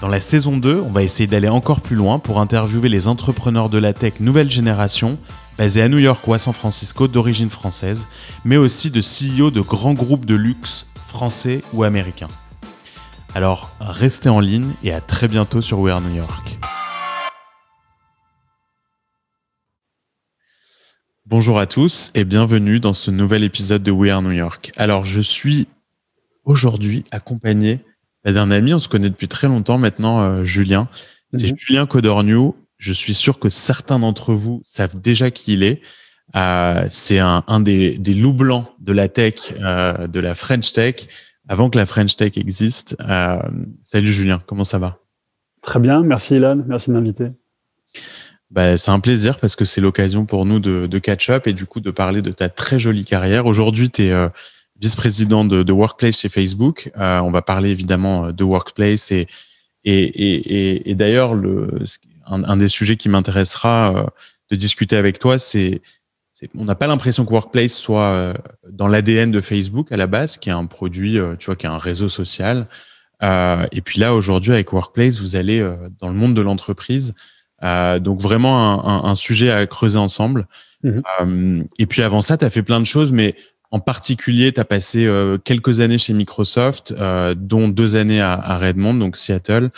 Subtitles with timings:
[0.00, 3.68] Dans la saison 2, on va essayer d'aller encore plus loin pour interviewer les entrepreneurs
[3.68, 5.18] de la tech nouvelle génération,
[5.58, 8.06] basés à New York ou à San Francisco d'origine française,
[8.44, 12.28] mais aussi de CEO de grands groupes de luxe français ou américains.
[13.34, 16.60] Alors restez en ligne et à très bientôt sur We Are New York.
[21.26, 24.70] Bonjour à tous et bienvenue dans ce nouvel épisode de We Are New York.
[24.76, 25.66] Alors je suis
[26.44, 27.80] aujourd'hui accompagné
[28.32, 30.88] d'un ami, on se connaît depuis très longtemps maintenant, euh, Julien.
[31.32, 31.58] C'est mhm.
[31.58, 32.56] Julien Codorniou.
[32.78, 35.80] Je suis sûr que certains d'entre vous savent déjà qui il est.
[36.36, 41.08] Euh, c'est un, des, loups blancs de la tech, euh, de la French Tech,
[41.48, 42.96] avant que la French Tech existe.
[43.82, 44.98] salut Julien, comment ça va?
[45.62, 47.30] Très bien, merci Ilan, merci de m'inviter.
[48.50, 51.52] Bah, c'est un plaisir parce que c'est l'occasion pour nous de, de, catch up et
[51.52, 53.46] du coup de parler de ta très jolie carrière.
[53.46, 54.28] Aujourd'hui, tu es
[54.80, 56.90] vice-président de, Workplace chez Facebook.
[56.96, 59.26] Euh, on va parler évidemment euh, de Workplace et,
[59.84, 61.70] et, et, et d'ailleurs, le,
[62.26, 64.04] un, un, des sujets qui m'intéressera euh,
[64.50, 65.80] de discuter avec toi, c'est
[66.54, 68.32] on n'a pas l'impression que Workplace soit
[68.70, 71.68] dans l'ADN de Facebook à la base, qui est un produit, tu vois, qui est
[71.68, 72.68] un réseau social.
[73.24, 77.12] Euh, et puis là, aujourd'hui, avec Workplace, vous allez dans le monde de l'entreprise.
[77.64, 80.46] Euh, donc vraiment un, un, un, sujet à creuser ensemble.
[80.84, 81.64] Mmh.
[81.80, 83.34] et puis avant ça, tu as fait plein de choses, mais
[83.70, 88.58] en particulier, tu as passé euh, quelques années chez Microsoft, euh, dont deux années à,
[88.58, 89.70] Redmond, donc Seattle,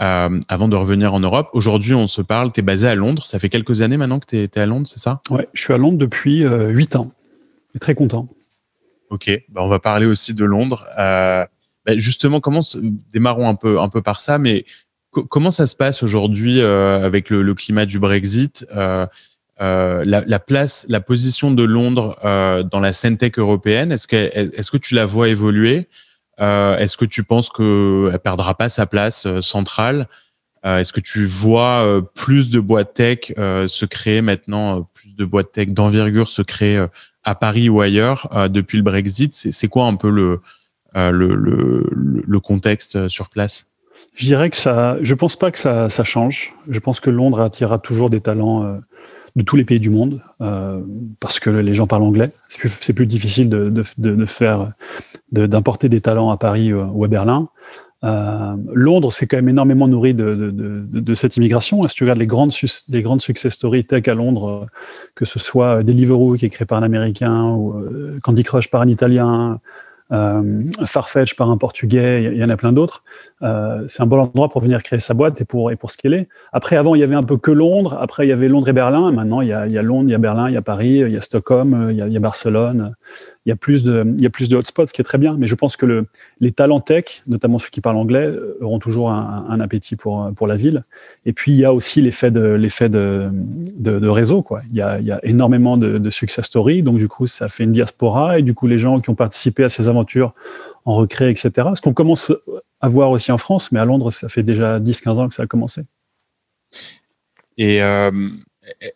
[0.00, 1.48] euh, avant de revenir en Europe.
[1.52, 3.26] Aujourd'hui, on se parle, tu es basé à Londres.
[3.26, 5.22] Ça fait quelques années maintenant que tu es, à Londres, c'est ça?
[5.30, 7.10] Ouais, je suis à Londres depuis huit ans.
[7.66, 8.26] Je suis très content.
[9.08, 10.86] Ok, bah, on va parler aussi de Londres.
[10.96, 11.48] Bah,
[11.96, 12.60] justement, comment
[13.12, 14.66] démarrons un peu, un peu par ça, mais
[15.10, 18.66] comment ça se passe aujourd'hui avec le, le, climat du Brexit?
[19.60, 24.16] La, la, place, la position de Londres euh, dans la scène tech européenne, est-ce que,
[24.16, 25.88] est-ce que tu la vois évoluer?
[26.40, 30.08] Euh, Est-ce que tu penses qu'elle perdra pas sa place euh, centrale?
[30.64, 35.52] Euh, Est-ce que tu vois plus de boîtes tech se créer maintenant, plus de boîtes
[35.52, 36.84] tech d'envergure se créer
[37.22, 39.34] à Paris ou ailleurs depuis le Brexit?
[39.34, 40.10] C'est quoi un peu
[40.94, 43.69] le contexte sur place?
[44.14, 46.52] Je dirais que ça, je pense pas que ça, ça, change.
[46.68, 48.76] Je pense que Londres attirera toujours des talents euh,
[49.36, 50.80] de tous les pays du monde euh,
[51.20, 52.30] parce que les gens parlent anglais.
[52.48, 54.68] C'est plus, plus, difficile de, de, de faire,
[55.32, 57.48] d'importer des talents à Paris ou à Berlin.
[58.02, 61.86] Euh, Londres s'est quand même énormément nourri de, de, cette immigration.
[61.86, 62.52] Si tu regardes les grandes,
[62.88, 64.66] les grandes success stories tech à Londres,
[65.14, 68.80] que ce soit Deliveroo qui est créé par un Américain ou euh, Candy Crush par
[68.80, 69.60] un Italien,
[70.12, 73.04] euh, Farfetch par un portugais, il y, en a plein d'autres.
[73.42, 76.28] Euh, c'est un bon endroit pour venir créer sa boîte et pour, et pour scaler.
[76.52, 77.96] Après, avant, il y avait un peu que Londres.
[78.00, 79.12] Après, il y avait Londres et Berlin.
[79.12, 81.16] Maintenant, il y a, Londres, il y a Berlin, il y a Paris, il y
[81.16, 82.94] a Stockholm, il y a Barcelone
[83.46, 85.34] il y a plus de, il hotspots, ce qui est très bien.
[85.38, 86.06] Mais je pense que le,
[86.40, 90.46] les talents tech, notamment ceux qui parlent anglais, euh, auront toujours un, appétit pour, pour
[90.46, 90.82] la ville.
[91.24, 92.58] Et puis, il y a aussi l'effet de,
[94.08, 94.44] réseau.
[94.70, 96.82] Il y a, énormément de, success stories.
[96.82, 98.38] Donc, du coup, ça fait une diaspora.
[98.38, 100.34] Et du coup, les gens qui ont participé à ces aventures
[100.84, 101.68] en recréent, etc.
[101.76, 102.32] Ce qu'on commence
[102.80, 105.44] à voir aussi en France, mais à Londres, ça fait déjà 10-15 ans que ça
[105.44, 105.82] a commencé.
[107.56, 108.10] Et euh,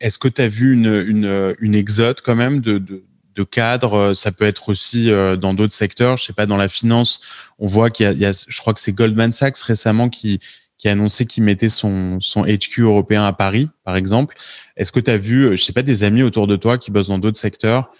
[0.00, 3.05] est-ce que tu as vu une, exode quand même de
[3.35, 3.95] de cadre.
[3.95, 6.17] Euh, ça peut être aussi euh, dans d'autres secteurs.
[6.17, 7.21] Je sais pas, dans la finance,
[7.59, 10.41] on voit qu'il y, a, je crois que c'est Goldman Sachs récemment qui,
[10.79, 14.37] qui a annoncé qu'il mettait son, son HQ européen à Paris, par exemple.
[14.77, 16.91] Est-ce que tu as vu, euh, je sais pas, des amis autour de toi qui
[16.91, 17.91] bossent dans d'autres secteurs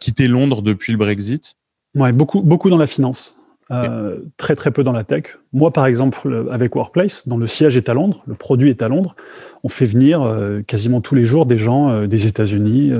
[0.00, 1.54] quitter Londres depuis le Brexit?
[1.94, 3.35] Ouais, beaucoup, beaucoup dans la finance.
[3.72, 5.38] Euh, très très peu dans la tech.
[5.52, 8.86] Moi, par exemple, avec Workplace, dont le siège est à Londres, le produit est à
[8.86, 9.16] Londres,
[9.64, 12.92] on fait venir euh, quasiment tous les jours des gens euh, des États-Unis,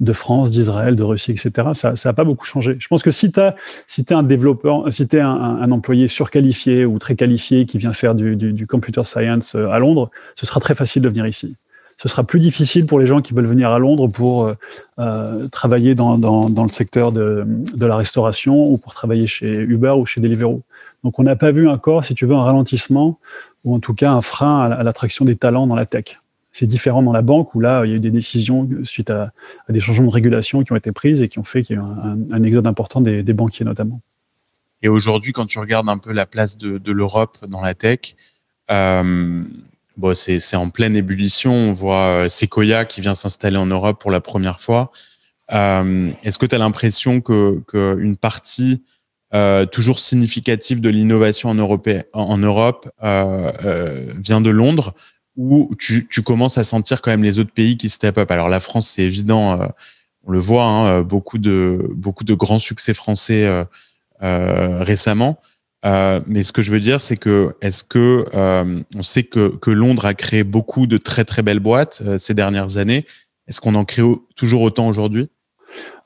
[0.00, 1.68] de France, d'Israël, de Russie, etc.
[1.74, 2.76] Ça n'a pas beaucoup changé.
[2.80, 3.40] Je pense que si tu
[3.86, 7.78] si es un développeur, si tu es un, un, employé surqualifié ou très qualifié qui
[7.78, 11.28] vient faire du, du, du computer science à Londres, ce sera très facile de venir
[11.28, 11.56] ici.
[11.98, 14.50] Ce sera plus difficile pour les gens qui veulent venir à Londres pour
[15.50, 20.04] travailler dans, dans, le secteur de, de, la restauration ou pour travailler chez Uber ou
[20.04, 20.62] chez Deliveroo.
[21.04, 23.16] Donc on n'a pas vu encore, si tu veux, un ralentissement
[23.64, 26.16] ou en tout cas un frein à l'attraction des talents dans la tech.
[26.52, 29.28] C'est différent dans la banque où là, il y a eu des décisions suite à,
[29.68, 31.82] des changements de régulation qui ont été prises et qui ont fait qu'il y a
[31.82, 34.00] eu un, exode important des, banquiers notamment.
[34.82, 38.16] Et aujourd'hui, quand tu regardes un peu la place de, l'Europe dans la tech,
[38.70, 39.44] euh,
[39.96, 41.52] bon, c'est en pleine ébullition.
[41.52, 44.90] On voit euh, Sequoia qui vient s'installer en Europe pour la première fois.
[45.52, 48.82] Euh, est-ce que tu as l'impression qu'une partie
[49.70, 54.94] toujours significative de l'innovation en, Europe, en Europe vient de Londres
[55.36, 58.30] où tu, tu, commences à sentir quand même les autres pays qui step up?
[58.30, 59.66] Alors la France, c'est évident, euh,
[60.24, 63.46] on le voit, hein, euh, beaucoup de beaucoup de grands succès français
[64.22, 64.82] euh,
[65.84, 68.24] euh mais ce que je veux dire, c'est que est-ce que
[68.94, 72.76] on sait que, que Londres a créé beaucoup de très très belles boîtes ces dernières
[72.76, 73.06] années.
[73.46, 74.02] Est-ce qu'on en crée
[74.34, 75.28] toujours autant aujourd'hui?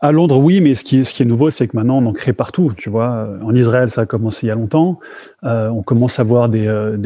[0.03, 2.73] À Londres, oui, mais ce qui, est nouveau, c'est que maintenant, on en crée partout.
[2.77, 4.99] Tu vois, en Israël, ça a commencé il y a longtemps.
[5.45, 6.97] Euh, on commence à voir des, euh,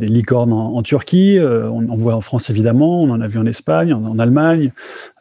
[0.00, 1.38] licornes en, Turquie.
[1.38, 3.00] Euh, on en voit en France, évidemment.
[3.00, 4.70] On en a vu en Espagne, en, Allemagne.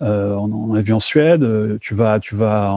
[0.01, 1.43] On en a vu en Suède.
[1.81, 2.71] Tu vas, tu vas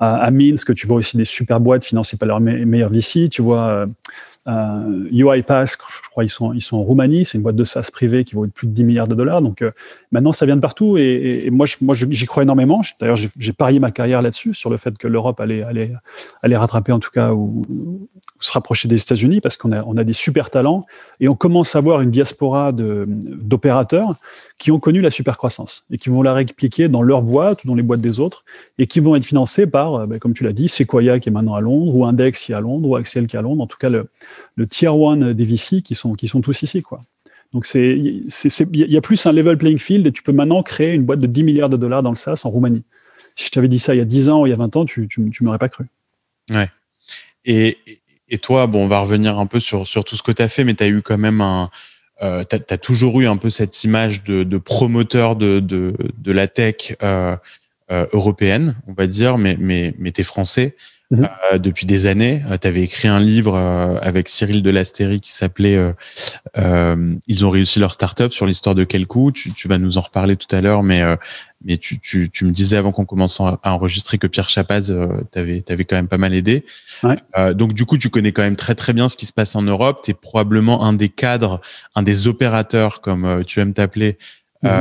[0.00, 3.28] à, à, Minsk, tu vois aussi des super boîtes financées par leurs meilleurs d'ici.
[3.30, 3.84] Tu vois
[4.48, 7.24] euh, UiPath, je crois, ils sont, ils sont en Roumanie.
[7.24, 9.42] C'est une boîte de SaaS privée qui vaut plus de 10 milliards de dollars.
[9.42, 9.70] Donc euh,
[10.10, 10.96] maintenant, ça vient de partout.
[10.98, 12.80] Et, et, moi, j'y crois énormément.
[13.00, 15.92] D'ailleurs, j'ai parié ma carrière là-dessus, sur le fait que l'Europe allait, allait,
[16.42, 18.08] allait rattraper, en tout cas, ou,
[18.42, 20.86] se rapprocher des États-Unis, parce qu'on a, on a des super talents.
[21.20, 24.16] Et on commence à voir une diaspora d'opérateurs
[24.58, 27.68] qui ont connu la super croissance et qui vont la répliquer dans leur boîte ou
[27.68, 28.44] dans les boîtes des autres
[28.78, 31.32] et qui vont être financés par, euh, ben, comme tu l'as dit, Sequoia qui est
[31.32, 33.62] maintenant à Londres, ou Index qui est à Londres, ou Axel qui est à Londres.
[33.62, 34.06] En tout cas, le,
[34.56, 37.00] le tier one des VC qui sont, qui sont tous ici, quoi.
[37.52, 40.94] Donc c'est, il y a plus un level playing field et tu peux maintenant créer
[40.94, 42.82] une boîte de 10 milliards de dollars dans le SaaS en Roumanie.
[43.30, 44.76] Si je t'avais dit ça il y a 10 ans ou il y a 20
[44.76, 45.84] ans, tu, tu m'aurais pas cru.
[46.50, 46.70] Ouais.
[47.44, 47.78] Et,
[48.32, 50.64] et toi, bon, on va revenir un peu sur, tout ce que tu as fait,
[50.64, 51.68] mais tu as eu quand même un,
[52.22, 52.44] euh,
[52.80, 55.92] toujours eu un peu cette image de, promoteur de,
[56.24, 57.36] la tech euh,
[57.90, 60.76] euh, européenne, on va dire, mais, mais, mais tu es français.
[61.12, 61.28] Mhm.
[61.52, 62.42] Euh, depuis des années.
[62.50, 65.78] Euh, tu avais écrit un livre euh, avec Cyril Delastéry qui s'appelait
[66.56, 69.30] Ils ont réussi leur startup sur l'histoire de quel coup.
[69.30, 71.02] Tu, tu, vas nous en reparler tout à l'heure, mais
[71.64, 74.92] mais tu, tu, tu, me disais avant qu'on commence à enregistrer que Pierre Chapaz
[75.30, 76.64] t'avait avais quand même pas mal aidé.
[77.02, 77.54] Ouais.
[77.54, 79.62] donc du coup, tu connais quand même très très bien ce qui se passe en
[79.62, 80.00] Europe.
[80.02, 81.60] Tu es probablement un des cadres,
[81.94, 84.18] un des opérateurs, comme tu aimes t'appeler,
[84.62, 84.72] mhm.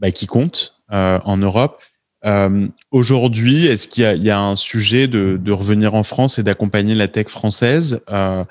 [0.00, 1.80] bah, qui compte en Europe.
[2.24, 6.42] Euh, Aujourd'hui, est-ce qu'il y, y, a un sujet de, de, revenir en France et
[6.42, 8.42] d'accompagner la tech française euh,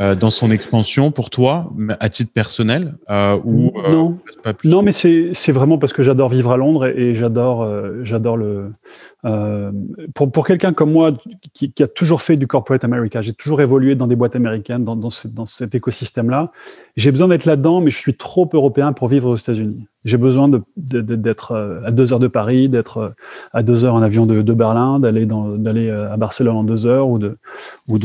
[0.00, 4.16] euh, dans son expansion pour toi, à titre personnel non,
[4.64, 7.66] non, mais c'est vraiment parce que j'adore vivre à Londres et, et j'adore
[8.02, 8.70] j'adore le
[9.22, 11.10] pour, pour quelqu'un comme moi
[11.52, 14.96] qui, a toujours fait du corporate America, j'ai toujours évolué dans des boîtes américaines, dans,
[14.96, 16.52] dans, ce, dans cet écosystème-là.
[16.96, 19.86] J'ai besoin d'être là-dedans, mais je suis trop européen pour vivre aux États-Unis.
[20.06, 23.14] J'ai besoin d'être de, à deux heures de Paris, d'être
[23.52, 27.18] à deux heures en avion de, Berlin, d'aller d'aller à Barcelone en deux heures ou
[27.18, 27.36] de
[27.88, 27.98] ou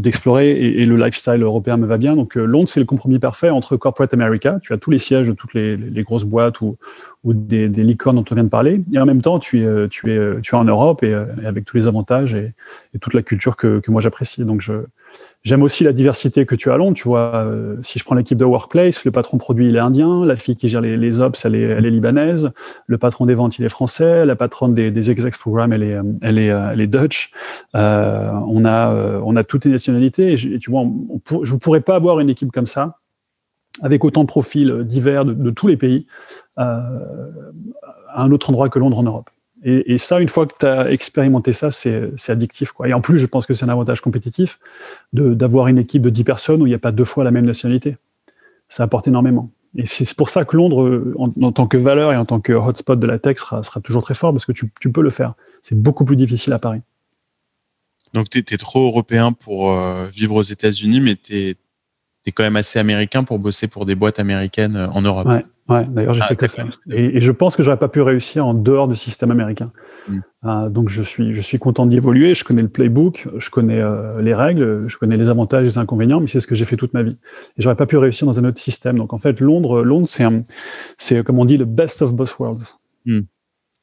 [0.00, 2.14] d'explorer de, et, et, le lifestyle européen me va bien.
[2.14, 4.58] Donc Londres, c'est le compromis parfait entre corporate America.
[4.60, 6.76] Tu as tous les sièges de toutes les, les grosses boîtes ou
[7.24, 8.82] ou des, licornes dont on vient de parler.
[8.92, 11.10] Et en même temps, tu es, tu es en Europe et,
[11.42, 12.54] et avec tous les avantages et,
[13.00, 14.44] toute la culture que, moi j'apprécie.
[14.44, 14.74] Donc, je,
[15.42, 16.94] j'aime aussi la diversité que tu as à Londres.
[16.94, 20.24] Tu vois, euh, si je prends l'équipe de Workplace, le patron produit, il est indien,
[20.24, 22.50] la fille qui gère les, ops, elle est, libanaise,
[22.86, 25.98] le patron des ventes, il est français, la patronne des, des execs programmes, elle est,
[26.22, 27.32] elle est, elle est Dutch.
[27.74, 28.94] Euh, on a,
[29.24, 30.34] on a toutes les nationalités.
[30.34, 30.84] Et, tu vois,
[31.42, 32.98] je ne pourrais pas avoir une équipe comme ça
[33.82, 36.82] avec autant de profils divers de, tous les pays, euh, à
[38.16, 39.30] un autre endroit que Londres en Europe.
[39.62, 42.72] Et, ça, une fois que tu as expérimenté ça, c'est addictif.
[42.84, 44.60] Et en plus, je pense que c'est un avantage compétitif
[45.12, 47.46] d'avoir une équipe de 10 personnes où il n'y a pas deux fois la même
[47.46, 47.96] nationalité.
[48.68, 49.50] Ça apporte énormément.
[49.74, 52.52] Et c'est pour ça que Londres, en, en, tant que valeur et en tant que
[52.52, 55.10] hotspot de la tech, sera, sera toujours très fort parce que tu, tu peux le
[55.10, 55.34] faire.
[55.62, 56.80] C'est beaucoup plus difficile à Paris.
[58.14, 61.54] Donc, tu es, trop européen pour euh, vivre aux États-Unis, mais tu es,
[62.26, 65.26] es quand même assez américain pour bosser pour des boîtes américaines euh, en Europe.
[65.26, 66.64] Ouais, ouais d'ailleurs, j'ai ah, fait que ça.
[66.90, 69.70] Et, et, je pense que j'aurais pas pu réussir en dehors du système américain.
[70.08, 70.18] Mm.
[70.44, 72.34] Euh, donc, je suis, je suis content d'y évoluer.
[72.34, 75.78] Je connais le playbook, je connais euh, les règles, je connais les avantages et les
[75.78, 77.16] inconvénients, mais c'est ce que j'ai fait toute ma vie.
[77.56, 78.98] Et j'aurais pas pu réussir dans un autre système.
[78.98, 80.24] Donc, en fait, Londres, Londres, c'est,
[80.98, 82.76] c'est comme on dit, le best of both worlds.
[83.04, 83.20] Mm.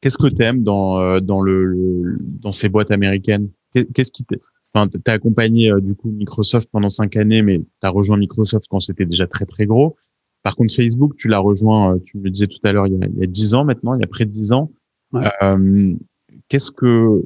[0.01, 3.49] Qu'est-ce que tu aimes dans, dans, le, le, dans ces boîtes américaines?
[3.73, 4.25] Qu'est-ce qui
[4.73, 8.17] Enfin, tu as accompagné euh, du coup Microsoft pendant cinq années, mais tu as rejoint
[8.17, 9.95] Microsoft quand c'était déjà très très gros.
[10.41, 13.23] Par contre, Facebook, tu l'as rejoint, tu me le disais tout à l'heure, il, y
[13.23, 14.71] a 10 ans maintenant, il y a près de 10 ans.
[16.49, 17.23] qu'est-ce que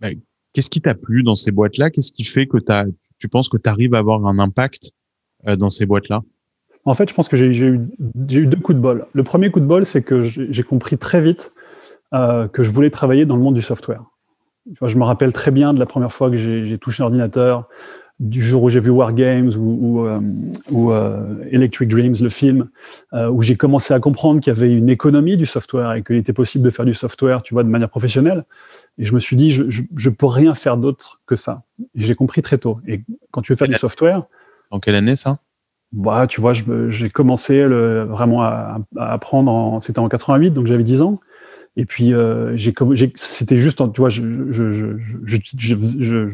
[0.00, 0.08] bah,
[0.52, 1.90] qu'est-ce qui t'a plu dans ces boîtes-là?
[1.90, 2.86] Qu'est-ce qui fait que as,
[3.18, 4.92] tu penses que tu arrives à avoir un impact
[5.58, 6.22] dans ces boîtes-là?
[6.84, 7.80] En fait, je pense que j'ai eu,
[8.30, 9.06] eu, deux coups de bol.
[9.12, 11.52] Le premier coup de bol, c'est que j'ai compris très vite
[12.12, 14.04] que je voulais travailler dans le monde du software.
[14.66, 17.68] Je me rappelle très bien de la première fois que j'ai touché l'ordinateur,
[18.22, 20.14] du jour où j'ai vu War Games ou, ou, euh,
[20.72, 22.68] euh, Electric Dreams, le film,
[23.14, 26.16] euh, où j'ai commencé à comprendre qu'il y avait une économie du software et qu'il
[26.16, 28.44] était possible de faire du software, tu vois, de manière professionnelle.
[28.96, 31.64] Et je me suis dit, je, je, peux rien faire d'autre que ça.
[31.96, 32.78] Et j'ai compris très tôt.
[32.86, 33.02] Et
[33.32, 34.22] quand tu veux faire du software.
[34.70, 35.38] En quelle année ça?
[35.92, 40.84] bah, tu vois, j'ai commencé le, vraiment à, à apprendre, c'était en 88, donc j'avais
[40.84, 41.20] 10 ans.
[41.76, 42.54] Et puis, euh,
[43.14, 44.22] c'était juste, tu vois, je,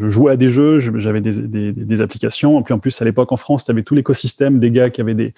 [0.09, 2.59] jouais à des jeux, j'avais des, applications.
[2.59, 5.01] Et puis, en plus, à l'époque, en France, tu avais tout l'écosystème des gars qui
[5.01, 5.35] avaient des,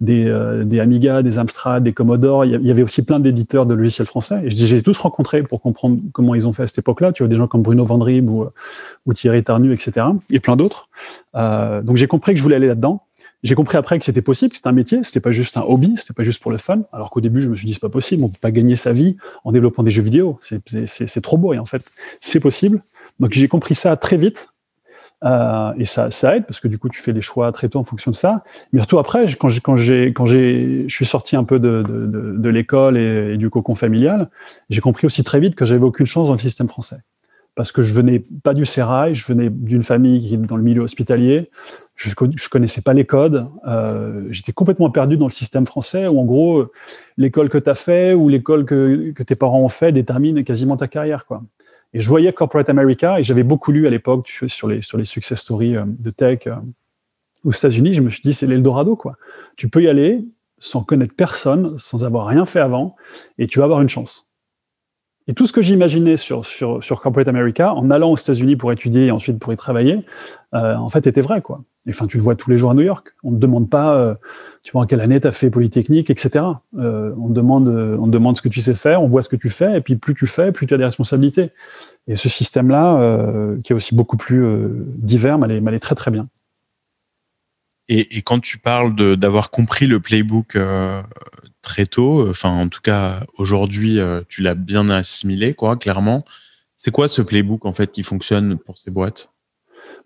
[0.00, 2.44] des, euh, Amiga, des Amstrad, des Commodore.
[2.44, 4.42] Il y avait aussi plein d'éditeurs de logiciels français.
[4.44, 7.12] Et je j'ai tous rencontrés pour comprendre comment ils ont fait à cette époque-là.
[7.12, 8.44] Tu vois, des gens comme Bruno Vandrib ou,
[9.06, 10.08] ou Thierry Tarnu, etc.
[10.30, 10.90] Et plein d'autres.
[11.36, 13.02] Euh, donc, j'ai compris que je voulais aller là-dedans.
[13.44, 15.94] J'ai compris après que c'était possible, que c'était un métier, c'était pas juste un hobby,
[15.96, 16.82] c'était pas juste pour le fun.
[16.92, 18.92] Alors qu'au début, je me suis dit c'est pas possible, on peut pas gagner sa
[18.92, 21.54] vie en développant des jeux vidéo, c'est trop beau.
[21.54, 21.82] Et en fait,
[22.20, 22.80] c'est possible.
[23.20, 24.48] Donc j'ai compris ça très vite.
[25.24, 27.84] Euh, et ça, aide parce que du coup, tu fais des choix très tôt en
[27.84, 28.34] fonction de ça.
[28.72, 31.82] Mais surtout après, quand j'ai, quand j'ai, quand j'ai, je suis sorti un peu de,
[31.84, 34.30] de, l'école et, du cocon familial,
[34.70, 36.98] j'ai compris aussi très vite que j'avais aucune chance dans le système français
[37.58, 40.62] parce que je venais pas du sérail, je venais d'une famille qui est dans le
[40.62, 41.50] milieu hospitalier,
[41.96, 46.20] je, je connaissais pas les codes, euh, j'étais complètement perdu dans le système français où
[46.20, 46.66] en gros
[47.16, 50.86] l'école que tu as fait ou l'école que, tes parents ont fait détermine quasiment ta
[50.86, 51.42] carrière quoi.
[51.94, 55.04] Et je voyais Corporate America et j'avais beaucoup lu à l'époque sur les sur les
[55.04, 56.54] success stories euh, de tech euh,
[57.42, 59.16] aux États-Unis, je me suis dit c'est l'Eldorado quoi.
[59.56, 60.24] Tu peux y aller
[60.60, 62.94] sans connaître personne, sans avoir rien fait avant
[63.36, 64.27] et tu vas avoir une chance.
[65.28, 68.72] Et tout ce que j'imaginais sur, sur, sur Corporate America, en allant aux États-Unis pour
[68.72, 70.00] étudier et ensuite pour y travailler,
[70.54, 71.42] euh, en fait, était vrai.
[71.42, 71.62] Quoi.
[71.86, 73.14] Et enfin, tu le vois tous les jours à New York.
[73.22, 74.14] On ne demande pas, euh,
[74.62, 76.46] tu vois, en quelle année tu as fait Polytechnique, etc.
[76.78, 79.50] Euh, on, demande, on demande ce que tu sais faire, on voit ce que tu
[79.50, 81.50] fais, et puis plus tu fais, plus tu as des responsabilités.
[82.06, 84.42] Et ce système-là, qui est aussi beaucoup plus
[84.96, 86.26] divers, m'allait très très bien.
[87.88, 90.56] Et, quand tu parles d'avoir compris le playbook
[91.68, 92.28] très tôt.
[92.28, 96.24] Enfin, en tout cas, aujourd'hui, euh, tu l'as bien assimilé, quoi, clairement.
[96.76, 99.30] C'est quoi ce playbook en fait qui fonctionne pour ces boîtes?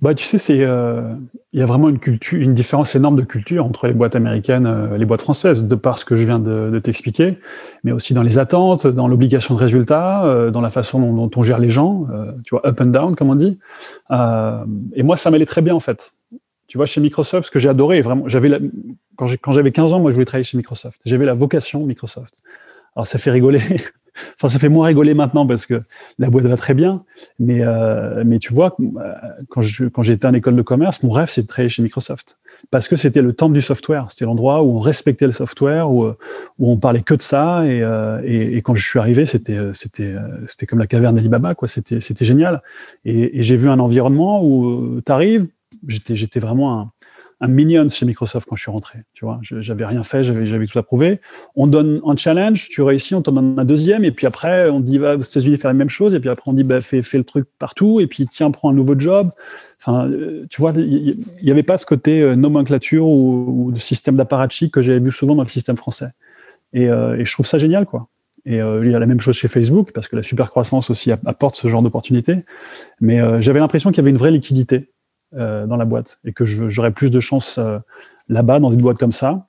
[0.00, 1.14] Bah, tu sais, euh,
[1.52, 4.90] il y a vraiment une culture, une différence énorme de culture entre les boîtes américaines
[4.92, 7.38] et les boîtes françaises, de par ce que je viens de, t'expliquer,
[7.84, 11.42] mais aussi dans les attentes, dans l'obligation de résultat, euh, dans la façon dont, on
[11.42, 12.06] gère les gens,
[12.44, 13.58] tu vois, up and down, comme on dit.
[14.10, 16.14] et moi, ça m'allait très bien en fait.
[16.72, 18.50] Tu vois, chez Microsoft, ce que j'ai adoré, vraiment, j'avais
[19.18, 21.02] quand j'avais 15 ans, moi, je voulais travailler chez Microsoft.
[21.04, 22.34] J'avais la vocation Microsoft.
[22.96, 23.60] Alors, ça fait rigoler.
[24.36, 25.82] enfin, ça fait moins rigoler maintenant parce que
[26.18, 27.02] la boîte va très bien.
[27.38, 29.12] Mais, euh, mais tu vois, euh,
[29.50, 32.38] quand je, quand j'étais en école de commerce, mon rêve, c'est de travailler chez Microsoft.
[32.70, 34.06] Parce que c'était le temple du software.
[34.08, 37.66] C'était l'endroit où on respectait le software, où, où on parlait que de ça.
[37.66, 41.68] Et, euh, et, quand je suis arrivé, c'était, c'était, c'était comme la caverne d'Alibaba, quoi.
[41.68, 42.62] C'était, c'était génial.
[43.04, 45.48] Et, et j'ai vu un environnement où tu arrives,
[45.86, 46.92] j'étais, vraiment
[47.40, 49.00] un, minion chez Microsoft quand je suis rentré.
[49.14, 51.18] Tu vois, j'avais rien fait, j'avais, tout approuvé.
[51.56, 54.78] On donne un challenge, tu réussis, on t'en donne un deuxième, et puis après, on
[54.78, 57.00] dit va aux États-Unis faire la même chose, et puis après, on dit bah, fais,
[57.14, 59.28] le truc partout, et puis tiens, prends un nouveau job.
[59.80, 64.16] Enfin, euh, tu vois, il n'y avait pas ce côté euh, nomenclature ou, de système
[64.16, 66.10] d'apparatchik que j'avais vu souvent dans le système français.
[66.72, 68.08] Et, euh, je trouve ça génial, quoi.
[68.44, 71.12] Et il y a la même chose chez Facebook, parce que la super croissance aussi
[71.12, 72.34] apporte ce genre d'opportunité.
[73.00, 74.90] Mais j'avais l'impression qu'il y avait une vraie liquidité
[75.34, 77.78] euh, dans la boîte et que j'aurais plus de chance euh,
[78.28, 79.48] là-bas, dans une boîte comme ça,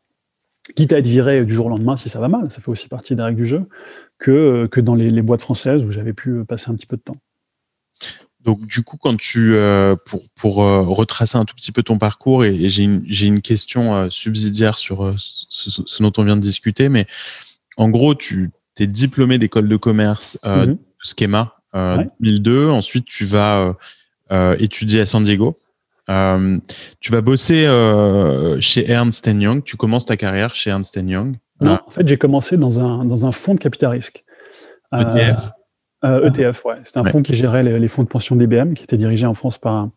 [0.77, 2.87] quitte à être viré du jour au lendemain si ça va mal, ça fait aussi
[2.87, 3.67] partie des règles du jeu,
[4.17, 6.95] que, euh, que dans les, les boîtes françaises où j'avais pu passer un petit peu
[6.95, 7.19] de temps.
[8.39, 9.55] Donc du coup, quand tu
[10.05, 14.77] pour pour retracer un tout petit peu ton parcours et, j'ai une une question subsidiaire
[14.77, 17.05] sur ce, ce, dont on vient de discuter, mais
[17.77, 22.69] en gros, tu es diplômé d'école de commerce mm Schema 2002.
[22.69, 23.75] Ensuite, tu vas
[24.59, 25.57] étudier à San Diego.
[26.09, 26.57] Euh,
[26.99, 29.63] tu vas bosser euh, chez Ernst Young.
[29.63, 31.37] Tu commences ta carrière chez Ernst Young.
[31.61, 34.23] Non, en fait, j'ai commencé dans un, dans un fonds de capital risque.
[34.91, 35.53] ETF
[36.03, 36.75] euh, ETF, ouais.
[36.83, 39.57] C'était un fonds qui gérait les, fonds de pension d'IBM, qui était dirigé en France
[39.57, 39.91] par un,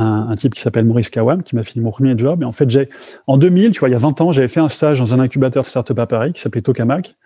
[0.00, 2.42] un, type qui s'appelle Maurice Kawam, qui m'a fini mon premier job.
[2.42, 2.86] Et en fait, j'ai,
[3.26, 5.20] en 2000, tu vois, il y a 20 ans, j'avais fait un stage dans un
[5.20, 7.16] incubateur start-up à Paris qui s'appelait Tokamak.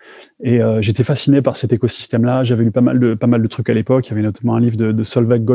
[0.43, 2.43] Et euh, j'étais fasciné par cet écosystème-là.
[2.43, 4.07] J'avais lu pas mal de, pas mal de trucs à l'époque.
[4.07, 5.45] Il y avait notamment un livre de, de Solveig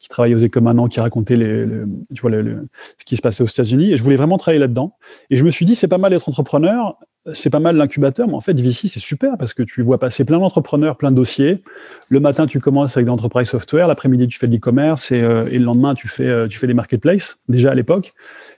[0.00, 1.66] qui travaillait aux écoles maintenant, qui racontait les,
[2.14, 3.92] tu vois, ce qui se passait aux États-Unis.
[3.92, 4.96] Et je voulais vraiment travailler là-dedans.
[5.30, 6.96] Et je me suis dit, c'est pas mal d'être entrepreneur
[7.34, 10.24] c'est pas mal l'incubateur, mais en fait, VC, c'est super parce que tu vois passer
[10.24, 11.62] plein d'entrepreneurs, plein de dossiers.
[12.08, 15.58] Le matin, tu commences avec l'entreprise software, l'après-midi, tu fais de l'e-commerce et, euh, le
[15.58, 18.10] lendemain, tu fais, euh, tu fais des marketplaces, déjà à l'époque.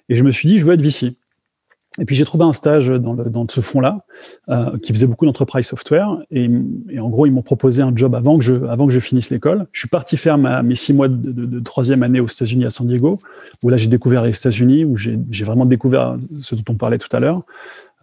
[0.08, 1.12] Et je me suis dit, je veux être VC.
[1.98, 3.98] Et puis j'ai trouvé un stage dans, dans ce fonds-là
[4.48, 6.48] euh, qui faisait beaucoup d'entreprise software et,
[6.98, 9.66] en gros ils m'ont proposé un job avant que je avant que je finisse l'école.
[9.72, 12.70] Je suis parti faire mes six mois de, de, de troisième année aux États-Unis à
[12.70, 13.10] San Diego
[13.62, 17.14] où là j'ai découvert les États-Unis où j'ai vraiment découvert ce dont on parlait tout
[17.14, 17.42] à l'heure.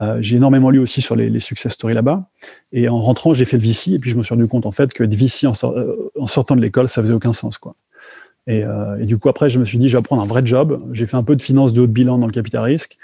[0.01, 2.23] Euh, j'ai énormément lu aussi sur les, success stories là-bas.
[2.71, 4.71] Et en rentrant, j'ai fait le VC, et puis je me suis rendu compte en
[4.71, 7.71] fait que de VC euh, en sortant de l'école, ça faisait aucun sens, quoi.
[8.47, 10.43] Et, euh, et, du coup, après, je me suis dit, je vais apprendre un vrai
[10.43, 10.77] job.
[10.91, 12.97] J'ai fait un peu de finance de haut de bilan dans le capital risque.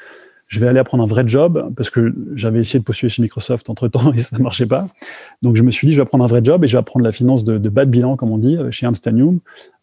[0.47, 3.69] Je vais aller apprendre un vrai job parce que j'avais essayé de postuler chez Microsoft
[3.69, 4.85] entre temps et ça ne marchait pas.
[5.41, 7.03] Donc, je me suis dit, je vais apprendre un vrai job et je vais apprendre
[7.03, 9.07] la finance de, de bas de bilan, comme on dit, chez Ernst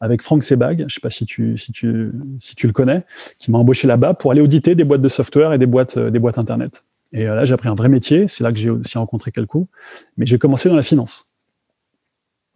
[0.00, 0.78] avec Frank Sebag.
[0.78, 3.02] Je ne sais pas si tu, le connais,
[3.38, 5.98] qui m'a embauché là-bas pour aller auditer des boîtes de software et des boîtes
[6.38, 6.82] Internet.
[7.12, 8.26] Et euh, là, j'ai appris un vrai métier.
[8.28, 9.68] C'est là que j'ai aussi rencontré Quelcou.
[10.16, 11.26] Mais j'ai commencé dans la finance.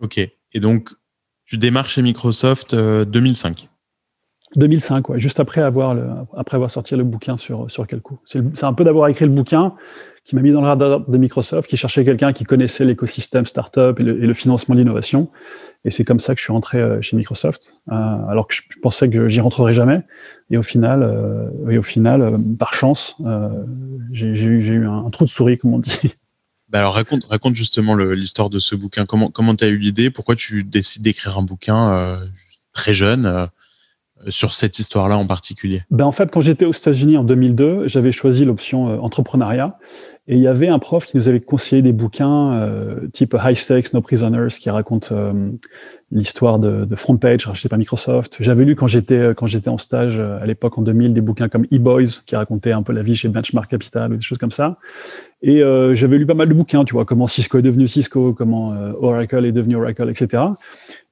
[0.01, 0.19] Ok.
[0.19, 0.91] Et donc,
[1.45, 3.69] tu démarres chez Microsoft euh, 2005
[4.55, 7.87] 2005, ouais, juste après avoir, le, après avoir sorti le bouquin sur, sur.
[8.25, 9.75] C'est un peu d'avoir écrit le bouquin
[10.25, 14.01] qui m'a mis dans le radar de Microsoft, qui cherchait quelqu'un qui connaissait l'écosystème startup
[14.01, 15.29] et le, et le financement de l'innovation.
[15.87, 18.63] Et c'est comme ça que je suis rentré euh, chez Microsoft, euh, alors que je,
[18.83, 20.01] pensais que j'y rentrerais jamais.
[20.51, 23.15] Et au final, euh, et au final, par chance,
[24.13, 25.97] j'ai eu, un, trou de souris, comme on dit.
[26.69, 29.07] Bah alors raconte, raconte justement l'histoire de ce bouquin.
[29.07, 30.11] Comment comment tu as eu l'idée?
[30.11, 32.19] Pourquoi tu décides d'écrire un bouquin
[32.75, 33.49] très jeune
[34.29, 35.83] sur cette histoire-là en particulier?
[35.91, 39.79] Ben En fait, quand j'étais aux États-Unis en 2002, j'avais choisi l'option entrepreneuriat.
[40.29, 43.57] Et il y avait un prof qui nous avait conseillé des bouquins euh, type High
[43.57, 45.51] Stakes, No Prisoners, qui raconte euh,
[46.11, 48.39] l'histoire de, de Front Page, racheté par Microsoft.
[48.41, 51.65] J'avais lu quand j'étais quand j'étais en stage à l'époque en 2000 des bouquins comme
[51.73, 54.77] E-Boys, qui racontaient un peu la vie chez Benchmark Capital ou des choses comme ça.
[55.43, 58.35] Et euh, j'avais lu pas mal de bouquins, tu vois, comment Cisco est devenu Cisco,
[58.35, 60.45] comment euh, Oracle est devenu Oracle, etc.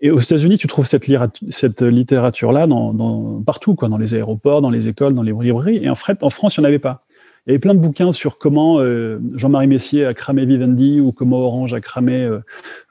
[0.00, 4.70] Et aux États-Unis, tu trouves cette, littérature-là dans, dans, partout, quoi, dans les aéroports, dans
[4.70, 5.84] les écoles, dans les librairies.
[5.84, 7.00] Et en fait, en France, il n'y en avait pas.
[7.46, 11.12] Il y avait plein de bouquins sur comment euh, Jean-Marie Messier a cramé Vivendi ou
[11.12, 12.38] comment Orange a cramé euh,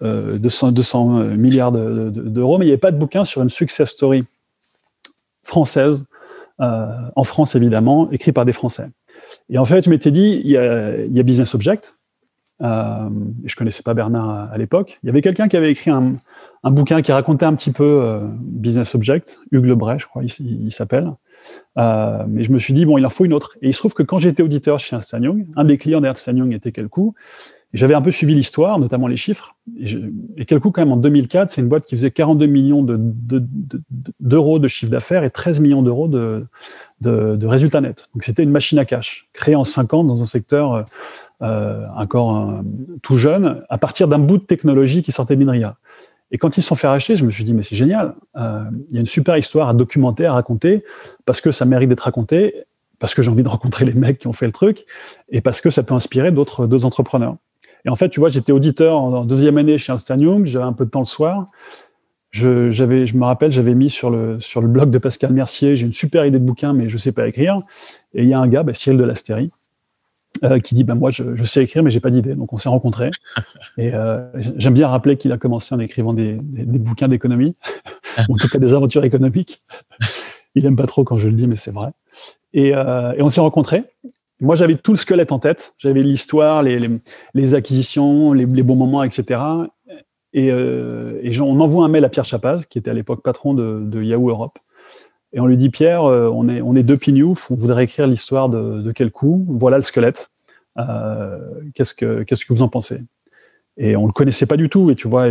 [0.03, 3.41] euh, 200, 200 milliards d'euros, de, de, mais il n'y avait pas de bouquin sur
[3.41, 4.19] une success story
[5.43, 6.05] française,
[6.59, 8.87] en France évidemment, écrit par des Français.
[9.49, 11.97] Et en fait, je m'étais dit, il y, a, Business Object.
[12.61, 13.09] Euh,
[13.45, 14.99] je connaissais pas Bernard à, l'époque.
[15.03, 16.15] Il y avait quelqu'un qui avait écrit un,
[16.63, 21.11] bouquin qui racontait un petit peu euh, Business Object, Hugues Lebray, je crois, il, s'appelle.
[21.77, 23.57] Euh, mais je me suis dit, bon, il en faut une autre.
[23.61, 26.25] Et il se trouve que quand j'étais auditeur chez Ernst Young, un des clients d'Ernst
[26.27, 27.15] Young était Quelcou.
[27.73, 29.55] J'avais un peu suivi l'histoire, notamment les chiffres.
[29.79, 29.97] Et, je,
[30.37, 32.85] et Quelcou, quand même, en 2004, c'est une boîte qui faisait 42 millions
[34.19, 36.45] d'euros de, chiffre d'affaires et 13 millions d'euros de,
[37.45, 38.07] résultats nets.
[38.13, 40.85] Donc c'était une machine à cash, créée en 5 ans dans un secteur
[41.41, 42.61] euh, encore euh,
[43.01, 45.75] tout jeune, à partir d'un bout de technologie qui sortait de l'INRIA.
[46.31, 48.15] Et quand ils se sont fait racheter, je me suis dit, mais c'est génial.
[48.37, 50.83] Euh, il y a une super histoire à documenter, à raconter,
[51.25, 52.65] parce que ça mérite d'être raconté,
[52.99, 54.85] parce que j'ai envie de rencontrer les mecs qui ont fait le truc,
[55.29, 57.35] et parce que ça peut inspirer d'autres entrepreneurs.
[57.85, 60.73] Et en fait, tu vois, j'étais auditeur en, deuxième année chez Ernst Young, j'avais un
[60.73, 61.45] peu de temps le soir.
[62.31, 65.75] Je, j'avais, je me rappelle, j'avais mis sur le, sur le blog de Pascal Mercier,
[65.75, 67.55] j'ai une super idée de bouquin, mais je ne sais pas écrire.
[68.15, 69.51] Et il y a un gars, bah, Cyril de l'Astérie,
[70.43, 72.33] euh, qui dit bah, Moi, je, je, sais écrire, mais j'ai pas d'idée.
[72.33, 73.11] Donc, on s'est rencontrés.
[73.77, 74.25] Et euh,
[74.57, 77.55] j'aime bien rappeler qu'il a commencé en écrivant des, des, des bouquins d'économie,
[78.29, 79.61] en tout cas des aventures économiques.
[80.55, 81.89] Il aime pas trop quand je le dis, mais c'est vrai.
[82.53, 83.83] Et, euh, et on s'est rencontrés.
[84.43, 85.73] Moi, j'avais tout le squelette en tête.
[85.81, 89.39] J'avais l'histoire, les, acquisitions, les, les, bons moments, etc.
[90.33, 94.03] Et, euh, on envoie un mail à Pierre Chapaz, qui était à l'époque patron de,
[94.03, 94.59] Yahoo Europe.
[95.31, 98.91] Et on lui dit Pierre, euh, on est, deux pignoufs, on voudrait écrire l'histoire de,
[98.91, 100.29] quel coup Voilà le squelette.
[100.77, 101.37] Euh,
[101.75, 102.99] qu'est-ce que qu'est-ce que vous en pensez?
[103.75, 104.91] Et on le connaissait pas du tout.
[104.91, 105.29] Et tu vois,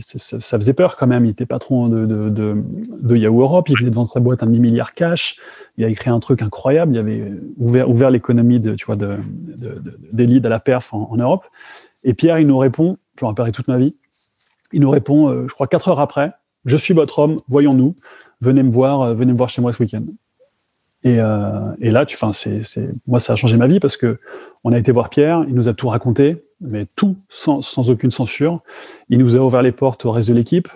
[0.00, 1.24] ça, faisait peur quand même.
[1.24, 3.68] Il était patron de, de, de, Yahoo Europe.
[3.68, 5.36] Il venait de vendre sa boîte un demi milliard cash.
[5.76, 6.94] Il a écrit un truc incroyable.
[6.94, 9.18] Il avait ouvert, ouvert l'économie de, tu vois, de,
[9.58, 11.44] de, des leads à la perf en, Europe.
[12.02, 13.96] Et Pierre, il nous répond, je rappellerai toute ma vie,
[14.72, 16.32] il nous répond, euh, je crois, quatre heures après,
[16.66, 17.94] je suis votre homme, voyons-nous,
[18.42, 20.04] venez me voir, euh, venez me voir chez moi ce week-end.
[21.02, 24.18] Et, euh, et, là, tu, c'est, c'est, moi, ça a changé ma vie parce que
[24.64, 28.60] on a été voir Pierre, il nous a tout raconté, mais tout sans, aucune censure.
[29.08, 30.68] Il nous a ouvert les portes au reste de l'équipe.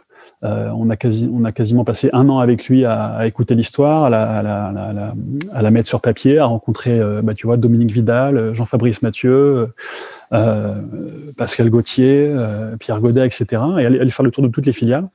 [0.42, 4.10] on, a quasi, on a quasiment passé un an avec lui à, écouter l'histoire, à
[4.10, 9.68] la, mettre sur papier, à rencontrer bah, tu vois, Dominique Vidal, Jean-Fabrice Mathieu,
[10.30, 12.32] Pascal Gauthier,
[12.78, 13.62] Pierre Godet, etc.
[13.78, 15.08] Et aller, faire le tour de toutes les filiales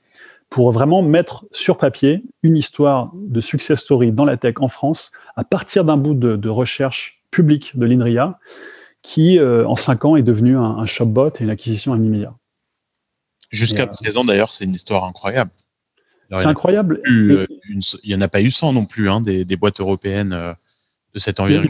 [0.54, 5.12] pour vraiment mettre sur papier une histoire de success story dans la tech en France
[5.36, 8.38] à partir d'un bout de, recherche publique de l'INRIA
[9.04, 12.36] qui, euh, en cinq ans, est devenu un, shopbot et une acquisition à mi-milliard.
[13.52, 15.52] Jusqu'à euh, présent, d'ailleurs, c'est une histoire incroyable.
[16.36, 17.00] C'est incroyable.
[17.12, 20.56] Euh, il n'y en a pas eu 100 non plus, hein, des, boîtes européennes
[21.14, 21.70] de cette envergure.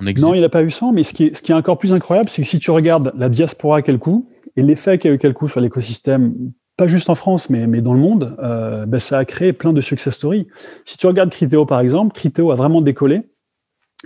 [0.00, 1.78] Non, il n'y a pas eu 100, mais ce qui est, ce qui est encore
[1.78, 5.18] plus incroyable, c'est que si tu regardes la diaspora quel coup et l'effet qu'a eu
[5.18, 8.98] quel coup sur l'écosystème pas juste en France, mais, mais dans le monde, euh, ben,
[8.98, 10.46] ça a créé plein de success stories.
[10.86, 13.18] Si tu regardes Criteo, par exemple, Criteo a vraiment décollé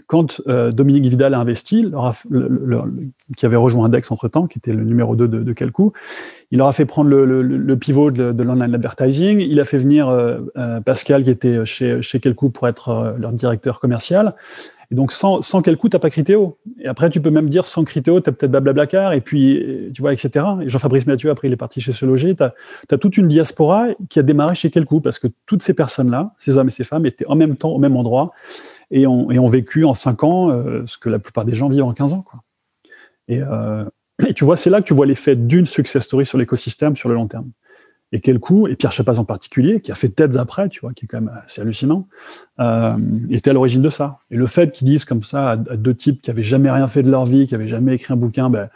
[0.07, 1.91] quand euh, Dominique Vidal a investi,
[3.37, 5.93] qui avait rejoint Index entre-temps, qui était le numéro 2 de, de Calcou,
[6.51, 10.41] il leur a fait prendre le, pivot de, l'online advertising, il a fait venir euh,
[10.85, 14.35] Pascal, qui était chez, chez Calcou, pour être leur directeur commercial,
[14.91, 16.59] et donc, sans, sans quel coup, tu n'as pas Critéo.
[16.79, 20.03] Et après, tu peux même dire, sans Critéo, tu as peut-être Blablacar, et puis, tu
[20.03, 20.45] vois, etc.
[20.63, 22.05] Et Jean-Fabrice Mathieu, après, il est parti chez Se.
[22.05, 25.75] Tu as, toute une diaspora qui a démarré chez quel coup, parce que toutes ces
[25.75, 28.33] personnes-là, ces hommes et ces femmes, étaient en même temps au même endroit
[28.91, 31.93] et ont, vécu en 5 ans euh, ce que la plupart des gens vivent en
[31.93, 32.25] 15 ans.
[33.31, 33.85] Euh,
[34.27, 37.09] et tu vois, c'est là que tu vois l'effet d'une success story sur l'écosystème sur
[37.09, 37.51] le long terme
[38.15, 40.93] et quel coup, et Pierre Chapaz en particulier, qui a fait Têtes après, tu vois,
[40.93, 42.07] qui est quand même assez hallucinant,
[42.61, 42.87] euh,
[43.29, 44.21] était à l'origine de ça.
[44.31, 47.03] Et le fait qu'ils disent comme ça à, deux types qui avaient jamais rien fait
[47.03, 48.69] de leur vie, qui avaient jamais écrit un bouquin, ben,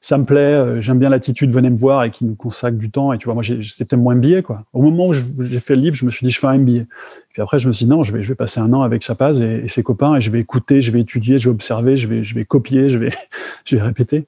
[0.00, 2.90] ça me plaît, euh, j'aime bien l'attitude, venez me voir et qui nous consacrent du
[2.90, 3.12] temps.
[3.12, 4.64] Et tu vois, moi, c'était mon MBA, quoi.
[4.72, 6.84] Au moment où j'ai fait le livre, je me suis dit, je fais un MBA.
[7.32, 9.02] Puis après, je me suis dit, non, je vais, je vais passer un an avec
[9.02, 12.08] Chapaz et, ses copains et je vais écouter, je vais étudier, je vais observer, je
[12.08, 13.12] vais, je vais copier, je vais,
[13.64, 14.26] je vais répéter.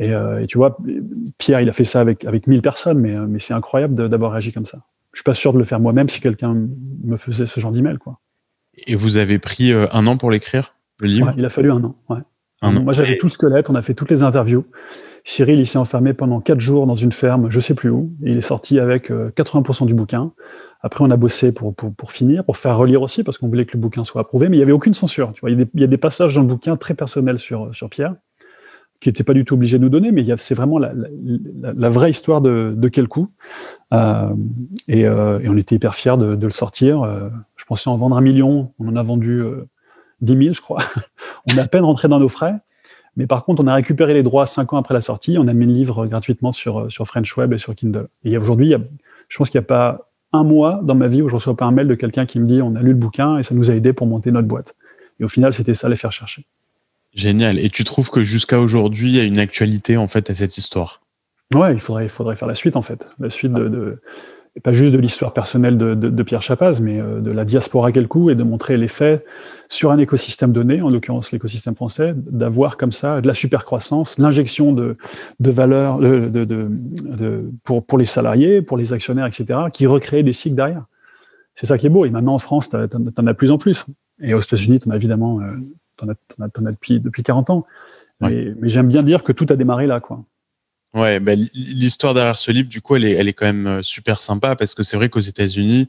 [0.00, 0.78] Euh, et, tu vois,
[1.38, 4.32] Pierre, il a fait ça avec, avec 1000 personnes, mais, euh, mais c'est incroyable d'avoir
[4.32, 4.78] réagi comme ça.
[5.12, 6.54] Je suis pas sûr de le faire moi-même si quelqu'un
[7.04, 7.98] me faisait ce genre d'email.
[7.98, 8.18] Quoi.
[8.86, 11.34] Et vous avez pris un an pour l'écrire, le livre?
[11.36, 11.96] Il a fallu un an.
[12.08, 12.20] Ouais.
[12.62, 14.64] Moi, j'avais tout le squelette, on a fait toutes les interviews.
[15.24, 18.30] Cyril, il s'est enfermé pendant 4 jours dans une ferme, je sais plus où, et
[18.30, 20.32] il est sorti avec 80% du bouquin.
[20.80, 23.66] Après, on a bossé pour, pour, pour, finir, pour faire relire aussi, parce qu'on voulait
[23.66, 25.32] que le bouquin soit approuvé, mais il n'y avait aucune censure.
[25.34, 26.94] Tu vois, il, y a des, il y a des passages dans le bouquin très
[26.94, 28.14] personnels sur, sur Pierre
[29.00, 31.88] qui n'était pas du tout obligé de nous donner, mais c'est vraiment la, la, la,
[31.88, 33.28] vraie histoire de, de quel coup.
[33.92, 34.34] Euh,
[34.88, 37.02] et, euh, et, on était hyper fiers de, de le sortir.
[37.02, 39.68] Euh, je pensais en vendre un million, on en a vendu euh,
[40.20, 40.78] 10 000, je crois.
[41.52, 42.54] on a à peine rentré dans nos frais.
[43.16, 45.36] Mais par contre, on a récupéré les droits cinq ans après la sortie.
[45.38, 48.08] On a mis le livre gratuitement sur, sur French Web et sur Kindle.
[48.24, 48.74] Et aujourd'hui,
[49.28, 51.56] je pense qu'il n'y a pas un mois dans ma vie où je ne reçois
[51.56, 53.54] pas un mail de quelqu'un qui me dit on a lu le bouquin et ça
[53.54, 54.74] nous a aidé pour monter notre boîte.
[55.20, 56.46] Et au final, c'était ça les faire chercher.
[57.14, 57.58] Génial.
[57.58, 60.58] Et tu trouves que jusqu'à aujourd'hui, il y a une actualité en fait à cette
[60.58, 61.00] histoire?
[61.54, 63.06] Ouais, il faudrait, il faudrait faire la suite en fait.
[63.18, 64.00] La suite de, de
[64.60, 67.92] pas juste de l'histoire personnelle de, de, de, Pierre Chapaz, mais euh, de la diaspora
[67.92, 69.24] quel coup et de montrer les faits
[69.68, 74.18] sur un écosystème donné, en l'occurrence l'écosystème français, d'avoir comme ça de la super croissance,
[74.18, 74.94] l'injection de,
[75.40, 80.56] de valeur de, pour, pour les salariés, pour les actionnaires, etc., qui recréent des cycles
[80.56, 80.84] derrière.
[81.54, 82.04] C'est ça qui est beau.
[82.04, 83.84] Et maintenant en France, tu en as de plus en plus.
[84.20, 85.56] Et aux États-Unis, tu en as évidemment euh,
[85.98, 86.08] t'en
[86.66, 87.66] as, depuis, depuis 40 ans.
[88.20, 90.24] Mais, j'aime bien dire que tout a démarré là, quoi.
[90.94, 93.82] Ouais, bah, l'histoire derrière ce livre, du coup, elle est, elle est quand même euh,
[93.82, 95.88] super sympa parce que c'est vrai qu'aux États-Unis,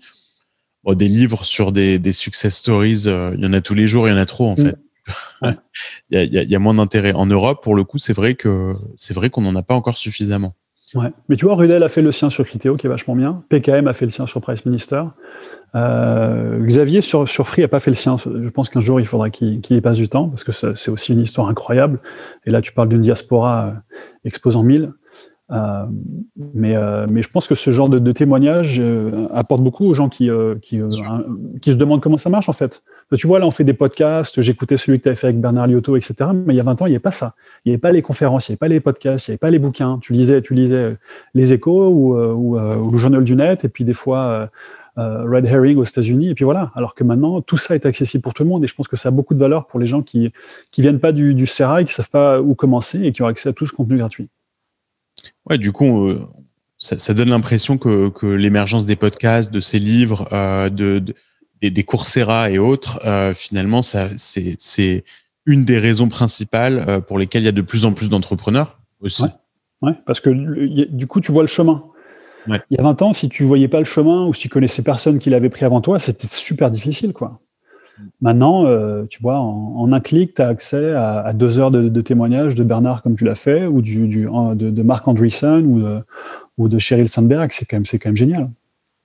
[0.96, 4.08] des livres sur des, des success stories, euh, il y en a tous les jours,
[4.08, 4.66] il y en a trop en mm.
[4.66, 4.76] fait.
[6.12, 7.14] Il y, a, y, a, moins d'intérêt.
[7.14, 9.98] En Europe, pour le coup, c'est vrai que c'est vrai qu'on n'en a pas encore
[9.98, 10.54] suffisamment.
[10.95, 11.12] Ouais.
[11.28, 13.43] Mais tu vois, Rudel a fait le sien sur Criteo, qui est vachement bien.
[13.49, 15.04] PKM a fait le sien sur Price Minister.
[15.75, 18.17] Euh, Xavier sur, sur Free n'a pas fait le sien.
[18.17, 21.13] Je pense qu'un jour, il faudra qu'il y passe du temps, parce que c'est aussi
[21.13, 21.99] une histoire incroyable.
[22.45, 23.71] Et là, tu parles d'une diaspora euh,
[24.25, 24.91] exposant 1000.
[25.52, 25.86] Euh,
[26.54, 29.94] mais, euh, mais je pense que ce genre de, de témoignage euh, apporte beaucoup aux
[29.96, 30.80] gens qui, euh, qui,
[31.62, 32.84] qui, se demandent comment ça marche en fait.
[33.16, 35.68] Tu vois, là, on fait des podcasts, j'écoutais celui que tu avais fait avec Bernard
[35.68, 36.30] Liotto, etc.
[36.34, 37.34] Mais il y a 20 ans, il n'y avait pas ça.
[37.66, 39.40] Il n'y avait pas les conférences, il n'y avait pas les podcasts, il n'y avait
[39.40, 39.98] pas les bouquins.
[40.00, 40.98] Tu lisais, tu lisais
[41.34, 44.50] les échos ou, ou, ou le journal du net, et puis des fois
[44.98, 46.72] Red Herring aux États-Unis, et puis voilà.
[46.76, 48.98] Alors que maintenant, tout ça est accessible pour tout le monde, et je pense que
[48.98, 50.32] ça a beaucoup de valeur pour les gens qui
[50.72, 53.54] qui viennent pas du, du qui savent pas où commencer et qui ont accès à
[53.54, 54.30] tout ce contenu gratuit.
[55.50, 56.28] Ouais, du coup, euh,
[56.78, 61.04] ça, donne l'impression que, l'émergence des podcasts, de ces livres, euh, de,
[61.62, 65.04] des, des Coursera et autres, euh, finalement, c'est
[65.46, 69.24] une des raisons principales pour lesquelles il y a de plus en plus d'entrepreneurs aussi.
[69.82, 69.94] Ouais.
[70.06, 71.84] parce que du coup, tu vois le chemin.
[72.48, 74.82] Il y a 20 ans, si tu voyais pas le chemin ou si tu connaissais
[74.82, 77.40] personne qui l'avait pris avant toi, c'était super difficile, quoi.
[78.22, 82.56] Maintenant, euh, tu vois, en, un clic, tu as accès à, deux heures de, témoignages
[82.56, 86.00] de Bernard comme tu l'as fait, ou du, de, Mark Andreessen ou de,
[86.58, 87.52] ou de Sheryl Sandberg.
[87.52, 88.50] C'est quand, même, quand même génial.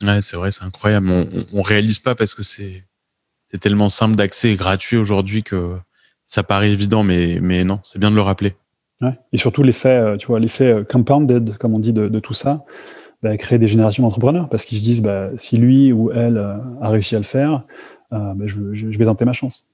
[0.03, 1.09] Ouais, c'est vrai, c'est incroyable.
[1.11, 2.85] On, on, réalise pas parce que c'est
[3.61, 5.77] tellement simple d'accès et gratuit aujourd'hui que
[6.27, 8.55] ça paraît évident, mais, mais non, c'est bien de le rappeler.
[9.01, 9.17] Ouais.
[9.33, 12.35] Et surtout l'effet, euh, tu vois, l'effet euh, compounded, comme on dit de, de tout
[12.35, 12.65] ça,
[13.23, 16.89] bah, créer des générations d'entrepreneurs parce qu'ils se disent, bah, si lui ou elle a
[16.91, 17.63] réussi à le faire,
[18.19, 19.67] bah, je, je, vais tenter ma chance.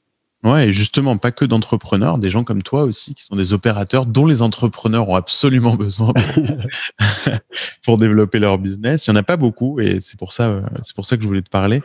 [0.43, 4.07] Ouais, et justement, pas que d'entrepreneurs, des gens comme toi aussi, qui sont des opérateurs
[4.07, 6.15] dont les entrepreneurs ont absolument besoin
[7.83, 9.07] pour développer leur business.
[9.07, 11.29] Il n'y en a pas beaucoup, et c'est pour ça, c'est pour ça que je
[11.29, 11.83] voulais te parler.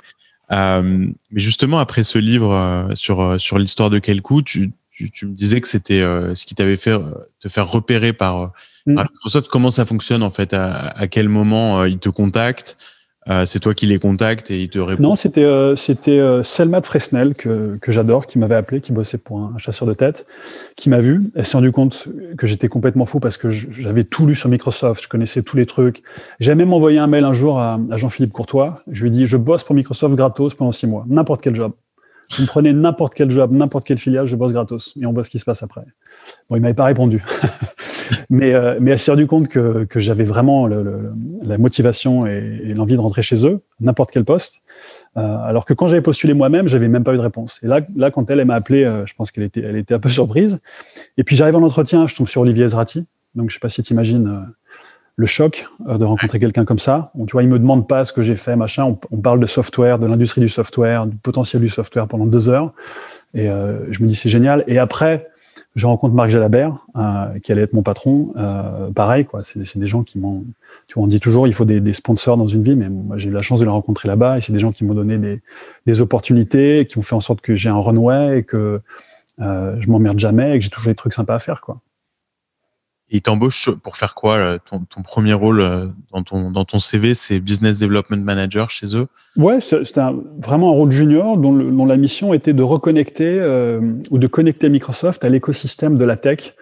[0.51, 5.11] Euh, mais justement, après ce livre euh, sur, euh, sur l'histoire de Kelku, tu, tu,
[5.11, 6.97] tu, me disais que c'était ce qui t'avait fait
[7.39, 8.53] te faire repérer par,
[8.85, 8.95] mm.
[8.95, 9.49] par, Microsoft.
[9.49, 10.53] Comment ça fonctionne en fait?
[10.53, 12.77] À, à quel moment ils te contactent?
[13.27, 16.43] Euh, c'est toi qui les contactes et ils te répondent Non, c'était euh, c'était euh,
[16.43, 20.27] Selma Fresnel que, que j'adore, qui m'avait appelé, qui bossait pour un, chasseur de tête,
[20.77, 21.19] qui m'a vu.
[21.33, 22.07] Elle s'est rendu compte
[22.37, 25.65] que j'étais complètement fou parce que j'avais tout lu sur Microsoft, je connaissais tous les
[25.65, 26.03] trucs.
[26.39, 28.83] J'ai même envoyé un mail un jour à, à Jean-Philippe Courtois.
[28.91, 31.71] Je lui ai dit je bosse pour Microsoft gratos pendant six mois, n'importe quel job.
[32.35, 34.93] Vous me prenez n'importe quel job, n'importe quelle filiale, je bosse gratos.
[34.99, 35.85] Et on voit ce qui se passe après.
[36.49, 37.23] Bon, il m'avait pas répondu.
[38.29, 40.99] mais, euh, mais elle s'est rendu compte que, que j'avais vraiment le, le,
[41.43, 44.55] la motivation et, l'envie de rentrer chez eux, n'importe quel poste.
[45.17, 47.59] Euh, alors que quand j'avais postulé moi-même, j'avais même pas eu de réponse.
[47.63, 49.93] Et là, là quand elle, elle m'a appelé, euh, je pense qu'elle était, elle était
[49.93, 50.59] un peu surprise.
[51.17, 53.05] Et puis j'arrive en entretien, je tombe sur Olivier Ezrati.
[53.35, 54.51] Donc je sais pas si tu imagines euh,
[55.15, 57.11] le choc euh, de rencontrer quelqu'un comme ça.
[57.27, 58.83] Tu vois, il me demande pas ce que j'ai fait, machin.
[58.85, 62.49] On, on, parle de software, de l'industrie du software, du potentiel du software pendant deux
[62.49, 62.73] heures.
[63.33, 64.63] Et euh, je me dis c'est génial.
[64.67, 65.27] Et après,
[65.75, 68.33] je rencontre Marc Jalabert, euh, qui allait être mon patron.
[68.37, 69.41] Euh, pareil, quoi.
[69.43, 70.45] C'est des gens qui m'ont.
[70.87, 73.29] Tu vois, on dit toujours, il faut des, sponsors dans une vie, mais moi j'ai
[73.29, 74.37] eu la chance de les rencontrer là-bas.
[74.37, 75.41] Et c'est des gens qui m'ont donné des,
[75.85, 78.79] des, opportunités, qui ont fait en sorte que j'ai un runway et que
[79.41, 81.79] euh, je m'emmerde jamais et que j'ai toujours des trucs sympas à faire, quoi.
[83.11, 86.79] Et il t'embauche pour faire quoi ton, ton, premier rôle euh, dans ton, dans ton
[86.79, 89.07] CV, c'est Business Development Manager chez eux?
[89.37, 90.01] Ouais, c'était
[90.39, 95.23] vraiment un rôle junior dont, la mission était de reconnecter euh, ou de connecter Microsoft
[95.23, 96.55] à l'écosystème de la tech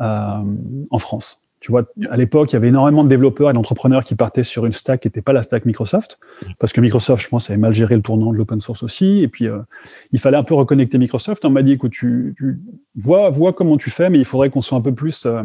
[0.00, 0.42] euh,
[0.90, 1.40] en France.
[1.64, 4.66] Tu vois, à l'époque, il y avait énormément de développeurs et d'entrepreneurs qui partaient sur
[4.66, 6.18] une stack qui n'était pas la stack Microsoft,
[6.60, 9.22] parce que Microsoft, je pense, avait mal géré le tournant de l'open source aussi.
[9.22, 9.60] Et puis, euh,
[10.12, 11.42] il fallait un peu reconnecter Microsoft.
[11.46, 12.60] On m'a dit, écoute, tu, tu
[12.96, 15.42] vois, vois comment tu fais, mais il faudrait qu'on soit un peu plus euh,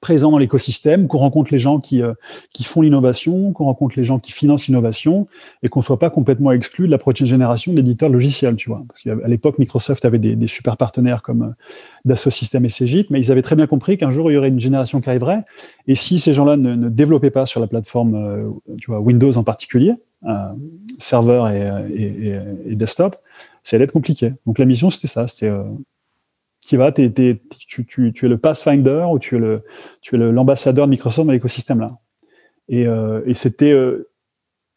[0.00, 2.14] présent dans l'écosystème, qu'on rencontre les gens qui, euh,
[2.50, 5.26] qui font l'innovation, qu'on rencontre les gens qui financent l'innovation,
[5.62, 8.82] et qu'on soit pas complètement exclu de la prochaine génération d'éditeurs logiciels, tu vois.
[8.88, 11.64] Parce qu'à l'époque, Microsoft avait des, super partenaires comme euh,
[12.04, 14.48] Dassault Systèmes et Cegip, mais ils avaient très bien compris qu'un jour, il y aurait
[14.48, 15.42] une génération qui arriverait,
[15.86, 19.36] et si ces gens-là ne, ne, développaient pas sur la plateforme, euh, tu vois, Windows
[19.36, 19.94] en particulier,
[20.26, 20.48] euh,
[20.98, 23.16] serveur et, et, desktop,
[23.62, 24.32] ça allait être compliqué.
[24.46, 25.50] Donc la mission, c'était ça, c'était
[26.64, 31.98] tu, es le pathfinder ou tu es l'ambassadeur de Microsoft dans l'écosystème là.
[32.68, 34.08] Et, euh, c'était, euh,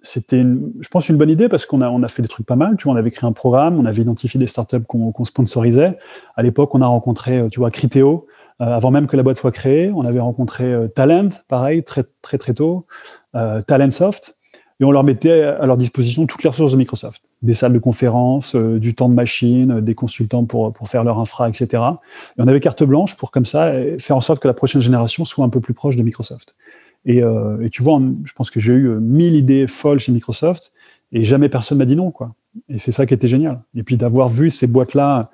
[0.04, 2.76] je pense, une bonne idée parce qu'on a, a fait des trucs pas mal.
[2.78, 5.98] Tu vois, on avait créé un programme, on avait identifié des startups qu'on, sponsorisait.
[6.36, 8.28] À l'époque, on a rencontré, euh, tu vois, Criteo.
[8.60, 12.56] Avant même que la boîte soit créée, on avait rencontré Talent, pareil, très très très
[12.56, 12.88] tôt,
[13.68, 14.36] Talentsoft,
[14.80, 17.80] et on leur mettait à leur disposition toutes les ressources de Microsoft, des salles de
[17.80, 21.84] conférence, euh, du temps de machine, euh, des consultants pour, pour faire leur infra, etc.
[22.38, 25.26] Et on avait carte blanche pour comme ça faire en sorte que la prochaine génération
[25.26, 26.56] soit un peu plus proche de Microsoft.
[27.06, 30.72] Et, euh, tu vois, je pense que j'ai eu mille idées folles chez Microsoft
[31.12, 32.36] et jamais personne m'a dit non, quoi.
[32.70, 33.62] Et c'est ça qui était génial.
[33.76, 35.30] Et puis d'avoir vu ces boîtes-là,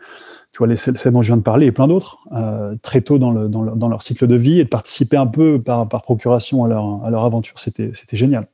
[0.52, 3.18] tu vois, les, celles dont je viens de parler et plein d'autres, euh, très tôt
[3.18, 7.04] dans, leur cycle de vie et de participer un peu par, par procuration à leur,
[7.04, 8.48] à leur aventure, c'était génial.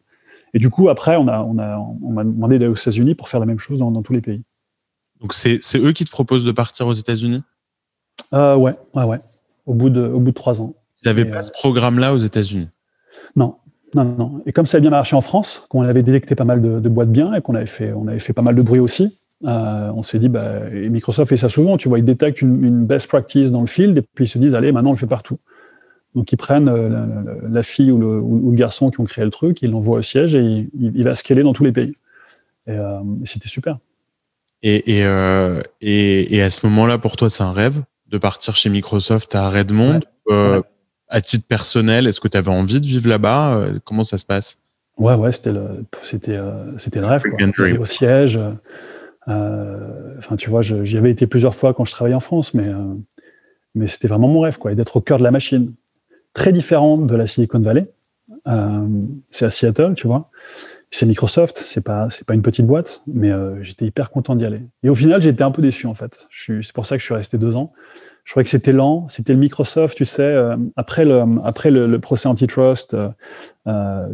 [0.53, 3.29] Et du coup, après, on m'a on a, on a demandé d'aller aux États-Unis pour
[3.29, 4.43] faire la même chose dans, dans tous les pays.
[5.21, 7.43] Donc, c'est eux qui te proposent de partir aux États-Unis?
[8.33, 9.19] Euh, Ouais, ouais, ouais.
[9.65, 10.75] Au bout de, au bout de trois ans.
[11.03, 12.69] Ils n'avaient pas euh, ce programme-là aux États-Unis?
[13.35, 13.55] Non,
[13.93, 14.41] non, non.
[14.45, 16.89] Et comme ça a bien marché en France, qu'on avait détecté pas mal de, de,
[16.89, 19.13] boîtes bien et qu'on avait fait, on avait fait pas mal de bruit aussi,
[19.47, 22.63] euh, on s'est dit, bah, et Microsoft fait ça souvent, tu vois, ils détectent une,
[22.63, 24.99] une, best practice dans le field et puis ils se disent, allez, maintenant on le
[24.99, 25.37] fait partout.
[26.15, 29.23] Donc ils prennent euh, la, la, fille ou le, ou le, garçon qui ont créé
[29.23, 31.93] le truc, ils l'envoient au siège et il, il, va scaler dans tous les pays.
[32.67, 33.77] Et, euh, et c'était super.
[34.63, 38.55] Et, et, euh, et, et, à ce moment-là, pour toi, c'est un rêve de partir
[38.55, 39.99] chez Microsoft à Redmond.
[40.27, 40.63] Ouais, euh, ouais.
[41.09, 44.59] À titre personnel, est-ce que tu avais envie de vivre là-bas Comment ça se passe?
[44.97, 46.37] Ouais, ouais, c'était le, c'était,
[46.77, 47.23] c'était le rêve.
[47.23, 47.79] Quoi.
[47.79, 48.39] Au siège.
[49.25, 52.67] Enfin, tu vois, j'y avais été plusieurs fois quand je travaillais en France, mais,
[53.73, 55.73] mais c'était vraiment mon rêve, quoi, d'être au cœur de la machine
[56.39, 57.85] très différente de la Silicon Valley.
[58.47, 58.87] Euh,
[59.29, 60.29] c'est à Seattle, tu vois.
[60.89, 64.61] c'est Microsoft, c'est pas c'est pas une petite boîte, mais j'étais hyper content d'y aller.
[64.81, 66.27] Et au final, j'étais un peu déçu en fait.
[66.45, 67.71] C'est pour ça que je suis resté deux ans.
[68.23, 70.33] Je trouvais que c'était lent, c'était le Microsoft, tu sais,
[70.77, 72.95] après le après le, procès antitrust,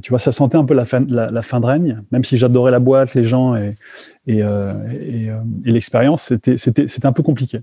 [0.02, 2.02] tu vois, ça sentait un peu la fin la, fin de règne.
[2.12, 3.70] Même si j'adorais la boîte, les gens et
[4.26, 5.30] et, et,
[5.66, 7.60] et l'expérience, c'était c'était c'était un peu compliqué.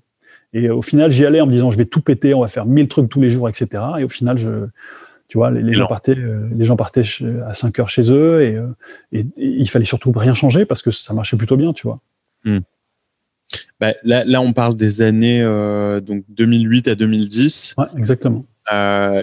[0.52, 2.66] Et au final, j'y allais en me disant, je vais tout péter, on va faire
[2.66, 3.82] 1000 trucs tous les jours, etc.
[3.98, 4.66] Et au final, je,
[5.32, 7.04] tu vois, les, gens partaient, euh, les gens partaient
[7.46, 8.66] à 5 heures chez eux euh,
[9.12, 12.00] et, il fallait surtout rien changer parce que ça marchait plutôt bien, tu vois.
[12.44, 12.58] Hmm.
[13.80, 17.76] Bah, là, là, on parle des années euh, donc 2008 à 2010.
[17.78, 18.44] Ouais, exactement.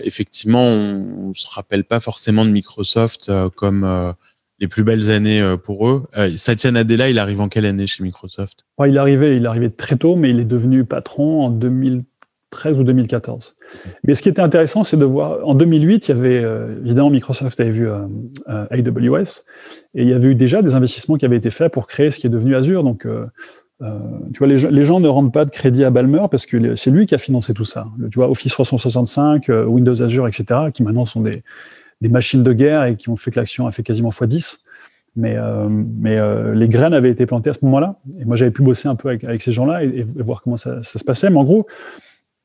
[0.03, 4.15] effectivement, on, ne se rappelle pas forcément de Microsoft comme
[4.59, 6.03] les plus belles années euh, pour eux.
[6.17, 8.65] Euh, Satya Nadella, il arrive en quelle année chez Microsoft?
[8.85, 13.55] Il arrivé, il arrivé très tôt, mais il est devenu patron en 2013 ou 2014.
[14.03, 15.47] Mais ce qui était intéressant, c'est de voir.
[15.47, 17.87] En 2008, il y avait euh, évidemment Microsoft avait vu
[18.47, 19.43] AWS
[19.93, 22.19] et il y avait eu déjà des investissements qui avaient été faits pour créer ce
[22.19, 22.83] qui est devenu Azure.
[22.83, 23.05] Donc,
[23.81, 26.91] tu vois, les, les, gens ne rendent pas de crédit à Balmer parce que c'est
[26.91, 27.87] lui qui a financé tout ça.
[28.11, 31.43] tu vois, Office 365, Windows Azure, etc., qui maintenant sont des,
[32.01, 34.59] des machines de guerre et qui ont fait que l'action a fait quasiment x10.
[35.15, 37.99] Mais, euh, mais euh, les graines avaient été plantées à ce moment-là.
[38.19, 41.03] Et moi, j'avais pu bosser un peu avec, ces gens-là et, voir comment ça, se
[41.03, 41.29] passait.
[41.29, 41.65] Mais en gros,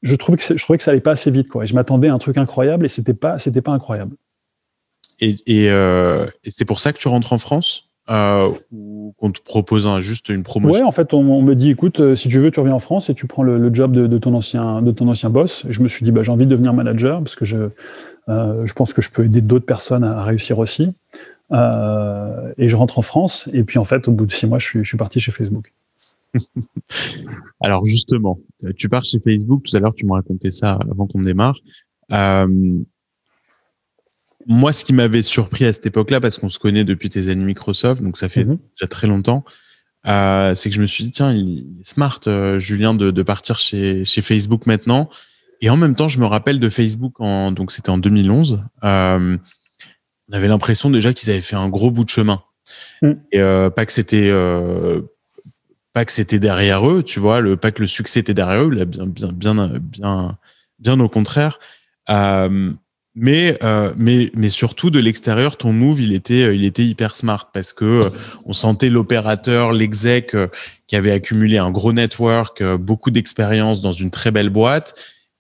[0.03, 1.49] je trouvais que, je trouvais que ça allait pas assez vite.
[1.49, 1.64] Quoi.
[1.64, 4.17] Et je m'attendais à un truc incroyable et c'était pas, c'était pas incroyable.
[5.21, 7.90] Et, et, euh, c'est pour ça que tu rentres en France
[8.73, 10.83] ou qu'on te propose juste une promotion?
[10.83, 13.14] Ouais, en fait, on, me dit, écoute, si tu veux, tu reviens en France et
[13.14, 15.64] tu prends le, job de, ton ancien, de ton ancien boss.
[15.69, 17.69] Et je me suis dit, bah, j'ai envie de devenir manager parce que je, euh,
[18.28, 20.92] je pense que je peux aider d'autres personnes à, réussir aussi.
[21.52, 23.48] Euh, et je rentre en France.
[23.52, 25.32] Et puis en fait, au bout de six mois, je suis, je suis parti chez
[25.32, 25.72] Facebook.
[27.60, 28.38] Alors justement,
[28.76, 29.64] tu pars chez Facebook.
[29.64, 31.58] Tout à l'heure, tu m'as raconté ça avant qu'on démarre.
[32.12, 32.82] Euh,
[34.46, 37.44] moi, ce qui m'avait surpris à cette époque-là, parce qu'on se connaît depuis tes années
[37.44, 38.58] Microsoft, donc ça fait mhm.
[38.78, 39.44] déjà très longtemps,
[40.06, 43.22] euh, c'est que je me suis dit, tiens, il est smart, euh, Julien, de, de,
[43.22, 45.08] partir chez, chez Facebook maintenant.
[45.64, 48.62] Et en même temps, je me rappelle de Facebook, en, donc c'était en 2011.
[48.85, 49.38] Euh,
[50.29, 52.42] on avait l'impression déjà qu'ils avaient fait un gros bout de chemin.
[53.00, 53.12] Mm.
[53.33, 55.00] Et euh, pas que c'était euh,
[55.94, 58.70] pas que c'était derrière eux, tu vois, le pas que le succès était derrière eux,
[58.72, 60.37] là, bien bien bien bien
[60.81, 61.59] bien au contraire.
[62.11, 62.70] Euh,
[63.14, 67.50] mais euh, mais mais surtout de l'extérieur, ton move, il était il était hyper smart
[67.55, 68.12] parce que
[68.44, 70.37] on sentait l'opérateur, l'exec
[70.88, 74.92] qui avait accumulé un gros network, beaucoup d'expérience dans une très belle boîte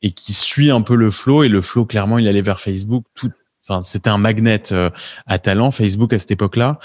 [0.04, 1.42] et qui suit un peu le flow.
[1.42, 3.04] Et le flow, clairement, il allait vers Facebook.
[3.14, 3.30] Tout,
[3.66, 4.90] enfin, c'était un magnet euh,
[5.26, 6.78] à talent, Facebook à cette époque-là.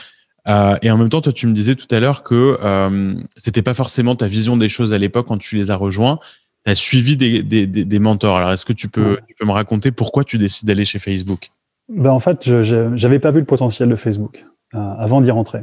[0.48, 3.62] Euh, et en même temps, toi, tu me disais tout à l'heure que euh, c'était
[3.62, 6.18] pas forcément ta vision des choses à l'époque quand tu les as rejoints.
[6.66, 8.38] Tu as suivi des, des, des, mentors.
[8.38, 11.52] Alors, est-ce que tu peux, tu peux me raconter pourquoi tu décides d'aller chez Facebook?
[11.90, 15.60] Ben, En fait, je n'avais pas vu le potentiel de Facebook euh, avant d'y rentrer.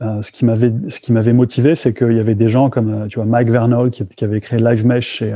[0.00, 3.08] Euh, ce qui m'avait ce qui m'avait motivé, c'est qu'il y avait des gens comme
[3.08, 5.34] tu vois Mike Vernol qui, qui avait créé Live Mesh chez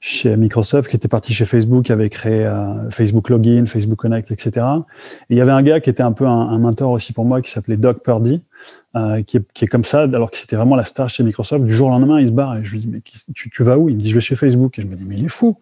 [0.00, 4.30] chez Microsoft, qui était parti chez Facebook, qui avait créé euh, Facebook Login, Facebook Connect,
[4.30, 4.66] etc.
[5.28, 7.42] Et il y avait un gars qui était un peu un, mentor aussi pour moi,
[7.42, 8.40] qui s'appelait Doug Purdy,
[8.96, 11.64] euh, qui, est, comme ça, alors que c'était vraiment la star chez Microsoft.
[11.64, 13.00] Du jour au lendemain, il se barre et je lui dis mais
[13.34, 13.90] tu, tu vas où?
[13.90, 15.58] Il me dit je vais chez Facebook et je me dis mais il est fou.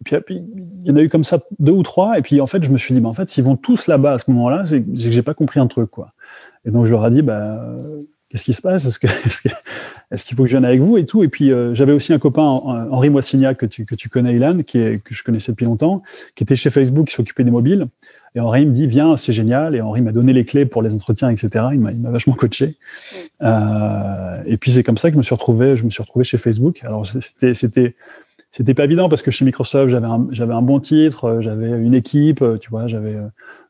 [0.00, 2.18] Et puis, il y en a eu comme ça deux ou trois.
[2.18, 4.14] Et puis en fait, je me suis dit bah, en fait, s'ils vont tous là-bas
[4.14, 6.12] à ce moment-là, c'est que j'ai pas compris un truc quoi.
[6.64, 7.76] Et donc je leur ai dit bah
[8.30, 8.84] qu'est-ce qui se passe?
[8.86, 9.10] Est-ce qu'il
[9.50, 11.22] est faut que je vienne avec vous et tout?
[11.24, 14.62] Et puis euh, j'avais aussi un copain, Henri Moissignac, que tu, que tu connais, Ilan,
[14.62, 16.02] qui est, que je connaissais depuis longtemps,
[16.34, 17.86] qui était chez Facebook, qui s'occupait des mobiles.
[18.34, 19.74] Et Henri me dit, viens, c'est génial.
[19.74, 21.66] Et Henri m'a donné les clés pour les entretiens, etc.
[21.72, 22.76] Il m'a vachement coaché.
[23.42, 26.24] Euh, et puis c'est comme ça que je me suis retrouvé, je me suis retrouvé
[26.24, 26.80] chez Facebook.
[26.82, 27.94] Alors c'était c'était
[28.50, 31.68] c'était pas évident parce que chez Microsoft j'avais un, j'avais un bon titre, euh, j'avais
[31.68, 33.16] une équipe, tu vois, j'avais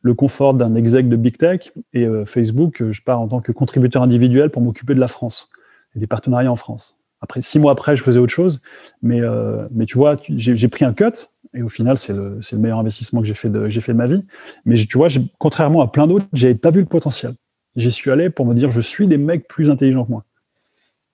[0.03, 1.73] le confort d'un exec de Big Tech.
[1.93, 5.09] Et euh, Facebook, euh, je pars en tant que contributeur individuel pour m'occuper de la
[5.09, 5.49] France
[5.95, 6.97] et des partenariats en France.
[7.21, 8.61] Après, six mois après, je faisais autre chose.
[9.03, 11.29] Mais, euh, tu vois, j'ai pris un cut.
[11.55, 14.07] Et au final, c'est le, le, meilleur investissement que j'ai fait, de, fait de ma
[14.07, 14.25] vie.
[14.65, 15.09] Mais tu vois,
[15.39, 17.35] contrairement à plein d'autres, j'avais pas vu le potentiel.
[17.75, 20.25] J'y suis allé pour me dire, je suis des mecs plus intelligents que moi.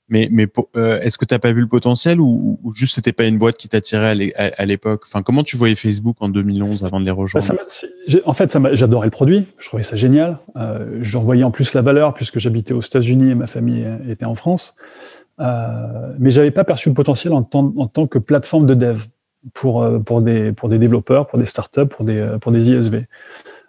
[0.09, 3.13] Mais, mais euh, est-ce que tu n'as pas vu le potentiel ou, ou juste c'était
[3.13, 5.05] pas une boîte qui t'attirait à l'époque?
[5.07, 7.55] Enfin, comment tu voyais Facebook en 2011 avant de les bah, rejoindre?
[8.27, 9.47] En fait, j'adorais le produit.
[9.59, 10.37] Je trouvais ça génial.
[10.57, 14.27] Euh, J'en voyais en plus la valeur puisque j'habitais aux États-Unis et ma famille était
[14.27, 14.77] en France.
[15.41, 19.05] Euh, mais j'avais pas perçu le potentiel en, en, tant que plateforme de dev
[19.53, 23.07] pour, euh, pour, des, pour des développeurs, pour des startups, pour des, pour des ISV.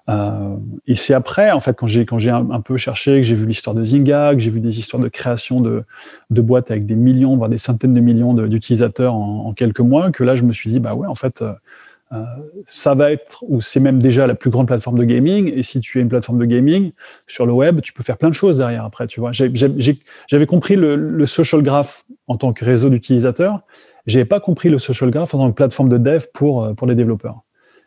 [0.08, 3.36] Euh, et c'est après, en fait, quand j'ai quand j'ai un, peu cherché, que j'ai
[3.36, 5.84] vu l'histoire de Zynga, que j'ai vu des histoires de création de,
[6.30, 10.24] de boîtes avec des millions, voire des centaines de millions d'utilisateurs en, quelques mois, que
[10.24, 12.24] là, je me suis dit, bah ouais, en fait, euh,
[12.68, 15.52] ça va être, ou c'est même déjà la plus grande plateforme de gaming.
[15.56, 16.92] Et si tu es une plateforme de gaming
[17.28, 19.08] sur le web, tu peux faire plein de choses derrière après.
[19.08, 23.62] Tu vois, j'avais compris le, social graph en tant que réseau d'utilisateurs.
[24.06, 26.94] J'avais pas compris le social graph en tant que plateforme de dev pour pour les
[26.94, 27.42] développeurs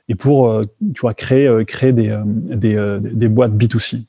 [0.09, 0.63] et pour
[0.95, 4.05] tu vois créer créer des des, des boîtes B2C.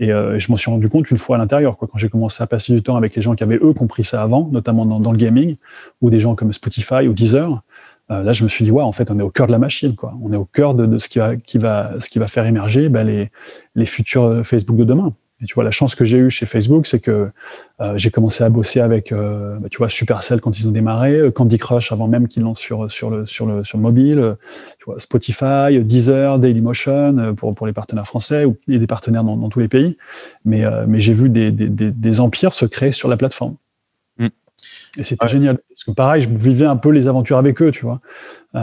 [0.00, 2.42] Et euh, je m'en suis rendu compte une fois à l'intérieur, quoi, quand j'ai commencé
[2.42, 5.12] à passer du temps avec les gens qui avaient eux compris ça avant, notamment dans,
[5.12, 5.56] le gaming,
[6.00, 7.62] ou des gens comme Spotify ou Deezer.
[8.10, 9.58] Euh, là, je me suis dit, ouais, en fait, on est au cœur de la
[9.58, 10.14] machine, quoi.
[10.22, 12.46] On est au cœur de, de ce qui va, qui va, ce qui va faire
[12.46, 13.30] émerger ben, les,
[13.74, 15.12] les futurs Facebook de demain.
[15.40, 17.30] Et tu vois, la chance que j'ai eue chez Facebook, c'est que
[17.80, 21.14] euh, j'ai commencé à bosser avec, euh, bah, tu vois, Supercell quand ils ont démarré,
[21.14, 24.36] euh, Candy Crush avant même qu'ils lancent sur sur le sur le sur le mobile,
[24.78, 29.48] tu vois, Spotify, Deezer, Dailymotion pour pour les partenaires français ou des partenaires dans, dans
[29.48, 29.96] tous les pays.
[30.44, 33.54] Mais mais j'ai vu des, des, des empires se créer sur la plateforme.
[34.96, 35.58] Et c'était génial.
[35.68, 38.00] Parce que pareil, je vivais un peu les aventures avec eux, tu vois.
[38.54, 38.58] Euh,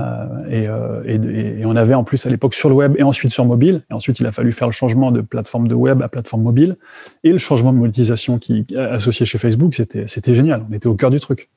[0.50, 3.46] euh, et, et, on avait en plus à l'époque sur le web et ensuite sur
[3.46, 3.84] mobile.
[3.92, 6.78] Et ensuite, il a fallu faire le changement de plateforme de web à plateforme mobile.
[7.24, 10.66] Et le changement de monétisation qui associé chez Facebook, c'était, génial.
[10.70, 11.50] On était au cœur du truc.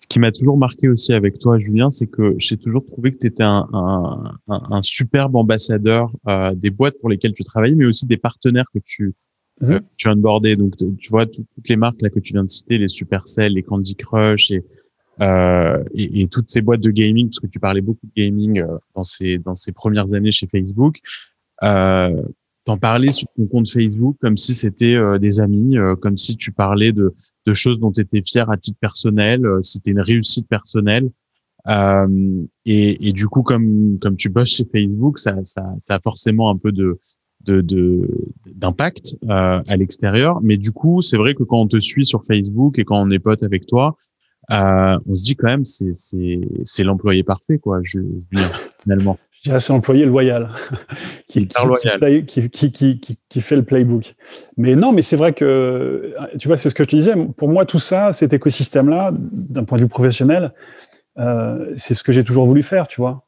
[0.00, 3.18] Ce qui m'a toujours marqué aussi avec toi, Julien, c'est que j'ai toujours trouvé que
[3.18, 7.86] tu étais un, un, un, superbe ambassadeur euh, des boîtes pour lesquelles tu travailles, mais
[7.86, 9.14] aussi des partenaires que tu
[9.60, 9.72] Mhm.
[9.72, 10.56] Euh, tu viens de border.
[10.56, 13.62] Donc, tu vois, toutes les marques là que tu viens de citer, les Supercell, les
[13.62, 14.64] Candy Crush et,
[15.20, 18.60] euh, et, et, toutes ces boîtes de gaming, parce que tu parlais beaucoup de gaming
[18.60, 20.98] euh, dans ces dans ces premières années chez Facebook.
[21.62, 22.22] Euh,
[22.66, 26.52] T'en parlais sur ton compte Facebook comme si c'était euh, des amis, comme si tu
[26.52, 27.14] parlais de,
[27.46, 31.10] de choses dont tu étais fier à titre personnel, c'était une réussite personnelle.
[31.66, 36.50] Et, et, du coup, comme comme tu bosses chez Facebook, ça, ça, ça a forcément
[36.50, 37.00] un peu de
[37.46, 38.08] de
[38.46, 40.40] d'impact euh, à l'extérieur.
[40.42, 43.10] Mais du coup, c'est vrai que quand on te suit sur Facebook et quand on
[43.10, 43.96] est pote avec toi,
[44.50, 47.80] euh, on se dit quand même c'est c'est c'est l'employé parfait quoi.
[47.82, 48.00] Je,
[48.82, 49.18] finalement.
[49.42, 50.50] Je dirais c'est l'employé loyal
[51.26, 54.14] qui, qui, qui, qui, qui, fait le playbook.
[54.58, 57.14] Mais non, mais c'est vrai que tu vois, c'est ce que je te disais.
[57.38, 59.12] Pour moi, tout ça, cet écosystème-là,
[59.48, 60.52] d'un point de vue professionnel,
[61.18, 63.26] euh, c'est ce que j'ai toujours voulu faire, tu vois.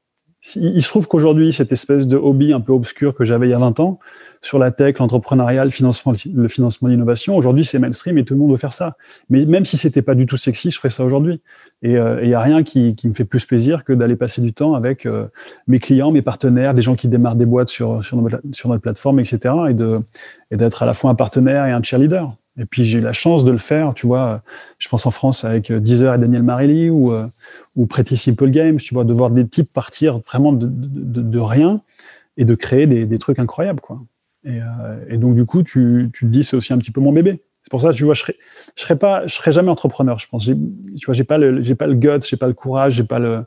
[0.57, 3.55] Il se trouve qu'aujourd'hui, cette espèce de hobby un peu obscur que j'avais il y
[3.55, 4.01] a 20 ans,
[4.41, 8.41] sur la tech, l'entrepreneuriat, le financement, le financement d'innovation, aujourd'hui c'est mainstream et tout le
[8.41, 8.97] monde veut faire ça.
[9.31, 11.41] Mais même si c'était pas du tout sexy, je ferais ça aujourd'hui.
[11.83, 14.53] Et il euh, n'y a rien qui, me fait plus plaisir que d'aller passer du
[14.53, 15.29] temps avec euh,
[15.69, 19.55] mes clients, mes partenaires, des gens qui démarrent des boîtes sur, notre, plateforme, etc.
[20.51, 22.35] Et d'être à la fois un partenaire et un cheerleader.
[22.59, 24.43] Et puis j'ai eu la chance de le faire, tu vois.
[24.79, 27.25] Je pense en France avec Deezer et Daniel Marelli ou euh,
[27.77, 31.81] ou Pretty Simple Games, tu vois, de voir des types partir vraiment de, de, rien
[32.37, 34.01] et de créer des, des trucs incroyables, quoi.
[34.45, 37.01] Et, euh, et, donc du coup, tu, tu te dis c'est aussi un petit peu
[37.01, 37.43] mon bébé.
[37.63, 38.37] C'est pour ça, tu vois, je serais,
[38.75, 40.19] je serais pas, je serais jamais entrepreneur.
[40.19, 42.95] Je pense, tu vois, j'ai pas le, j'ai pas le guts, j'ai pas le courage,
[42.95, 43.45] j'ai pas le,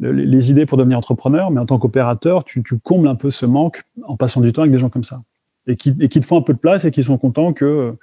[0.00, 1.50] les idées pour devenir entrepreneur.
[1.50, 4.62] Mais en tant qu'opérateur, tu, tu combles un peu ce manque en passant du temps
[4.62, 5.22] avec des gens comme ça
[5.66, 7.94] et qui, et qui te font un peu de place et qui sont contents que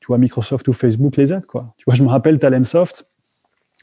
[0.00, 1.46] tu vois, Microsoft ou Facebook les aident.
[1.46, 1.74] Quoi.
[1.76, 3.06] Tu vois, je me rappelle Talentsoft,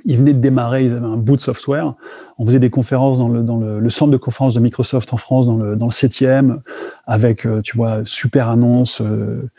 [0.06, 1.94] ils venaient de démarrer, ils avaient un bout de software.
[2.38, 5.76] On faisait des conférences dans le, centre de conférence de Microsoft en France, dans le,
[5.76, 6.60] dans le 7e,
[7.06, 9.50] avec, euh, tu vois, super annonce, euh,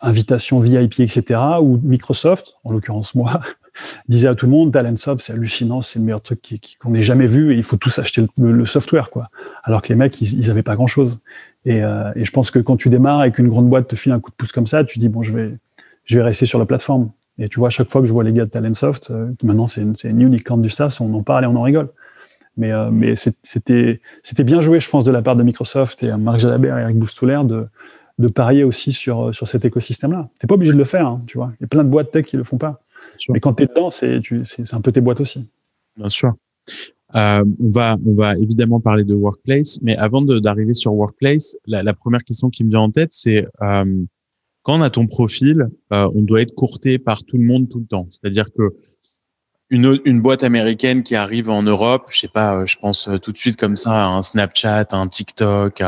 [0.00, 1.40] invitation VIP, etc.
[1.60, 3.40] Où Microsoft, en l'occurrence moi,
[4.08, 7.26] disait à tout le monde, Talentsoft, c'est hallucinant, c'est le meilleur truc qu'on n'ait jamais
[7.26, 9.28] vu et il faut tous acheter le, software, quoi.
[9.64, 11.20] Alors que les mecs, ils, ils avaient pas grand chose.
[11.64, 14.12] Et, euh, et, je pense que quand tu démarres et qu'une grande boîte te file
[14.12, 17.10] un coup de pouce comme ça, tu dis, bon, je vais rester sur la plateforme.
[17.38, 19.66] Et tu vois, à chaque fois que je vois les gars de Talentsoft, euh, maintenant
[19.66, 21.88] c'est une, une unicorn du SaaS, on en parle et on en rigole.
[22.56, 26.40] Mais, euh, mais c'était bien joué, je pense, de la part de Microsoft et Marc
[26.40, 27.66] Jalabert et Eric Boustouler de,
[28.18, 30.28] de parier aussi sur, sur cet écosystème-là.
[30.38, 31.52] Tu n'es pas obligé de le faire, hein, tu vois.
[31.58, 32.82] Il y a plein de boîtes tech qui le font pas.
[33.30, 34.20] Mais quand tu es dedans, c'est
[34.72, 35.46] un peu tes boîtes aussi.
[35.96, 36.34] Bien sûr.
[37.14, 41.82] Euh, on, va, on va évidemment parler de Workplace, mais avant d'arriver sur Workplace, la,
[41.82, 44.04] la, première question qui me vient en tête, c'est euh,
[44.62, 47.80] quand on a ton profil, euh, on doit être courté par tout le monde tout
[47.80, 48.08] le temps.
[48.10, 48.74] C'est-à-dire que
[49.70, 53.32] une, boîte américaine qui arrive en Europe, je sais pas, euh, je pense euh, tout
[53.32, 55.82] de suite comme ça à un Snapchat, à un TikTok,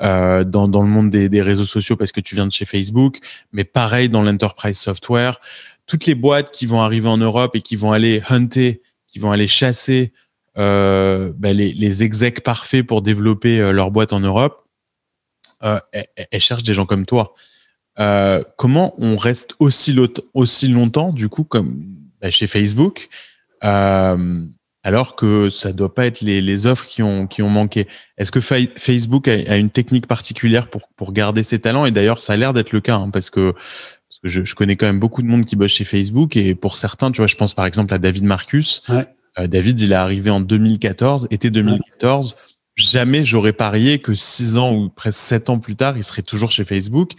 [0.00, 3.18] dans, le monde des, réseaux sociaux parce que tu viens de chez Facebook,
[3.52, 5.40] mais pareil dans l'enterprise software.
[5.86, 8.80] Toutes les boîtes qui vont arriver en Europe et qui vont aller hunter,
[9.12, 10.12] qui vont aller chasser
[10.56, 14.66] ben les, les execs parfaits pour développer leur boîte en Europe,
[15.60, 17.34] elles, cherchent des gens comme toi.
[17.98, 19.96] Euh, comment on reste aussi,
[20.34, 21.84] aussi longtemps, du coup, comme
[22.20, 23.08] bah, chez Facebook,
[23.64, 24.44] euh,
[24.82, 27.86] alors que ça doit pas être les, les, offres qui ont, qui ont manqué?
[28.16, 31.84] Est-ce que Facebook a, a, une technique particulière pour, pour garder ses talents?
[31.84, 34.54] Et d'ailleurs, ça a l'air d'être le cas, hein, parce que, parce que je, je,
[34.54, 37.26] connais quand même beaucoup de monde qui bosse chez Facebook, et pour certains, tu vois,
[37.26, 38.82] je pense par exemple à David Marcus.
[38.88, 39.06] Ouais.
[39.48, 42.51] David, il est arrivé en 2014, été 2014.
[42.76, 46.50] Jamais j'aurais parié que six ans ou presque sept ans plus tard, il serait toujours
[46.50, 47.12] chez Facebook.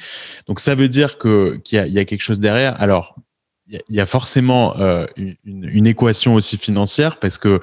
[0.47, 2.79] Donc ça veut dire que qu'il y, y, a quelque chose derrière.
[2.81, 3.15] Alors
[3.67, 7.61] il y, a forcément euh, une, une, équation aussi financière parce que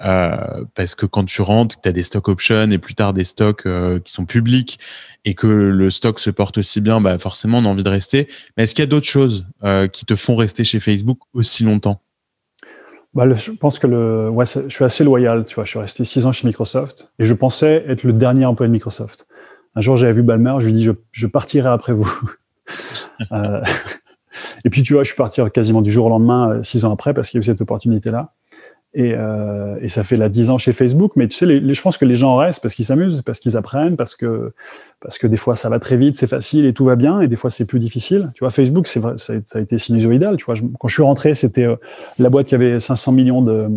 [0.00, 3.24] euh, parce que quand tu rentres, tu as des stock options et plus tard des
[3.24, 4.78] stocks euh, qui sont publics
[5.26, 8.28] et que le stock se porte aussi bien, bah forcément on a envie de rester.
[8.56, 11.64] Mais est-ce qu'il y a d'autres choses euh, qui te font rester chez Facebook aussi
[11.64, 12.00] longtemps?
[13.14, 15.44] Bah, je pense que le, ouais, je suis assez loyal.
[15.44, 18.46] Tu vois, je suis resté six ans chez Microsoft et je pensais être le dernier
[18.46, 19.26] employé de Microsoft.
[19.74, 22.10] Un jour, j'avais vu Balmer, je lui dit je, je partirai après vous.
[23.32, 23.62] euh,
[24.64, 26.92] et puis, tu vois, je suis parti quasiment du jour au lendemain, euh, six ans
[26.92, 28.32] après, parce qu'il y a eu cette opportunité-là.
[28.94, 31.12] Et, euh, et, ça fait là dix ans chez Facebook.
[31.16, 33.96] Mais tu sais, je pense que les gens restent parce qu'ils s'amusent, parce qu'ils apprennent,
[33.96, 34.52] parce que,
[35.00, 37.28] parce que des fois ça va très vite, c'est facile et tout va bien, et
[37.28, 38.30] des fois c'est plus difficile.
[38.34, 40.36] Tu vois, Facebook, vrai, ça, a été sinusoïdal.
[40.36, 41.76] Tu vois, quand je suis rentré, c'était euh,
[42.18, 43.68] la boîte qui avait 500 millions de,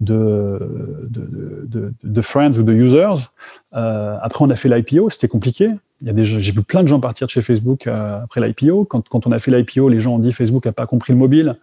[0.00, 3.30] de friends ou de users.
[3.74, 5.70] Euh, après, on a fait l'IPO, c'était compliqué.
[6.04, 8.84] J'ai vu plein de gens partir de chez Facebook après l'IPO.
[8.84, 11.18] Quand, quand, on a fait l'IPO, les gens ont dit Facebook n'a pas compris le
[11.18, 11.56] mobile.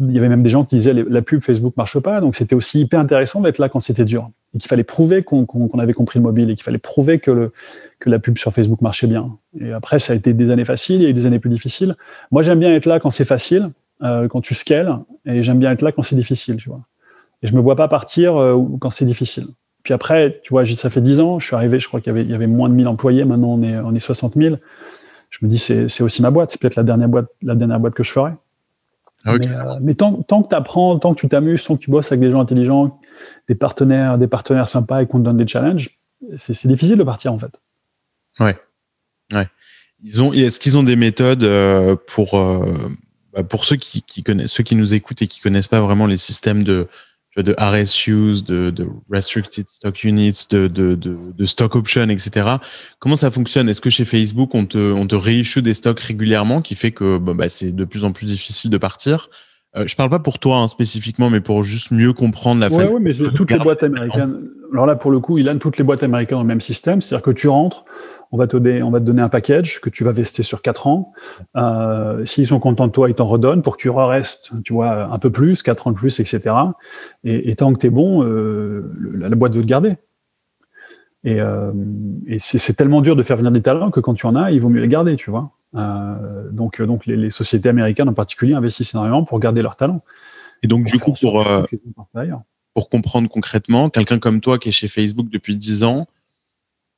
[0.00, 2.20] Il y avait même des gens qui disaient la pub Facebook marche pas.
[2.20, 5.46] Donc c'était aussi hyper intéressant d'être là quand c'était dur et qu'il fallait prouver qu'on,
[5.78, 7.52] avait compris le mobile et qu'il fallait prouver que,
[8.06, 9.36] la pub sur Facebook marchait bien.
[9.60, 11.50] Et après, ça a été des années faciles, il y a eu des années plus
[11.50, 11.96] difficiles.
[12.30, 13.70] Moi, j'aime bien être là quand c'est facile,
[14.02, 16.80] euh, quand tu scales, et j'aime bien être là quand c'est difficile, tu vois.
[17.42, 19.48] Et je me vois pas partir euh, quand c'est difficile.
[19.82, 22.34] Puis après, tu vois, ça fait 10 ans, je suis arrivé, je crois qu'il y
[22.34, 24.56] avait moins de 1000 employés, maintenant on est, on est 60 000.
[25.30, 27.94] Je me dis, c'est aussi ma boîte, c'est peut-être la dernière boîte, la dernière boîte
[27.94, 28.32] que je ferai.
[29.28, 31.82] Ah, mais, euh, mais, tant, tant que tu apprends, tant que tu t'amuses, tant que
[31.82, 33.00] tu bosses avec des gens intelligents,
[33.48, 35.90] des partenaires, des partenaires sympas et qu'on te donne des challenges,
[36.38, 37.52] c'est difficile de partir en fait.
[38.40, 38.56] Ouais.
[39.32, 39.46] ouais.
[40.02, 42.32] Ils ont, est-ce qu'ils ont des méthodes euh, pour,
[43.32, 46.06] bah, pour ceux qui, qui, connaissent, ceux qui nous écoutent et qui connaissent pas vraiment
[46.06, 46.88] les systèmes de,
[47.42, 52.48] de RSUs, de, de Restricted Stock Units, de, de, de, Stock Options, etc.
[52.98, 53.68] Comment ça fonctionne?
[53.68, 57.18] Est-ce que chez Facebook, on te, on te réissue des stocks régulièrement, qui fait que
[57.18, 59.28] bah, c'est de plus en plus difficile de partir?
[59.76, 62.88] Euh, je parle pas pour toi hein, spécifiquement, mais pour juste mieux comprendre la ouais,
[62.90, 64.48] Oui, mais toutes les boîtes américaines.
[64.72, 67.00] Alors là, pour le coup, il a toutes les boîtes américaines ont le même système,
[67.00, 67.84] c'est-à-dire que tu rentres,
[68.30, 70.62] on va, te donner, on va te donner un package que tu vas vester sur
[70.62, 71.12] 4 ans.
[71.56, 75.04] Euh, S'ils sont contents de toi, ils t'en redonnent pour que tu restes, tu vois,
[75.04, 76.54] un peu plus, 4 ans de plus, etc.
[77.24, 79.96] Et, et tant que tu es bon, euh, la, boîte veut te garder.
[81.24, 81.72] Et, euh,
[82.26, 84.60] et c'est tellement dur de faire venir des talents que quand tu en as, il
[84.60, 85.50] vaut mieux les garder, tu vois.
[86.52, 90.02] Donc, donc les, les, sociétés américaines en particulier investissent énormément pour garder leurs talents.
[90.62, 91.44] Et donc, du coup, pour,
[92.74, 96.06] pour comprendre concrètement, quelqu'un comme toi qui est chez Facebook depuis 10 ans,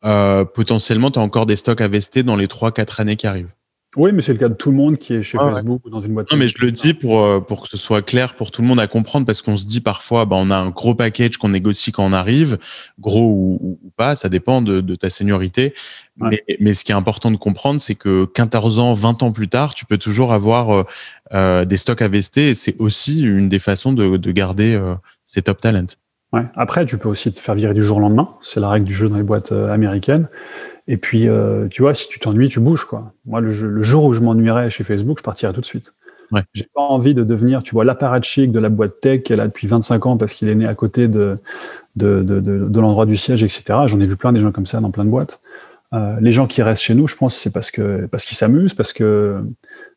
[0.04, 3.52] euh, potentiellement, tu as encore des stocks à vester dans les 3-4 années qui arrivent.
[3.96, 6.00] Oui, mais c'est le cas de tout le monde qui est chez Facebook ou dans
[6.00, 6.30] une boîte.
[6.30, 8.68] Non, mais je le dis pour, euh, pour que ce soit clair pour tout le
[8.68, 11.48] monde à comprendre parce qu'on se dit parfois, bah, on a un gros package qu'on
[11.48, 12.56] négocie quand on arrive,
[13.00, 15.74] gros ou, ou pas, ça dépend de, de ta seniorité.
[16.18, 19.48] Mais, mais, ce qui est important de comprendre, c'est que 14 ans, 20 ans plus
[19.48, 20.84] tard, tu peux toujours avoir euh,
[21.32, 24.94] euh des stocks à vester et c'est aussi une des façons de, de garder euh,
[25.24, 25.96] ces top talents.
[26.32, 26.44] Ouais.
[26.54, 28.30] Après, tu peux aussi te faire virer du jour au lendemain.
[28.40, 30.28] C'est la règle du jeu dans les boîtes euh, américaines.
[30.86, 33.12] Et puis, euh, tu vois, si tu t'ennuies, tu bouges, quoi.
[33.26, 35.92] Moi, le, le jour où je m'ennuierais chez Facebook, je partirais tout de suite.
[36.32, 36.42] Ouais.
[36.54, 39.66] J'ai pas envie de devenir, tu vois, l'apparatchik de la boîte tech est là depuis
[39.66, 41.38] 25 ans parce qu'il est né à côté de,
[41.96, 43.64] de, de, de, de l'endroit du siège, etc.
[43.86, 45.40] J'en ai vu plein des gens comme ça dans plein de boîtes.
[45.92, 48.74] Euh, les gens qui restent chez nous, je pense, c'est parce que parce qu'ils s'amusent,
[48.74, 49.42] parce que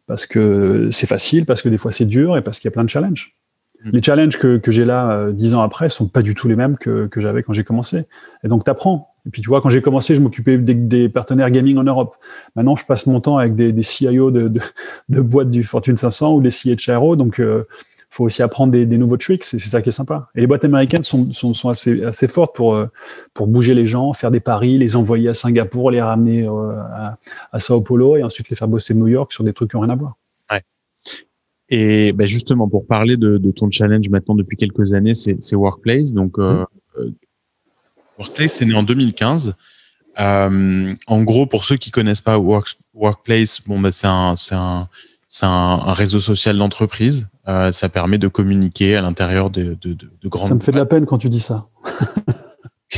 [0.08, 2.74] parce que c'est facile, parce que des fois c'est dur et parce qu'il y a
[2.74, 3.36] plein de challenges.
[3.84, 3.90] Mm.
[3.92, 6.56] Les challenges que, que j'ai là euh, dix ans après sont pas du tout les
[6.56, 8.06] mêmes que, que j'avais quand j'ai commencé.
[8.44, 9.14] Et donc, tu apprends.
[9.26, 12.16] Et puis, tu vois, quand j'ai commencé, je m'occupais des, des, partenaires gaming en Europe.
[12.56, 14.62] Maintenant, je passe mon temps avec des, des CIO de, de,
[15.10, 17.16] de, boîtes du Fortune 500 ou des CHRO.
[17.16, 17.66] Donc, euh,
[18.14, 19.44] faut aussi apprendre des, des nouveaux tricks.
[19.44, 20.30] C'est ça qui est sympa.
[20.36, 22.88] Et les boîtes américaines sont, sont, sont assez, assez fortes pour, euh,
[23.34, 27.18] pour bouger les gens, faire des paris, les envoyer à Singapour, les ramener euh, à,
[27.52, 29.82] à Sao Paulo et ensuite les faire bosser New York sur des trucs qui n'ont
[29.82, 30.16] rien à voir.
[31.76, 36.14] Et ben justement, pour parler de, de, ton challenge maintenant depuis quelques années, c'est Workplace.
[36.14, 36.64] Donc, euh,
[37.00, 37.06] mmh.
[38.20, 39.56] Workplace, c'est né en 2015.
[40.20, 44.88] Euh, en gros, pour ceux qui connaissent pas Work, Workplace, bon, ben, c'est un, un,
[45.42, 47.28] un, un, réseau social d'entreprise.
[47.48, 50.50] Euh, ça permet de communiquer à l'intérieur de, de, de, de grandes.
[50.50, 51.66] Ça me fait de la peine quand tu dis ça.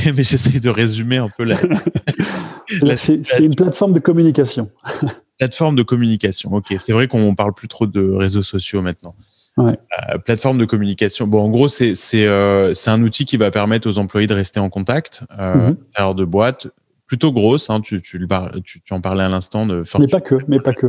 [0.04, 1.56] mais j'essaie de résumer un peu la.
[2.98, 4.70] c'est une plateforme de communication.
[5.38, 6.52] Plateforme de communication.
[6.52, 9.14] Ok, c'est vrai qu'on parle plus trop de réseaux sociaux maintenant.
[9.56, 9.78] Ouais.
[10.10, 11.26] Euh, plateforme de communication.
[11.26, 14.34] Bon, en gros, c'est c'est euh, c'est un outil qui va permettre aux employés de
[14.34, 15.24] rester en contact.
[15.38, 16.14] Euh, mm -hmm.
[16.14, 16.68] de boîte
[17.06, 17.70] plutôt grosse.
[17.70, 18.26] Hein, tu tu,
[18.64, 19.82] tu tu en parlais à l'instant de.
[19.98, 20.36] Mais pas que.
[20.48, 20.86] Mais pas que.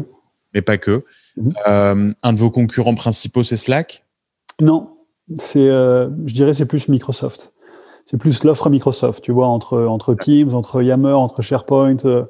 [0.54, 1.04] Mais pas que.
[1.38, 2.14] Mm -hmm.
[2.24, 4.04] un de vos concurrents principaux, c'est Slack?
[4.62, 4.89] Non.
[5.39, 5.68] c'est,
[6.30, 7.54] je dirais, c'est plus Microsoft
[8.10, 12.24] c'est plus l'offre Microsoft, tu vois, entre, Teams, entre Yammer, entre SharePoint, euh,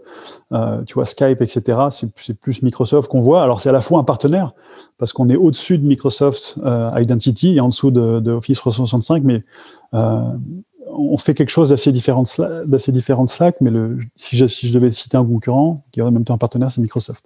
[0.51, 1.79] euh, tu vois, Skype, etc.
[1.91, 3.43] C'est plus Microsoft qu'on voit.
[3.43, 4.53] Alors, c'est à la fois un partenaire,
[4.97, 9.43] parce qu'on est au-dessus de Microsoft euh, Identity et en dessous de, Office 365, mais
[9.93, 14.91] on fait quelque chose d'assez différent, de Slack, mais le, si, je, si je devais
[14.91, 17.23] citer un concurrent, qui est en même temps un partenaire, c'est Microsoft.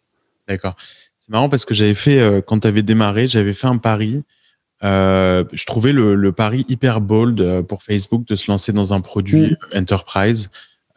[0.49, 0.76] D'accord.
[1.20, 4.24] C'est marrant parce que j'avais fait, quand tu avais démarré, j'avais fait un pari
[4.84, 8.94] euh, je trouvais le, le, pari hyper bold euh, pour Facebook de se lancer dans
[8.94, 9.78] un produit mm.
[9.78, 10.50] enterprise,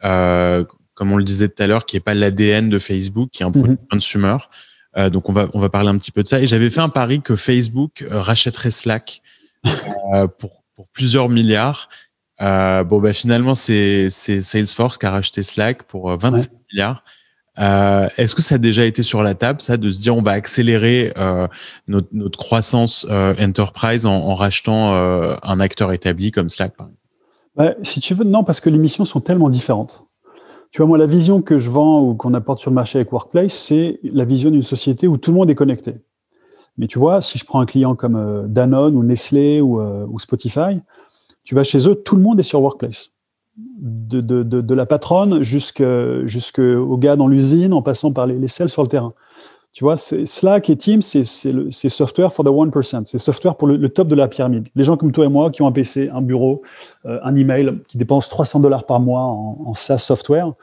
[0.03, 0.63] euh,
[0.95, 3.45] comme on le disait tout à l'heure, qui est pas l'ADN de Facebook, qui est
[3.45, 3.91] un produit mm-hmm.
[3.91, 4.37] consumer.
[4.97, 6.41] Euh, donc on va on va parler un petit peu de ça.
[6.41, 9.21] Et j'avais fait un pari que Facebook euh, rachèterait Slack
[10.39, 11.89] pour pour plusieurs milliards.
[12.39, 17.03] bon bah finalement c'est c'est Salesforce qui a racheté Slack pour 25 milliards.
[17.59, 20.21] Euh, Est-ce que ça a déjà été sur la table, ça, de se dire on
[20.21, 21.47] va accélérer euh,
[21.87, 26.87] notre, notre, croissance euh, enterprise en, en rachetant euh, un acteur établi comme Slack, par
[26.87, 27.01] exemple?
[27.55, 30.03] Bah, Si tu veux, non, parce que les missions sont tellement différentes.
[30.71, 33.11] Tu vois, moi, la vision que je vends ou qu'on apporte sur le marché avec
[33.13, 35.95] Workplace, c'est la vision d'une société où tout le monde est connecté.
[36.77, 40.19] Mais tu vois, si je prends un client comme euh, Danone ou Nestlé ou, ou
[40.19, 40.81] Spotify,
[41.45, 43.11] tu vas chez eux, tout le monde est sur Workplace
[43.57, 48.69] de, de, de, la patronne jusqu'au gars dans l'usine, en passant par les, les selles
[48.69, 49.13] sur le terrain.
[49.75, 53.03] Tu vois, Slack et Teams, c'est software for the 1%.
[53.03, 54.69] C'est software pour le, top de la pyramide.
[54.73, 56.61] Les gens comme toi et moi qui ont un PC, un bureau,
[57.05, 60.53] euh, un email, qui dépensent 300 dollars par mois en, en, SaaS software.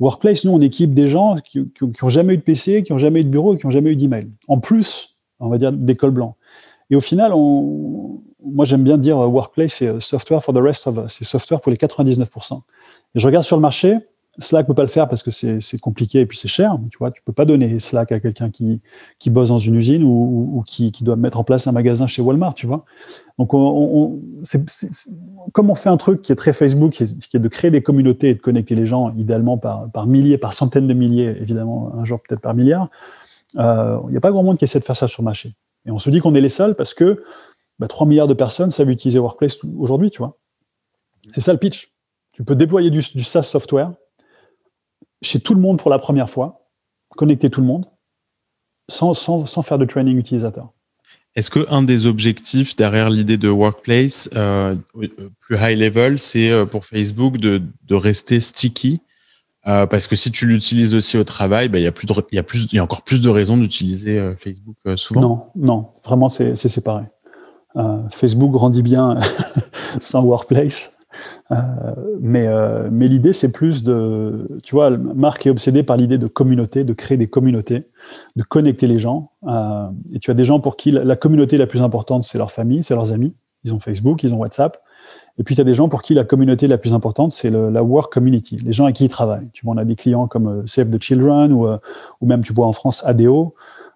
[0.00, 3.22] Workplace, nous, on équipe des gens qui n'ont jamais eu de PC, qui n'ont jamais
[3.22, 4.28] eu de bureau qui n'ont jamais eu d'email.
[4.48, 6.36] En plus, on va dire, d'école blanc.
[6.90, 10.58] Et au final, on, moi j'aime bien dire euh, Workplace, c'est euh, software for the
[10.58, 12.60] rest of c'est software pour les 99%.
[13.14, 13.98] Et je regarde sur le marché,
[14.40, 16.78] Slack peut pas le faire parce que c'est compliqué et puis c'est cher.
[16.92, 18.80] Tu vois, tu peux pas donner Slack à quelqu'un qui,
[19.18, 22.22] qui bosse dans une usine ou, qui, qui, doit mettre en place un magasin chez
[22.22, 22.84] Walmart, tu vois.
[23.38, 24.20] Donc, on, on,
[25.52, 28.30] comme on fait un truc qui est très Facebook, qui est, de créer des communautés
[28.30, 32.04] et de connecter les gens, idéalement par, par milliers, par centaines de milliers, évidemment, un
[32.04, 32.90] jour peut-être par milliard,
[33.58, 35.54] euh, il n'y a pas grand monde qui essaie de faire ça sur le marché.
[35.84, 37.24] Et on se dit qu'on est les seuls parce que
[37.78, 40.38] bah, 3 milliards de personnes savent utiliser Workplace aujourd'hui, tu vois.
[41.34, 41.92] C'est ça le pitch.
[42.32, 43.92] Tu peux déployer du, du, SaaS software
[45.22, 46.68] chez tout le monde pour la première fois,
[47.16, 47.86] connecter tout le monde,
[48.88, 50.72] sans, sans, sans faire de training utilisateur.
[51.34, 54.76] Est-ce qu'un des objectifs derrière l'idée de Workplace euh,
[55.40, 59.00] plus high level, c'est euh, pour Facebook de, de rester sticky?
[59.66, 62.38] Euh, parce que si tu l'utilises aussi au travail, bah, il y a plus, y
[62.38, 65.20] a plus, il y a encore plus de raisons d'utiliser Facebook euh, souvent.
[65.20, 67.04] Non, non, vraiment c'est séparé.
[67.78, 69.18] Euh, Facebook grandit bien
[70.00, 70.94] sans Workplace.
[71.50, 71.56] Euh,
[72.20, 74.48] mais, euh, mais l'idée, c'est plus de.
[74.62, 77.88] Tu vois, Marc est obsédé par l'idée de communauté, de créer des communautés,
[78.36, 79.32] de connecter les gens.
[80.12, 82.50] Et tu as des gens pour qui la, la communauté la plus importante, c'est leur
[82.50, 83.34] famille, c'est leurs amis.
[83.64, 84.78] Ils ont Facebook, ils ont WhatsApp.
[85.38, 87.82] Et puis, tu as des gens pour qui la communauté la plus importante, c'est la
[87.82, 89.48] work community, les gens avec qui ils travaillent.
[89.52, 91.66] Tu vois, on a des clients comme Save the Children ou,
[92.20, 93.54] ou même, tu vois, en France, ADO.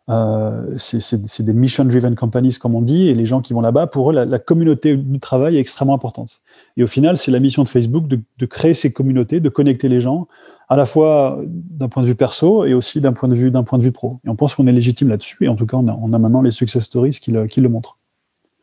[0.09, 4.11] Euh, c'est des mission-driven companies, comme on dit, et les gens qui vont là-bas, pour
[4.11, 6.41] eux, la, communauté du travail est extrêmement importante.
[6.77, 10.01] Et au final, c'est la mission de Facebook de, créer ces communautés, de connecter les
[10.01, 10.27] gens,
[10.69, 14.21] à la fois d'un point de vue perso et aussi d'un point de vue pro.
[14.25, 16.51] Et on pense qu'on est légitime là-dessus, et en tout cas, on a, maintenant les
[16.51, 17.99] success stories qui le, montrent.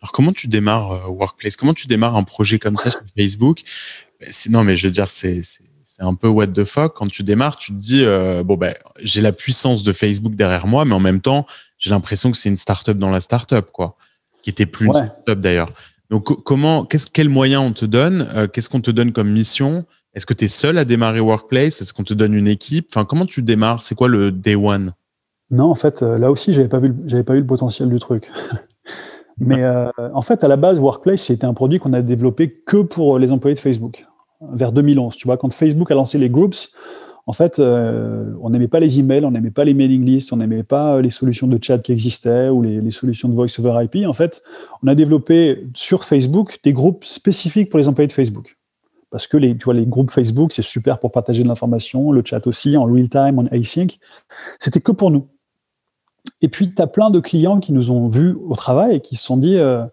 [0.01, 1.55] Alors, comment tu démarres euh, Workplace?
[1.55, 3.61] Comment tu démarres un projet comme ça sur Facebook?
[4.49, 5.41] Non, mais je veux dire, c'est
[5.99, 6.93] c'est un peu what the fuck.
[6.95, 8.73] Quand tu démarres, tu te dis euh, bon ben
[9.03, 11.45] j'ai la puissance de Facebook derrière moi, mais en même temps
[11.77, 13.95] j'ai l'impression que c'est une startup dans la startup quoi,
[14.41, 14.99] qui était plus ouais.
[14.99, 15.69] une startup d'ailleurs.
[16.09, 19.85] Donc comment, qu'est-ce quel moyen on te donne euh, Qu'est-ce qu'on te donne comme mission?
[20.13, 21.81] Est-ce que tu es seul à démarrer Workplace?
[21.81, 22.87] Est-ce qu'on te donne une équipe?
[22.91, 23.83] Enfin comment tu démarres?
[23.83, 24.93] C'est quoi le day one?
[25.51, 27.99] Non, en fait euh, là aussi j'avais pas vu j'avais pas eu le potentiel du
[27.99, 28.31] truc.
[29.41, 32.81] Mais euh, en fait, à la base, Workplace, c'était un produit qu'on a développé que
[32.81, 34.05] pour les employés de Facebook
[34.41, 35.15] vers 2011.
[35.15, 36.71] Tu vois, quand Facebook a lancé les groups,
[37.29, 40.37] en fait, euh, on n'aimait pas les emails, on n'aimait pas les mailing lists, on
[40.37, 43.83] n'aimait pas les solutions de chat qui existaient ou les, les, solutions de voice over
[43.83, 44.07] IP.
[44.07, 44.41] En fait,
[44.81, 48.57] on a développé sur Facebook des groupes spécifiques pour les employés de Facebook.
[49.11, 52.23] Parce que les, tu vois, les groupes Facebook, c'est super pour partager de l'information, le
[52.25, 53.99] chat aussi, en real time, en async.
[54.59, 55.27] C'était que pour nous.
[56.41, 59.15] Et puis, tu as plein de clients qui nous ont vus au travail et qui
[59.15, 59.83] se sont dit, euh,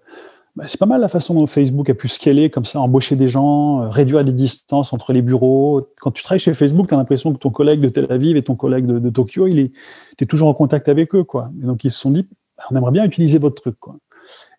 [0.57, 3.29] bah, c'est pas mal la façon dont Facebook a pu scaler comme ça, embaucher des
[3.29, 5.87] gens, euh, réduire les distances entre les bureaux.
[6.01, 8.57] Quand tu travailles chez Facebook, tu l'impression que ton collègue de Tel Aviv et ton
[8.57, 9.73] collègue de, Tokyo, il est,
[10.19, 11.25] es toujours en contact avec eux.
[11.25, 11.51] Quoi.
[11.63, 12.27] Et donc ils se sont dit,
[12.57, 13.77] bah, on aimerait bien utiliser votre truc.
[13.79, 13.97] Quoi.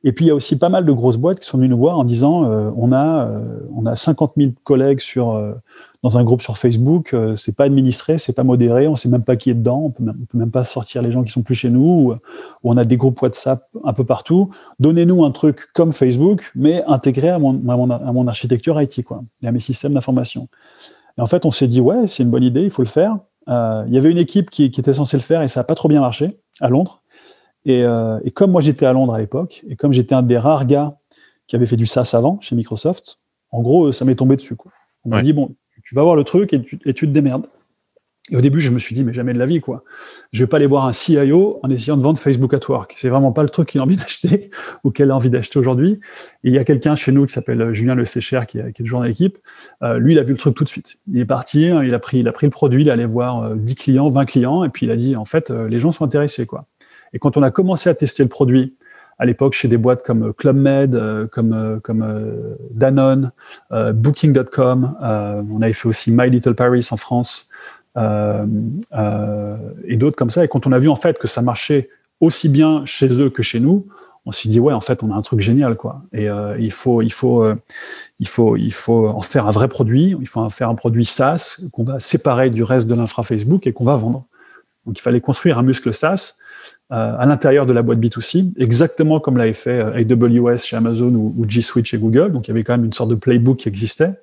[0.04, 1.78] Et puis il y a aussi pas mal de grosses boîtes qui sont venues nous
[1.78, 2.44] voir en disant
[2.78, 3.30] on a
[3.76, 5.36] on a 50 000 collègues sur
[6.04, 9.24] dans un groupe sur Facebook, euh, c'est pas administré, c'est pas modéré, on sait même
[9.24, 11.42] pas qui est dedans, on peut même, peut même pas sortir les gens qui sont
[11.42, 12.16] plus chez nous, ou,
[12.64, 14.50] on a des groupes WhatsApp un peu partout.
[14.80, 19.48] Donnez-nous un truc comme Facebook, mais intégré à mon, à mon, architecture IT, quoi, et
[19.48, 20.48] à mes systèmes d'information.
[21.18, 23.18] Et en fait, on s'est dit, ouais, c'est une bonne idée, il faut le faire.
[23.50, 25.64] Euh, il y avait une équipe qui, qui, était censée le faire et ça n'a
[25.64, 27.02] pas trop bien marché à Londres.
[27.68, 30.38] Et, euh, et comme moi j'étais à Londres à l'époque, et comme j'étais un des
[30.38, 30.98] rares gars
[31.46, 33.20] qui avait fait du SaaS avant chez Microsoft,
[33.52, 34.56] en gros, ça m'est tombé dessus.
[34.56, 34.72] Quoi.
[35.06, 37.48] On m'a dit, bon, tu vas voir le truc et tu, te démerdes.
[38.30, 39.86] Et au début, je me suis dit, mais jamais de la vie, quoi.
[40.34, 42.96] Je vais pas aller voir un CIO en essayant de vendre Facebook at Work.
[42.98, 44.50] C'est vraiment pas le truc qu'il a envie d'acheter
[44.84, 46.00] ou qu'elle a envie d'acheter aujourd'hui.
[46.44, 48.74] Et il y a quelqu'un chez nous qui s'appelle euh, Julien Le Sécher, qui, est
[48.74, 49.38] toujours dans l'équipe.
[49.82, 50.98] Euh, lui, il a vu le truc tout de suite.
[51.08, 53.06] Il est parti, hein, il a pris, il a pris le produit, il est allé
[53.06, 55.94] voir 10 euh, clients, 20 clients, et puis il a dit, en fait, les gens
[55.94, 56.66] sont intéressés, quoi.
[57.14, 58.76] Et quand on a commencé à tester le produit,
[59.20, 63.32] à l'époque chez des boîtes comme Club Med, euh, comme, euh, comme euh, Danone,
[63.72, 64.98] Booking.com.
[65.02, 67.50] on avait fait aussi My Little Paris en France
[67.96, 70.46] et d'autres comme ça.
[70.46, 71.90] Et quand on a vu en fait que ça marchait
[72.20, 73.88] aussi bien chez eux que chez nous,
[74.26, 76.02] on s'est dit ouais en fait on a un truc génial quoi.
[76.14, 76.28] Et
[76.60, 77.52] il faut il faut
[78.20, 80.16] il faut il faut en faire un vrai produit.
[80.20, 83.66] Il faut en faire un produit SaaS qu'on va séparer du reste de l'infra Facebook
[83.66, 84.26] et qu'on va vendre.
[84.86, 86.37] Donc il fallait construire un muscle SaaS euh,
[86.90, 91.46] à l'intérieur de la boîte B2C, exactement comme l'avait fait euh, AWS chez Amazon ou,
[91.48, 92.32] G Suite chez Google.
[92.32, 94.14] Donc il y avait quand même une sorte de playbook qui existait.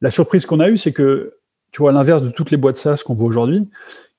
[0.00, 1.34] La surprise qu'on a eue, c'est que,
[1.72, 3.68] tu vois, à l'inverse de toutes les boîtes SaaS qu'on voit aujourd'hui,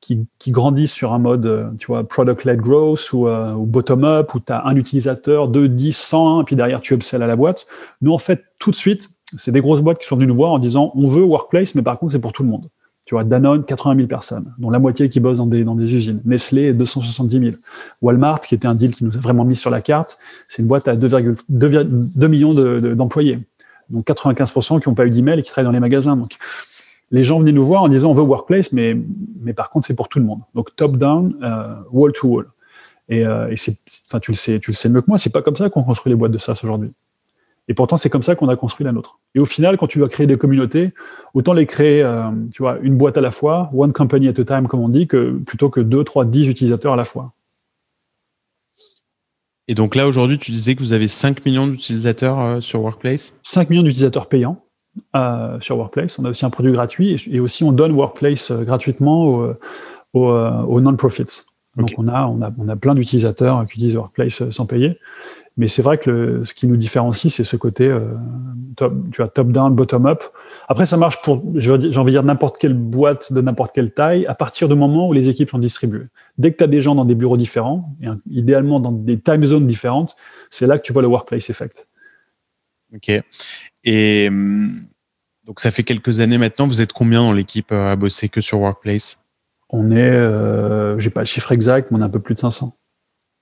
[0.02, 3.28] qui, grandissent sur un mode, euh, tu vois, product-led growth ou,
[3.66, 7.28] bottom-up, où tu as un utilisateur, deux, dix, cent, et puis derrière tu upsell à
[7.28, 7.66] la boîte.
[8.02, 10.52] Nous, en fait, tout de suite, c'est des grosses boîtes qui sont venues nous voir
[10.52, 12.70] en disant on veut Workplace, mais par contre, c'est pour tout le monde.
[13.10, 16.22] Tu vois, Danone, 80 000 personnes, dont la moitié qui bossent dans des, usines.
[16.26, 17.56] Nestlé, 270 000.
[18.04, 20.68] Walmart, qui était un deal qui nous a vraiment mis sur la carte, c'est une
[20.68, 23.40] boîte à 2,2 millions d'employés.
[23.90, 26.16] donc 95% qui n'ont pas eu d'email et qui travaillent dans les magasins.
[26.16, 26.34] Donc
[27.10, 28.96] les gens venaient nous voir en disant on veut workplace, mais,
[29.58, 30.42] par contre c'est pour tout le monde.
[30.54, 32.44] Donc top down, euh.
[33.10, 35.82] Et, euh, tu le sais, tu sais mieux que moi, c'est pas comme ça qu'on
[35.82, 36.92] construit les boîtes de SaaS aujourd'hui.
[37.70, 39.20] Et pourtant, c'est comme ça qu'on a construit la nôtre.
[39.36, 40.92] Et au final, quand tu dois créer des communautés,
[41.36, 44.44] autant les créer, euh, tu vois, une boîte à la fois, one company at a
[44.44, 47.32] time, comme on dit, que plutôt que deux, trois, dix utilisateurs à la fois.
[49.68, 53.36] Et donc là, aujourd'hui, tu disais que vous avez 5 millions d'utilisateurs euh, sur Workplace?
[53.44, 54.66] 5 millions d'utilisateurs payants
[55.16, 56.18] euh, sur Workplace.
[56.18, 59.54] On a aussi un produit gratuit et, aussi on donne Workplace gratuitement aux,
[60.14, 61.44] aux, non-profits.
[61.78, 64.98] Donc on, a, on, a, on a plein d'utilisateurs qui utilisent Workplace sans payer.
[65.60, 68.14] Mais c'est vrai que ce qui nous différencie, c'est ce côté euh,
[68.78, 70.24] top, tu vois, top-down, bottom-up.
[70.70, 74.26] Après, ça marche pour, j'ai envie de dire, n'importe quelle boîte de n'importe quelle taille,
[74.26, 76.06] à partir du moment où les équipes sont distribuées.
[76.38, 79.46] Dès que tu as des gens dans des bureaux différents, et idéalement dans des time
[79.46, 80.16] zones différentes,
[80.50, 81.90] c'est là que tu vois le workplace effect.
[82.96, 83.12] Ok.
[83.84, 84.80] Et hum,
[85.44, 86.68] donc, ça fait quelques années maintenant.
[86.68, 89.20] Vous êtes combien dans l'équipe à bosser que sur Workplace?
[89.72, 92.40] On est, euh, j'ai pas le chiffre exact, mais on est un peu plus de
[92.40, 92.79] 500.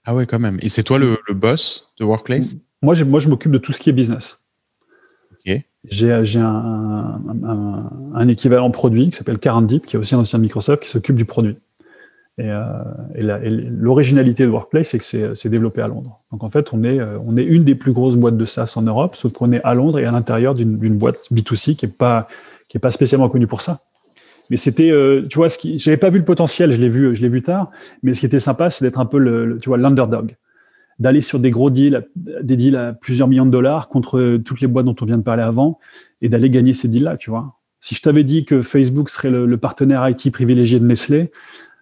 [0.08, 0.58] Ah ouais, quand même.
[0.62, 2.56] Et c'est toi le, boss de Workplace?
[2.82, 4.42] Moi, moi, je m'occupe de tout ce qui est business.
[5.90, 7.22] J'ai un,
[8.14, 11.16] un, équivalent produit qui s'appelle Deep, qui est aussi un ancien de Microsoft, qui s'occupe
[11.16, 11.58] du produit.
[12.38, 12.62] Et, euh,
[13.16, 16.22] l'originalité de Workplace, c'est que c'est développé à Londres.
[16.32, 18.74] Donc en fait, on est, euh, on est une des plus grosses boîtes de SaaS
[18.76, 21.92] en Europe, sauf qu'on est à Londres et à l'intérieur d'une boîte B2C qui n'est
[21.92, 22.28] pas,
[22.68, 23.80] qui est pas spécialement connue pour ça.
[24.50, 27.16] Mais c'était, euh, tu vois, ce qui, j'avais pas vu le potentiel, je l'ai vu,
[27.16, 27.72] je l'ai vu tard.
[28.04, 30.36] Mais ce qui était sympa, c'est d'être un peu le, tu vois, l'underdog,
[31.00, 34.68] d'aller sur des gros deals, des deals à plusieurs millions de dollars contre toutes les
[34.68, 35.80] boîtes dont on vient de parler avant,
[36.22, 37.58] et d'aller gagner ces deals-là, tu vois.
[37.80, 41.32] Si je t'avais dit que Facebook serait le, partenaire IT privilégié de Nestlé,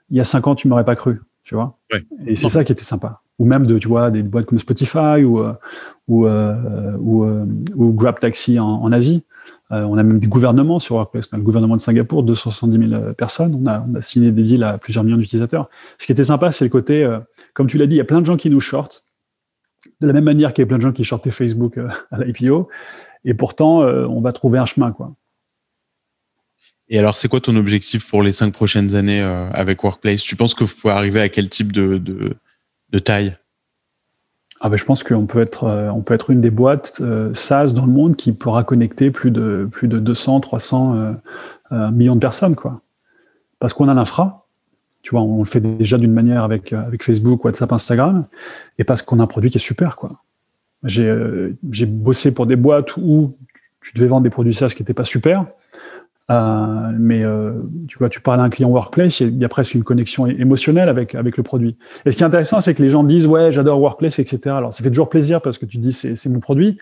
[0.09, 1.77] il y a cinq ans, tu m'aurais pas cru, tu vois.
[2.27, 3.21] Et c'est ça qui était sympa.
[3.39, 5.53] Ou même de, tu vois, des boîtes comme Spotify ou euh,
[6.07, 7.25] ou euh, ou,
[7.75, 9.23] ou, Grab Taxi en, en Asie.
[9.71, 11.27] Euh, on a même des gouvernements sur Workplace.
[11.31, 13.55] On a le gouvernement de Singapour, 270 000 personnes.
[13.55, 15.69] On a, signé des deals à plusieurs millions d'utilisateurs.
[15.97, 17.19] Ce qui était sympa, c'est le côté, euh,
[17.53, 19.05] comme tu l'as dit, il y a plein de gens qui nous shortent.
[20.01, 22.23] De la même manière qu'il y a plein de gens qui shortaient Facebook euh, à
[22.23, 22.69] l'IPO.
[23.23, 25.15] Et pourtant, on va trouver un chemin, quoi.
[26.89, 30.21] Et alors, c'est quoi ton objectif pour les cinq prochaines années avec Workplace?
[30.21, 32.37] Tu penses que vous pouvez arriver à quel type de
[33.03, 33.35] taille?
[34.61, 37.33] Ah ben, je pense qu'on peut être, euh, on peut être une des boîtes euh,
[37.33, 41.15] SaaS dans le monde qui pourra connecter plus de, plus de 200, 300
[41.71, 42.81] euh, millions de personnes, quoi.
[43.59, 44.47] Parce qu'on a l'infra,
[45.01, 48.25] tu vois, on le fait déjà d'une manière avec, avec Facebook, WhatsApp, Instagram,
[48.77, 50.21] et parce qu'on a un produit qui est super, quoi.
[50.83, 53.35] J'ai bossé pour des boîtes où
[53.81, 55.45] tu devais vendre des produits SaaS qui n'étaient pas super.
[56.31, 57.53] Euh, mais euh,
[57.87, 60.89] tu vois, tu parles à un client workplace, il y, a presque une connexion émotionnelle
[60.89, 61.77] avec avec le produit.
[62.05, 64.55] Et ce qui est intéressant, c'est que les gens disent ouais, j'adore workplace, etc.
[64.55, 66.79] Alors ça fait toujours plaisir parce que tu dis c'est mon produit,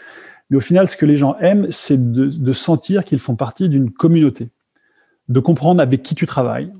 [0.50, 3.68] mais au final, ce que les gens aiment, c'est de, de sentir qu'ils font partie
[3.68, 4.50] d'une communauté,
[5.28, 6.72] de comprendre avec qui tu travailles,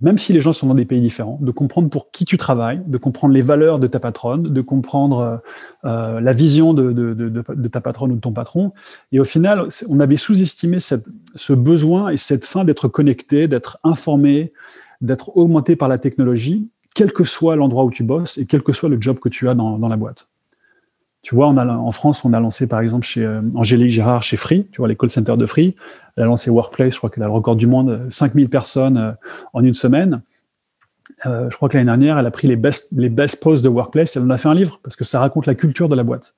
[0.00, 2.80] même si les gens sont dans des pays différents, de comprendre pour qui tu travailles,
[2.86, 5.36] de comprendre les valeurs de ta patronne, de comprendre euh,
[5.84, 8.72] euh la vision de, ta patronne ou de ton patron.
[9.12, 14.52] Et au final, on avait sous-estimé ce besoin et cette fin d'être connecté, d'être informé,
[15.00, 18.72] d'être augmenté par la technologie, quel que soit l'endroit où tu bosses et quel que
[18.72, 20.28] soit le job que tu as dans, la boîte.
[21.22, 24.66] Tu vois, en France, on a lancé par exemple chez euh, Angélique Gérard chez Free,
[24.72, 25.74] tu vois, les call centers de Free.
[26.18, 29.12] Elle a lancé Workplace, je crois qu'elle a le record du monde, 5000 personnes euh,
[29.52, 30.22] en une semaine.
[31.26, 33.68] Euh, je crois que l'année dernière, elle a pris les best, les best posts de
[33.68, 36.02] Workplace, elle en a fait un livre parce que ça raconte la culture de la
[36.02, 36.34] boîte.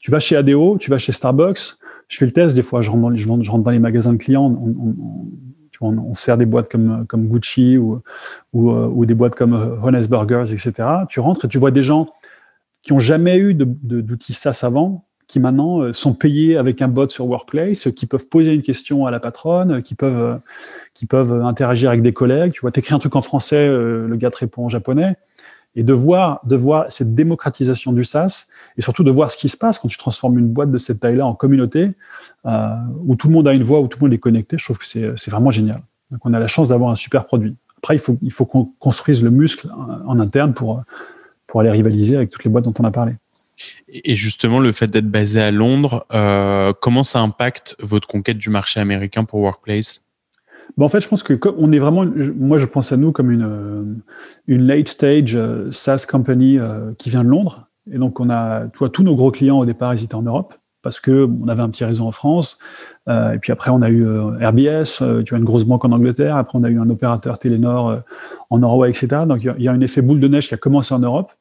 [0.00, 1.76] Tu vas chez ADO, tu vas chez Starbucks,
[2.08, 4.52] je fais le test des fois, je rentre dans, les magasins de clients,
[5.80, 8.02] on, sert des boîtes comme, comme Gucci ou,
[8.52, 10.72] ou, ou des boîtes comme Honest Burgers, etc.
[11.08, 12.08] Tu rentres et tu vois des gens
[12.82, 17.08] qui ont jamais eu d'outils SaaS avant, qui maintenant euh, sont payés avec un bot
[17.08, 20.36] sur Workplace, qui peuvent poser une question à la patronne, qui peuvent, euh,
[20.92, 22.52] qui peuvent interagir avec des collègues.
[22.52, 25.16] Tu vois, t'écris un truc en français, euh, le gars te répond en japonais.
[25.76, 28.46] Et de voir, de voir cette démocratisation du SaaS,
[28.76, 31.00] et surtout de voir ce qui se passe quand tu transformes une boîte de cette
[31.00, 31.90] taille-là en communauté,
[32.46, 32.68] euh,
[33.04, 34.78] où tout le monde a une voix, où tout le monde est connecté, je trouve
[34.78, 35.82] que c'est vraiment génial.
[36.12, 37.56] Donc on a la chance d'avoir un super produit.
[37.78, 39.68] Après, il faut, il faut qu'on construise le muscle
[40.06, 40.84] en interne pour,
[41.48, 43.14] pour aller rivaliser avec toutes les boîtes dont on a parlé.
[43.88, 48.50] Et justement, le fait d'être basé à Londres, euh, comment ça impacte votre conquête du
[48.50, 50.02] marché américain pour Workplace?
[50.78, 52.04] En fait, je pense que on est vraiment,
[52.36, 53.84] moi, je pense à nous comme une, euh,
[54.48, 56.58] une late stage euh, SaaS company
[56.98, 57.68] qui vient de Londres.
[57.92, 60.54] Et donc, on a, toi, tous nos gros clients au départ, ils étaient en Europe
[60.82, 62.58] parce que on avait un petit réseau en France.
[63.08, 66.36] Et puis après, on a eu euh, RBS, tu as une grosse banque en Angleterre.
[66.36, 68.02] Après, on a eu un opérateur Télénor
[68.50, 69.22] en Norway, etc.
[69.26, 71.32] Donc, il y, a un effet boule de neige qui a commencé en Europe,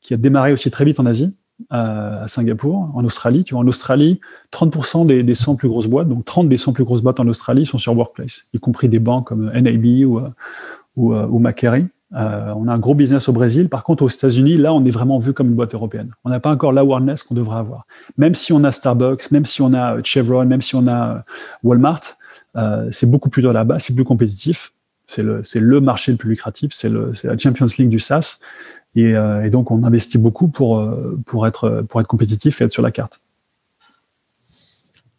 [0.00, 1.34] qui a démarré aussi très vite en Asie,
[1.70, 3.44] à Singapour, en Australie.
[3.44, 4.20] Tu vois, en Australie,
[4.52, 7.26] 30% des, des 100 plus grosses boîtes, donc 30 des 100 plus grosses boîtes en
[7.28, 10.20] Australie sont sur Workplace, y compris des banques comme NAB ou,
[10.96, 11.86] ou, ou Macquarie.
[12.14, 13.68] Euh, on a un gros business au Brésil.
[13.68, 16.12] Par contre, aux États-Unis, là, on est vraiment vu comme une boîte européenne.
[16.24, 17.86] On n'a pas encore l'awareness qu'on devrait avoir.
[18.16, 21.24] Même si on a Starbucks, même si on a Chevron, même si on a
[21.64, 22.02] Walmart,
[22.56, 24.72] euh, c'est beaucoup plus dur là-bas, c'est plus compétitif.
[25.08, 28.40] C'est le, le, marché le plus lucratif, c'est la Champions League du SaaS.
[28.96, 30.84] Et, euh, et, donc, on investit beaucoup pour,
[31.26, 33.20] pour, être, pour être compétitif et être sur la carte.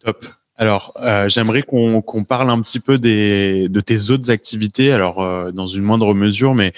[0.04, 0.26] Top.
[0.58, 5.52] Alors, euh, j'aimerais qu'on parle un petit peu des, de tes autres activités, alors euh,
[5.52, 6.72] dans une moindre mesure, mais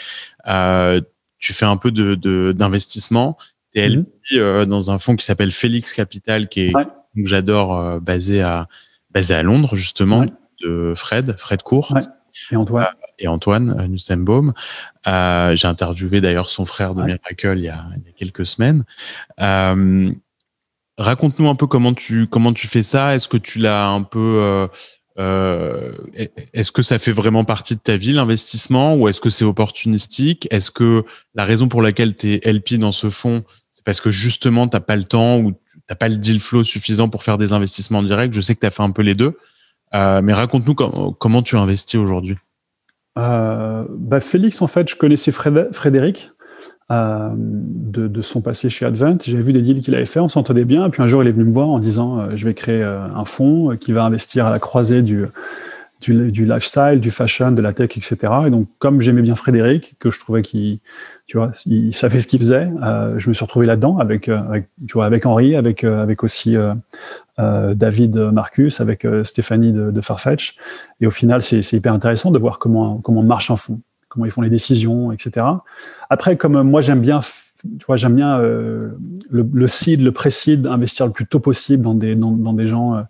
[0.47, 1.01] euh,
[1.39, 3.39] tu fais un peu d'investissement.
[3.75, 8.01] De, tu es LP dans un fonds qui s'appelle Félix Capital, qui est, que j'adore,
[8.03, 8.69] basé, à,
[9.13, 10.27] basé à Londres, justement,
[10.63, 11.95] de Fred, Fred Court.
[12.51, 12.87] Et Antoine?
[13.19, 14.53] et Antoine Nussenbaum.
[15.07, 18.85] J'ai interviewé d'ailleurs son frère de Miracle il y, a, il y a quelques semaines.
[21.01, 23.15] Raconte-nous un peu comment tu comment tu fais ça.
[23.15, 24.69] Est-ce que tu l'as un peu euh,
[25.19, 25.95] euh,
[26.53, 30.47] Est-ce que ça fait vraiment partie de ta vie l'investissement ou est-ce que c'est opportunistique?
[30.51, 34.11] Est-ce que la raison pour laquelle tu es LP dans ce fonds, c'est parce que
[34.11, 37.23] justement tu n'as pas le temps ou tu n'as pas le deal flow suffisant pour
[37.25, 38.35] faire des investissements directs?
[38.35, 39.39] Je sais que tu as fait un peu les deux,
[39.95, 42.37] euh, mais raconte-nous comment tu investis aujourd'hui.
[43.17, 46.31] Bah Félix, en fait, je connaissais Frédéric.
[46.91, 49.17] Euh, de, son passé chez Advent.
[49.25, 50.91] J'avais vu des deals qu'il avait fait, on s'entendait bien.
[50.91, 53.05] Puis un jour, il est venu me voir en disant euh, Je vais créer euh,
[53.15, 55.25] un fonds qui va investir à la croisée du,
[56.01, 58.17] du, lifestyle, du fashion, de la tech, etc.
[58.47, 60.81] Et donc, comme j'aimais bien Frédéric, que je trouvais qu'il
[61.27, 62.69] tu vois, il savait ce qu'il faisait,
[63.19, 66.57] je me suis retrouvé là-dedans avec, tu vois, avec Henri, avec, avec aussi
[67.39, 70.57] David Marcus, avec Stéphanie de, de, Farfetch.
[71.01, 73.81] Et au final, c'est hyper intéressant de voir comment, comment marche un fonds
[74.11, 75.47] comment ils font les décisions, etc.
[76.11, 77.21] Après, comme moi j'aime bien,
[77.63, 78.93] tu vois, j'aime bien euh,
[79.29, 82.95] le, le, seed, le pré-seed, investir le plus tôt possible dans des, dans, des gens
[82.95, 83.03] euh,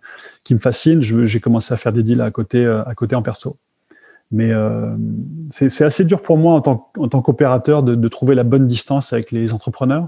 [0.43, 1.01] qui me fascinent.
[1.01, 3.57] J'ai commencé à faire des deals à côté, euh, à côté en perso.
[4.33, 4.53] Mais
[5.49, 9.31] c'est assez dur pour moi en tant, qu'opérateur de, de, trouver la bonne distance avec
[9.31, 10.07] les entrepreneurs.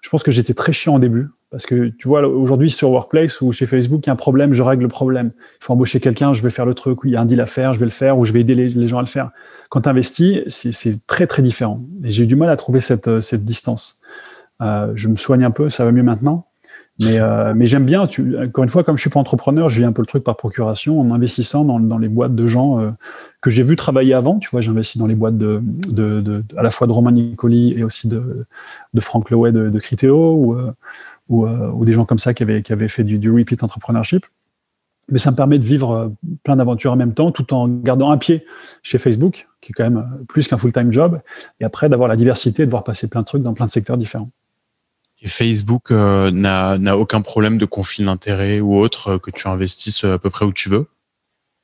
[0.00, 1.28] Je pense que j'étais très chiant au début.
[1.50, 4.52] Parce que tu vois, aujourd'hui sur Workplace ou chez Facebook, il y a un problème,
[4.52, 5.32] je règle le problème.
[5.60, 7.46] Il faut embaucher quelqu'un, je vais faire le truc, il y a un deal à
[7.46, 9.30] faire, je vais le faire, ou je vais aider les, gens à le faire.
[9.70, 11.82] Quand tu investis, c'est très très différent.
[12.04, 14.00] Et j'ai eu du mal à trouver cette, cette distance.
[14.60, 16.47] Euh, je me soigne un peu, ça va mieux maintenant.
[17.00, 19.78] Mais, euh, mais j'aime bien, tu, encore une fois, comme je suis pas entrepreneur, je
[19.78, 22.80] vis un peu le truc par procuration en investissant dans, dans les boîtes de gens
[22.80, 22.90] euh,
[23.40, 24.40] que j'ai vu travailler avant.
[24.40, 27.72] Tu vois, j'investis dans les boîtes de, de, de, à la fois de Romain Nicoli
[27.76, 28.46] et aussi de,
[28.94, 30.72] de Franck Lowe de, de Criteo ou, euh,
[31.28, 33.62] ou, euh, ou, des gens comme ça qui avaient, qui avaient fait du, du repeat
[33.62, 34.26] entrepreneurship.
[35.08, 36.08] mais ça me permet de vivre euh,
[36.42, 38.44] plein d'aventures en même temps, tout en gardant un pied
[38.82, 41.20] chez Facebook, qui est quand même plus qu'un full-time job,
[41.60, 43.96] et après d'avoir la diversité, de voir passer plein de trucs dans plein de secteurs
[43.96, 44.30] différents.
[45.22, 50.18] Et Facebook euh, n'a aucun problème de conflit d'intérêt ou autre que tu investisses à
[50.18, 50.86] peu près où tu veux?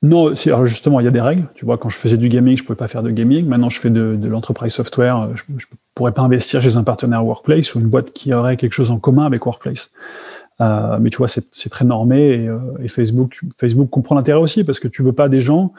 [0.05, 1.49] Non, justement, il y a des règles.
[1.55, 3.47] Tu vois, quand je faisais du gaming, je ne pouvais pas faire de gaming.
[3.47, 5.31] Maintenant, je fais de, l'entreprise software.
[5.35, 5.59] Je ne
[5.95, 8.99] pourrais pas investir chez un partenaire Workplace ou une boîte qui aurait quelque chose en
[8.99, 9.91] commun avec Workplace.
[10.61, 14.79] Euh, mais tu vois, c'est très normé euh, et, Facebook, Facebook comprend l'intérêt aussi parce
[14.79, 15.73] que tu veux pas des gens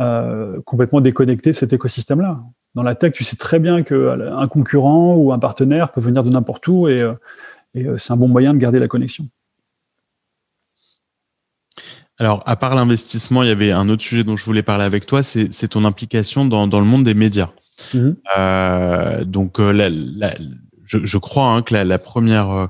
[0.00, 2.40] euh, complètement déconnectés de cet écosystème-là.
[2.74, 6.30] Dans la tech, tu sais très bien qu'un concurrent ou un partenaire peut venir de
[6.30, 7.06] n'importe où et,
[7.74, 9.28] c'est un bon moyen de garder la connexion.
[12.18, 15.06] Alors, à part l'investissement, il y avait un autre sujet dont je voulais parler avec
[15.06, 17.50] toi, c'est ton implication dans, le monde des médias.
[17.94, 19.24] Mm-hmm.
[19.24, 19.60] donc,
[20.84, 22.68] je, crois hein, que la, première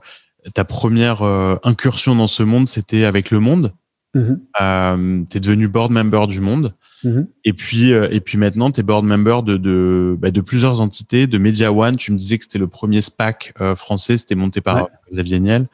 [0.54, 3.72] ta première euh, incursion dans ce monde, c'était avec Le Monde.
[4.14, 4.38] Mm-hmm.
[4.60, 6.74] Euh, tu es devenu board member du Monde.
[7.04, 7.26] Mm-hmm.
[7.44, 10.80] Et puis, euh, et puis maintenant, tu es board member de, de, bah, de, plusieurs
[10.80, 11.96] entités, de Media One.
[11.96, 15.68] Tu me disais que c'était le premier SPAC français, c'était monté par Xavier Niel.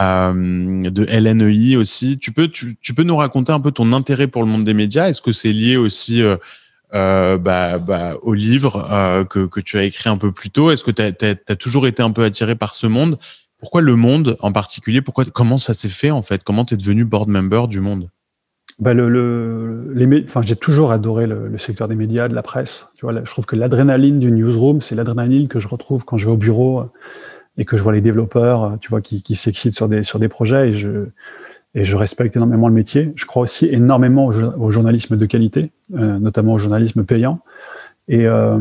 [0.00, 2.18] de LNEI aussi.
[2.18, 4.74] Tu peux, tu, tu, peux nous raconter un peu ton intérêt pour le monde des
[4.74, 5.08] médias?
[5.08, 6.22] Est-ce que c'est lié aussi
[6.92, 7.38] bah,
[7.78, 10.72] bah, au livre que, que, tu as écrit un peu plus tôt?
[10.72, 13.18] Est-ce que tu as, toujours été un peu attiré par ce monde?
[13.60, 15.00] Pourquoi le monde en particulier
[15.32, 16.42] Comment ça s'est fait en fait?
[16.42, 18.10] Comment tu es devenu board member du monde?
[18.78, 22.88] Bah le, les, enfin, j'ai toujours adoré le, secteur des médias, de la presse.
[22.96, 26.24] Tu vois, je trouve que l'adrénaline du newsroom, c'est l'adrénaline que je retrouve quand je
[26.24, 26.84] vais au bureau
[27.58, 30.70] et que je vois les développeurs, tu vois, qui, s'excitent sur des, sur des projets
[30.70, 31.08] et je,
[31.74, 33.12] et je respecte énormément le métier.
[33.16, 37.40] Je crois aussi énormément au, journalisme de qualité, euh, notamment au journalisme payant.
[38.08, 38.58] Et, euh,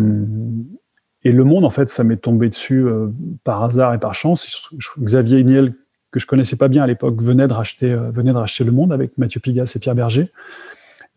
[1.24, 3.08] et Le Monde, en fait, ça m'est tombé dessus euh,
[3.44, 4.72] par hasard et par chance.
[5.00, 5.74] Xavier Niel,
[6.12, 9.40] que je connaissais pas bien à l'époque, venait de racheter, euh, Le Monde avec Mathieu
[9.40, 10.32] Pigas et Pierre Berger.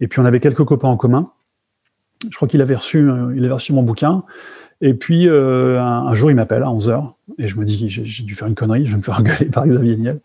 [0.00, 1.30] Et puis on avait quelques copains en commun.
[2.28, 4.24] Je crois qu'il avait reçu, euh, mon bouquin.
[4.84, 8.48] Et puis un, jour, il m'appelle à 11h et je me dis j'ai dû faire
[8.48, 10.20] une connerie, je vais me faire engueuler par Xavier Niel.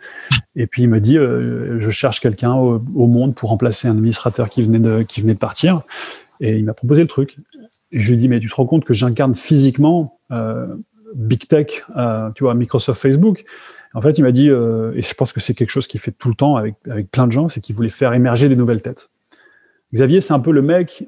[0.56, 4.64] Et puis il me dit je cherche quelqu'un au, Monde pour remplacer un administrateur qui
[4.64, 5.84] venait de partir.
[6.40, 7.38] Et il m'a proposé le truc
[7.92, 10.68] je lui dit, mais tu te rends compte que j'incarne physiquement euh,
[11.16, 13.46] Big Tech, euh, tu vois, Microsoft, Facebook.
[13.94, 16.12] En fait, il m'a dit, euh, et je pense que c'est quelque chose qu'il fait
[16.12, 18.82] tout le temps avec, avec plein de gens, c'est qu'il voulait faire émerger des nouvelles
[18.82, 19.10] têtes.
[19.94, 21.08] Xavier, c'est un peu le mec,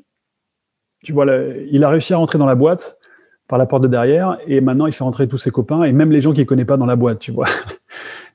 [1.03, 1.25] tu vois,
[1.69, 2.97] il a réussi à rentrer dans la boîte
[3.47, 6.11] par la porte de derrière, et maintenant il fait rentrer tous ses copains, et même
[6.11, 7.47] les gens qu'il ne connaît pas dans la boîte, tu vois.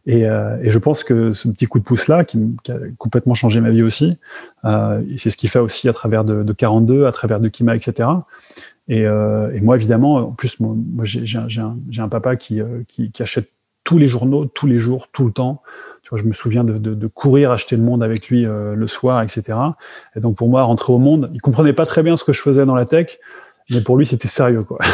[0.08, 2.38] Euh, et, je pense que ce petit coup de pouce-là, qui,
[2.68, 4.18] a complètement changé ma vie aussi,
[4.64, 8.08] euh, c'est ce qu'il fait aussi à travers de, 42, à travers de Kima, etc.
[8.90, 12.60] Euh, et, moi, évidemment, en plus, moi, j'ai un, papa qui,
[13.18, 13.50] achète
[13.84, 15.62] tous les journaux, tous les jours, tout le temps.
[16.02, 19.58] Tu vois, je me souviens de, courir acheter le monde avec lui le soir, etc.
[20.16, 22.40] Et donc, pour moi, rentrer au monde, il comprenait pas très bien ce que je
[22.40, 23.18] faisais dans la tech,
[23.70, 24.78] mais pour lui, c'était sérieux, quoi.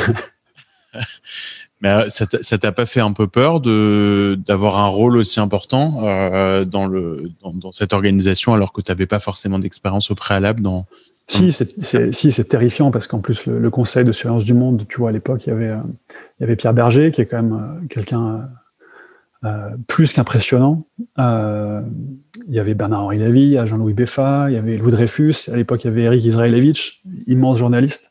[1.80, 6.00] Mais euh, ça t'a pas fait un peu peur de d'avoir un rôle aussi important
[6.02, 10.60] euh, dans le dans, cette organisation alors que tu n'avais pas forcément d'expérience au préalable
[10.60, 10.86] dans.
[11.26, 14.98] Si, c'est si c'est terrifiant parce qu'en plus le, conseil de surveillance du monde, tu
[14.98, 15.78] vois, à l'époque il y avait euh,
[16.38, 18.48] il y avait Pierre Berger qui est quand même quelqu'un
[19.86, 20.84] plus qu'impressionnant.
[21.16, 21.84] il
[22.48, 25.90] y avait Bernard-Henri Lévy, Jean-Louis Beffa, il y avait Louis Dreyfus, à l'époque il y
[25.90, 28.09] avait Eric Israelevich, immense journaliste.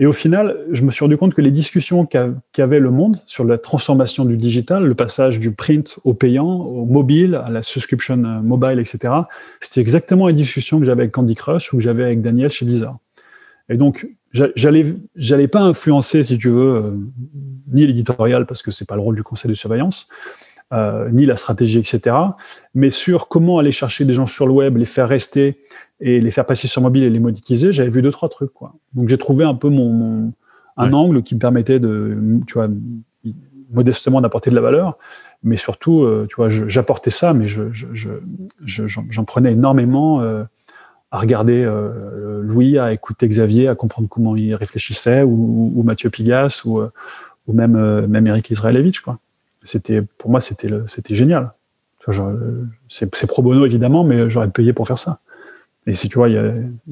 [0.00, 3.44] Et au final, je me suis rendu compte que les discussions qu'avait le monde sur
[3.44, 8.24] la transformation du digital, le passage du print au payant, au mobile, à la subscription
[8.24, 9.12] euh, mobile, etc.,
[9.60, 12.64] c'était exactement les discussions que j'avais avec Candy Crush ou que j'avais avec Daniel chez
[12.64, 12.96] Deezer.
[13.68, 14.86] Et donc, j'allais,
[15.16, 16.96] j'allais pas influencer, si tu veux, euh,
[17.70, 20.08] ni l'éditorial parce que c'est pas le rôle du conseil de surveillance,
[20.72, 22.16] euh, ni la stratégie, etc.
[22.74, 25.58] Mais sur comment aller chercher des gens sur le web, les faire rester
[26.00, 28.74] et les faire passer sur mobile et les monétiser, j'avais vu deux trois trucs quoi.
[28.94, 30.32] Donc j'ai trouvé un peu mon,
[30.76, 32.16] un angle qui me permettait de,
[32.46, 32.68] tu vois,
[33.72, 34.98] modestement d'apporter de la valeur,
[35.42, 37.62] mais surtout, euh, tu vois, j'apportais ça, mais je,
[38.64, 40.44] j'en prenais énormément euh,
[41.10, 46.62] à regarder euh, Louis, à écouter Xavier, à comprendre comment il réfléchissait, ou, Mathieu Pigas,
[46.64, 46.80] ou,
[47.46, 49.18] ou même même Eric Israelevich quoi.
[49.62, 51.52] C'était pour moi c'était c'était génial.
[52.88, 55.20] C'est pro bono évidemment, mais j'aurais payé pour faire ça.
[55.86, 56.28] Et si tu vois,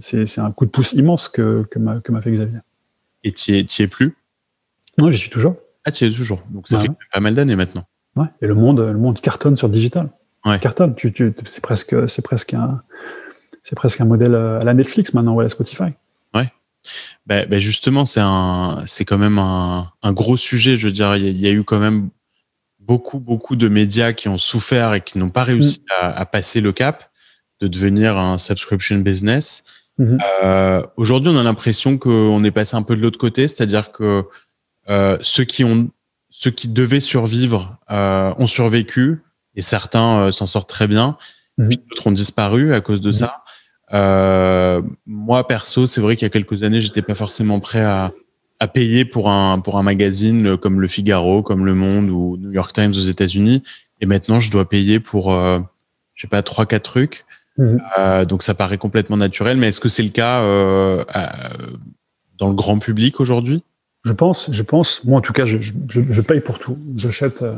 [0.00, 2.58] c'est un coup de pouce immense que, que m'a fait Xavier.
[3.24, 4.16] Et tu es, es, plus?
[4.96, 5.56] Non, j'y suis toujours.
[5.84, 6.42] Ah, tu y es toujours.
[6.50, 7.84] Donc ça fait pas mal d'années maintenant.
[8.16, 8.26] Ouais.
[8.42, 10.10] Et le monde, le monde cartonne sur le digital.
[10.44, 10.58] Ouais.
[10.58, 10.94] Cartonne.
[10.94, 12.82] Tu, tu, c'est presque, c'est presque un,
[13.62, 15.92] c'est presque un modèle à la Netflix maintenant ou à la Spotify.
[16.34, 16.52] Ouais.
[17.26, 20.76] Ben, ben justement, c'est un, c'est quand même un, un, gros sujet.
[20.76, 22.08] Je veux dire, il y, a eu quand même
[22.88, 25.92] beaucoup, beaucoup de médias qui ont souffert et qui n'ont pas réussi mm.
[26.00, 27.10] à, à, passer le cap.
[27.60, 29.64] de devenir un subscription business.
[29.98, 30.18] Mhm.
[30.44, 34.24] Euh, aujourd'hui, on a l'impression qu'on est passé un peu de l'autre côté, c'est-à-dire que
[34.88, 35.90] euh, ceux qui ont,
[36.30, 39.22] ceux qui devaient survivre euh, ont survécu
[39.54, 41.16] et certains s'en sortent très bien.
[41.58, 41.68] Mhm.
[41.68, 43.28] Puis d'autres ont disparu à cause de mhm.
[43.92, 44.94] ça.
[45.06, 48.12] moi, perso, c'est vrai qu'il y a quelques années, j'étais pas forcément prêt à,
[48.60, 52.52] à payer pour un pour un magazine comme Le Figaro, comme Le Monde ou New
[52.52, 53.62] York Times aux États-Unis.
[54.00, 55.60] Et maintenant, je dois payer pour, je
[56.20, 57.24] sais pas, trois quatre trucs.
[57.58, 57.80] Mhm.
[57.98, 61.04] Euh, donc ça paraît complètement naturel, mais est-ce que c'est le cas euh,
[62.38, 63.62] dans le grand public aujourd'hui?
[64.04, 65.04] Je pense, je pense.
[65.04, 66.78] Moi en tout cas, je, je, paye pour tout.
[66.96, 67.56] J'achète, euh,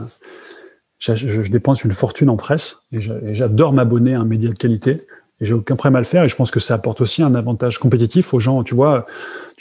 [0.99, 3.01] je, dépense une fortune en presse et
[3.35, 5.07] j'adore m'abonner à un média de qualité.
[5.43, 6.25] Et j'ai aucun problème à le faire.
[6.25, 8.63] Et je pense que ça apporte aussi un avantage compétitif aux gens.
[8.63, 9.07] Tu vois,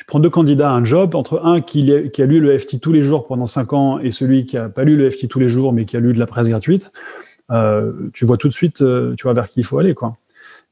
[0.09, 3.03] prends deux candidats à un job, entre un qui, a lu le FT tous les
[3.03, 5.71] jours pendant cinq ans et celui qui a pas lu le FT tous les jours,
[5.71, 6.91] mais qui a lu de la presse gratuite.
[8.13, 10.17] tu vois tout de suite, tu vois vers qui il faut aller, quoi.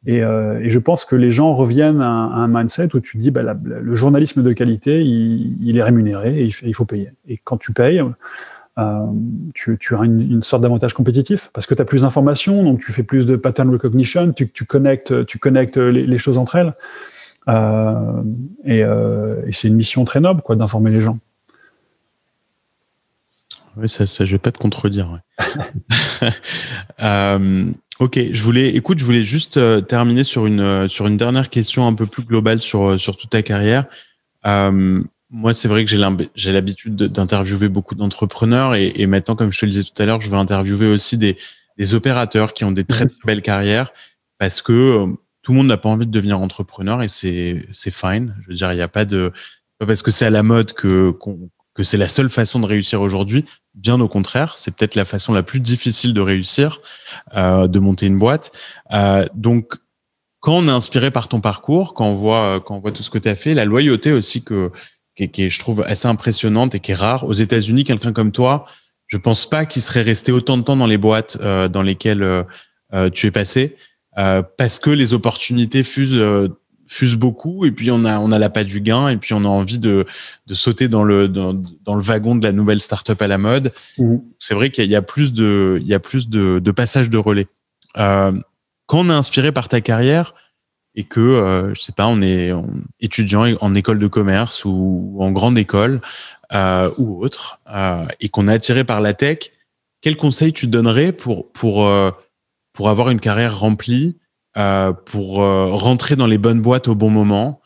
[0.07, 3.41] Euh, et, je pense que les gens reviennent à, un mindset où tu dis bah,
[3.63, 7.11] le journalisme de qualité, il, est rémunéré et il, faut payer.
[7.27, 8.01] Et quand tu payes,
[8.77, 9.05] euh,
[9.53, 13.03] tu, as une, sorte d'avantage compétitif parce que tu as plus d'informations, donc tu fais
[13.03, 16.73] plus de pattern recognition, tu, connectes, tu connectes les, choses entre elles.
[17.47, 18.23] Euh,
[18.65, 18.83] et,
[19.51, 21.19] c'est une mission très noble quoi, d'informer les gens.
[23.77, 25.19] Oui, ça, ça, je vais pas te contredire.
[27.99, 31.49] Ok, je voulais, écoute, je voulais juste euh, terminer sur une euh, sur une dernière
[31.49, 33.85] question un peu plus globale sur euh, sur toute ta carrière.
[35.29, 35.91] moi, c'est vrai que
[36.35, 40.05] j'ai l'habitude d'interviewer beaucoup d'entrepreneurs et, et, maintenant, comme je te le disais tout à
[40.05, 41.37] l'heure, je vais interviewer aussi des,
[41.77, 43.91] des opérateurs qui ont des très, très belles carrières
[44.37, 45.07] parce que
[45.47, 48.35] tout le monde n'a pas envie de devenir entrepreneur et c'est fine.
[48.41, 49.31] Je veux dire, il n'y a pas de
[49.79, 51.15] pas parce que c'est à la mode que
[51.73, 53.45] que c'est la seule façon de réussir aujourd'hui.
[53.73, 56.81] Bien au contraire, c'est peut-être la façon la plus difficile de réussir,
[57.33, 58.51] euh, de monter une boîte.
[58.91, 59.75] Euh, donc,
[60.41, 63.09] quand on est inspiré par ton parcours, quand on voit, quand on voit tout ce
[63.09, 64.73] que tu as fait, la loyauté aussi que
[65.15, 67.23] qui est, je trouve, assez impressionnante et qui est rare.
[67.23, 68.65] Aux États-Unis, quelqu'un comme toi,
[69.05, 72.43] je pense pas qu'il serait resté autant de temps dans les boîtes euh, dans lesquelles
[73.13, 73.77] tu es passé,
[74.17, 76.21] euh, parce que les opportunités fusent
[76.87, 79.43] fuse beaucoup et puis on a on a la pas du gain et puis on
[79.43, 80.05] a envie de,
[80.47, 81.53] de sauter dans le dans,
[81.83, 83.73] dans le wagon de la nouvelle startup à la mode.
[83.97, 84.15] Mmh.
[84.39, 87.17] C'est vrai qu'il y a plus de il y a plus de, de passages de
[87.17, 87.47] relais.
[87.97, 88.31] Euh,
[88.85, 90.33] quand on est inspiré par ta carrière
[90.95, 92.51] et que euh, je sais pas on est
[93.01, 95.99] étudiant en école de commerce ou, en grande école
[96.53, 99.51] euh, ou autre euh, et qu'on est attiré par la tech,
[100.01, 102.11] quel conseil tu donnerais pour pour euh,
[102.77, 104.19] pour avoir une carrière remplie
[104.55, 107.59] euh, pour euh, rentrer dans les bonnes boîtes au bon moment,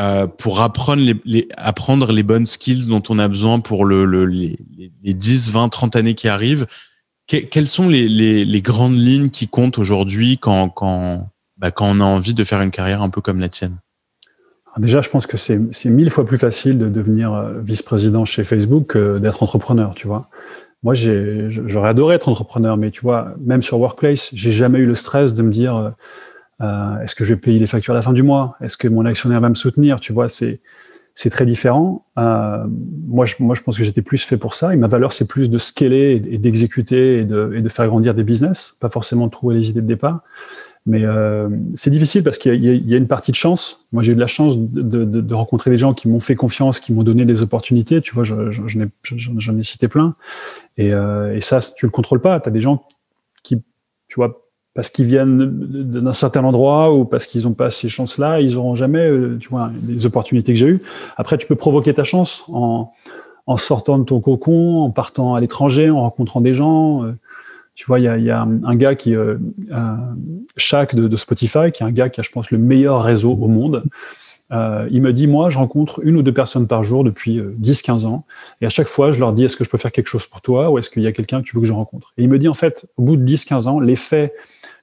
[0.00, 4.58] euh, pour apprendre les, apprendre les bonnes skills dont on a besoin pour le, les,
[5.04, 6.66] les, 10, 20, 30 années qui arrivent.
[7.28, 12.04] quelles sont les, les, grandes lignes qui comptent aujourd'hui quand, quand, bah, quand on a
[12.04, 13.78] envie de faire une carrière un peu comme la tienne?
[14.78, 19.18] Déjà, je pense que c'est mille fois plus facile de devenir vice-président chez Facebook que
[19.18, 20.28] d'être entrepreneur, tu vois.
[20.86, 24.94] Moi, j'aurais adoré être entrepreneur, mais tu vois, même sur Workplace, j'ai jamais eu le
[24.94, 25.92] stress de me dire
[26.60, 28.56] euh, Est-ce que je vais payer les factures à la fin du mois?
[28.60, 29.98] Est-ce que mon actionnaire va me soutenir?
[29.98, 30.60] Tu vois, c'est
[31.16, 32.06] c'est très différent.
[32.18, 32.64] Euh,
[33.08, 34.74] moi, je, moi, je pense que j'étais plus fait pour ça.
[34.74, 38.14] Et ma valeur, c'est plus de scaler et d'exécuter et de, et de faire grandir
[38.14, 40.20] des business, pas forcément de trouver les idées de départ.
[40.86, 43.86] Mais euh, c'est difficile parce qu'il y, a une partie de chance.
[43.90, 46.92] Moi, j'ai eu de la chance de, rencontrer des gens qui m'ont fait confiance, qui
[46.92, 48.00] m'ont donné des opportunités.
[48.00, 50.14] Tu vois, j'en ai, ai, cité plein.
[50.76, 52.38] Et, euh, ça, tu le contrôles pas.
[52.38, 52.84] Tu as des gens
[53.42, 53.60] qui,
[54.06, 58.40] tu vois, parce qu'ils viennent d'un certain endroit ou parce qu'ils n'ont pas ces chances-là,
[58.40, 60.82] ils n'auront jamais, euh, tu vois, les opportunités que j'ai eues.
[61.16, 62.92] Après, tu peux provoquer ta chance en,
[63.56, 67.02] sortant de ton cocon, en partant à l'étranger, en rencontrant des gens.
[67.76, 69.36] Tu vois, il y a, y a, un gars qui, euh,
[70.56, 73.32] Shaq de, de, Spotify, qui est un gars qui a, je pense, le meilleur réseau
[73.32, 73.84] au monde.
[74.52, 78.06] Euh, il me dit, moi, je rencontre une ou deux personnes par jour depuis 10-15
[78.06, 78.24] ans,
[78.60, 80.40] et à chaque fois, je leur dis, est-ce que je peux faire quelque chose pour
[80.40, 82.12] toi, ou est-ce qu'il y a quelqu'un que tu veux que je rencontre?
[82.16, 84.32] Et il me dit, en fait, au bout de 10-15 ans, l'effet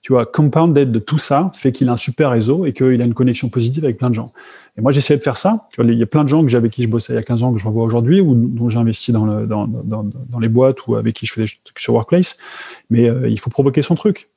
[0.04, 3.06] tu vois, compounded de tout ça fait qu'il a un super réseau et qu'il a
[3.06, 4.34] une connexion positive avec plein de gens.
[4.78, 5.70] Et moi, j'essayais de faire ça.
[5.80, 7.42] il y a plein de gens que j'avais qui je bossais il y a 15
[7.42, 10.50] ans que je revois aujourd'hui ou dont j'ai investi dans, le, dans, dans, dans, les
[10.50, 12.36] boîtes ou avec qui je fais des trucs sur Workplace.
[12.90, 14.30] Mais euh, il faut provoquer son truc.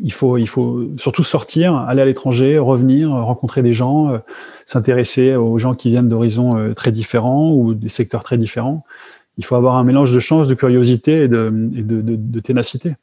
[0.00, 4.18] Il faut, il faut surtout sortir, aller à l'étranger, revenir, rencontrer des gens, euh,
[4.66, 8.84] s'intéresser aux gens qui viennent d'horizons euh, très différents ou des secteurs très différents.
[9.38, 12.96] Il faut avoir un mélange de chance, de curiosité et de ténacité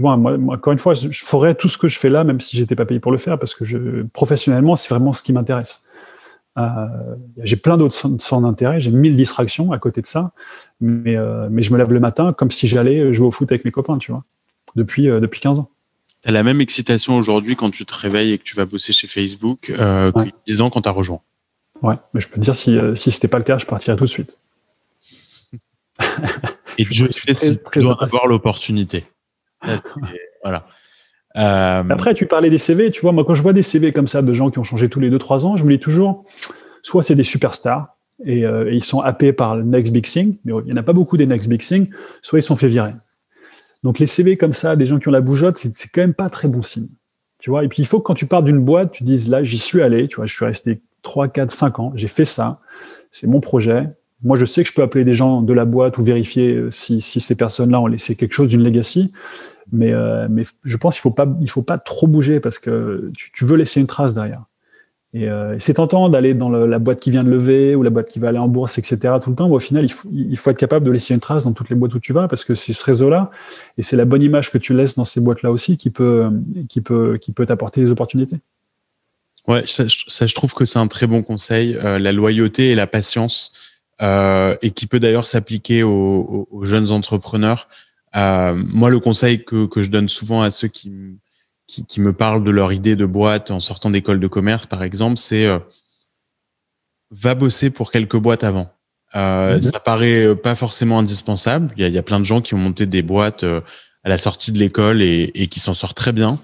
[0.00, 2.40] tu vois, moi, encore une fois, je, ferais tout ce que je fais là, même
[2.40, 5.34] si j'étais pas payé pour le faire, parce que je, professionnellement, c'est vraiment ce qui
[5.34, 5.82] m'intéresse.
[6.56, 6.86] Euh,
[7.42, 10.32] j'ai plein d'autres centres d'intérêt, j'ai mille distractions à côté de ça,
[10.80, 13.66] mais, euh, mais je me lève le matin comme si j'allais jouer au foot avec
[13.66, 14.24] mes copains, tu vois,
[14.74, 15.68] depuis, euh, depuis 15 ans.
[16.24, 19.06] as la même excitation aujourd'hui quand tu te réveilles et que tu vas bosser chez
[19.06, 21.20] Facebook euh, y a 10 ans quand tu as rejoint.
[21.82, 23.98] Ouais, mais je peux te dire, si, si ce n'était pas le cas, je partirais
[23.98, 24.38] tout de suite.
[26.78, 29.04] et je sais si tu dois avoir l'opportunité.
[30.42, 30.66] voilà.
[31.36, 34.08] Euh, Après, tu parlais des CV, tu vois, moi quand je vois des CV comme
[34.08, 36.24] ça de gens qui ont changé tous les 2-3 ans, je me dis toujours,
[36.82, 40.52] soit c'est des superstars et, et, ils sont happés par le next big thing, mais
[40.58, 41.88] il n'y en a pas beaucoup des next big thing,
[42.20, 42.92] soit ils sont fait virer.
[43.82, 46.28] Donc les CV comme ça, des gens qui ont la bougeotte, c'est quand même pas
[46.28, 46.88] très bon signe.
[47.38, 49.42] Tu vois, et puis il faut que quand tu pars d'une boîte, tu dises là,
[49.42, 52.60] j'y suis allé, tu vois, je suis resté 3, 4, 5 ans, j'ai fait ça,
[53.10, 53.88] c'est mon projet.
[54.22, 56.70] Moi, je sais que je peux appeler des gens de la boîte ou vérifier euh,
[56.70, 59.14] si, si ces personnes-là ont laissé quelque chose d'une legacy.
[59.72, 60.28] Mais, euh,
[60.64, 63.86] je pense qu'il faut pas, faut pas trop bouger parce que tu, veux laisser une
[63.86, 64.44] trace derrière.
[65.12, 68.08] Et, euh, c'est tentant d'aller dans la boîte qui vient de lever ou la boîte
[68.08, 69.14] qui va aller en bourse, etc.
[69.22, 69.48] tout le temps.
[69.48, 71.94] Mais au final, il faut, être capable de laisser une trace dans toutes les boîtes
[71.94, 73.30] où tu vas parce que c'est ce réseau-là
[73.76, 76.30] et c'est la bonne image que tu laisses dans ces boîtes-là aussi qui peut,
[76.68, 78.36] qui peut, qui peut t'apporter des opportunités.
[79.48, 82.86] Ouais, ça, je trouve que c'est un très bon conseil, euh, la loyauté et la
[82.86, 83.52] patience,
[84.00, 87.68] et qui peut d'ailleurs s'appliquer aux, jeunes entrepreneurs.
[88.16, 91.18] Euh, moi, le conseil que, que je donne souvent à ceux qui
[91.66, 95.18] qui, me parlent de leur idée de boîte en sortant d'école de commerce, par exemple,
[95.18, 95.58] c'est euh,
[97.10, 98.72] va bosser pour quelques boîtes avant.
[99.14, 99.62] Euh, mhm.
[99.62, 101.72] Ça paraît pas forcément indispensable.
[101.76, 103.60] Il y, a, il y, a, plein de gens qui ont monté des boîtes euh,
[104.04, 106.38] à la sortie de l'école et, et, qui s'en sortent très bien.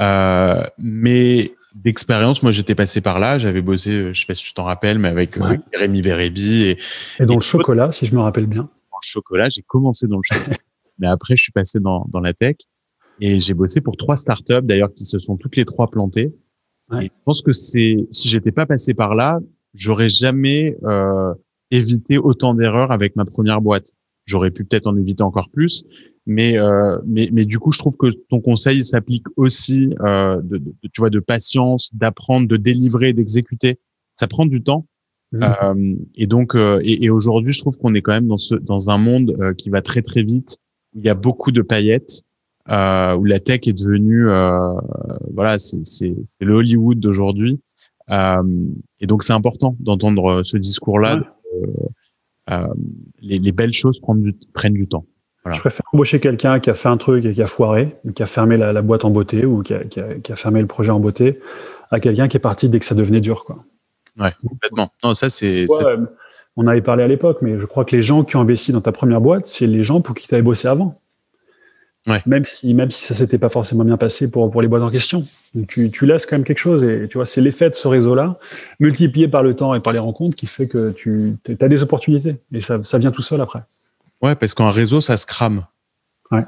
[0.00, 1.52] Euh, mais
[1.84, 3.38] d'expérience, moi j'étais passé par là.
[3.38, 5.60] J'avais bossé, je sais pas si tu t'en rappelles, mais avec ouais.
[5.72, 6.64] Rémi Bérébi.
[6.64, 6.78] Et,
[7.20, 8.62] et dans le chocolat, si je me rappelle bien.
[8.62, 10.56] Dans le chocolat, j'ai commencé dans le chocolat.
[11.00, 12.56] mais après, je suis passé dans, dans la tech.
[13.20, 16.32] Et j'ai bossé pour trois startups, d'ailleurs, qui se sont toutes les trois plantées.
[16.90, 17.04] Ouais.
[17.04, 19.38] Et je pense que c'est, si j'étais pas passé par là,
[19.74, 21.34] j'aurais jamais euh,
[21.70, 23.92] évité autant d'erreurs avec ma première boîte.
[24.24, 25.84] J'aurais pu peut-être en éviter encore plus,
[26.24, 30.58] mais, euh, mais, mais du coup, je trouve que ton conseil s'applique aussi, euh, de,
[30.58, 33.78] de, tu vois, de patience, d'apprendre, de délivrer, d'exécuter.
[34.14, 34.86] Ça prend du temps.
[35.32, 35.42] Mmh.
[35.42, 38.54] Euh, et donc, euh, et, et aujourd'hui, je trouve qu'on est quand même dans ce
[38.54, 40.58] dans un monde euh, qui va très très vite.
[40.94, 42.24] Où il y a beaucoup de paillettes
[42.70, 44.74] euh, où la tech est devenue, euh,
[45.34, 47.60] voilà, c'est le Hollywood d'aujourd'hui.
[48.10, 48.42] Euh,
[49.00, 51.18] et donc c'est important d'entendre ce discours-là.
[52.48, 52.58] Ouais.
[53.22, 55.04] Les, les, belles choses prennent du, prennent du temps.
[55.44, 55.56] Voilà.
[55.56, 58.26] Je préfère embaucher quelqu'un qui a fait un truc et qui a foiré, qui a
[58.26, 60.66] fermé la, la boîte en beauté ou qui a, qui, a, qui a, fermé le
[60.66, 61.38] projet en beauté,
[61.90, 63.44] à quelqu'un qui est parti dès que ça devenait dur.
[63.44, 63.64] Quoi.
[64.18, 64.90] Ouais, complètement.
[65.04, 65.66] Non, ça c'est.
[65.68, 65.96] Ouais,
[66.62, 68.82] on avait parlé à l'époque, mais je crois que les gens qui ont investi dans
[68.82, 71.00] ta première boîte, c'est les gens pour qui tu avais bossé avant.
[72.06, 72.22] Ouais.
[72.26, 74.90] Même si même si ça s'était pas forcément bien passé pour pour les boîtes en
[74.90, 75.24] question.
[75.54, 77.88] Donc tu, tu laisses quand même quelque chose et tu vois c'est l'effet de ce
[77.88, 78.38] réseau-là
[78.78, 82.36] multiplié par le temps et par les rencontres qui fait que tu as des opportunités
[82.52, 83.62] et ça, ça vient tout seul après.
[84.22, 85.64] Ouais, parce qu'un réseau ça se crame.
[86.30, 86.44] Ouais.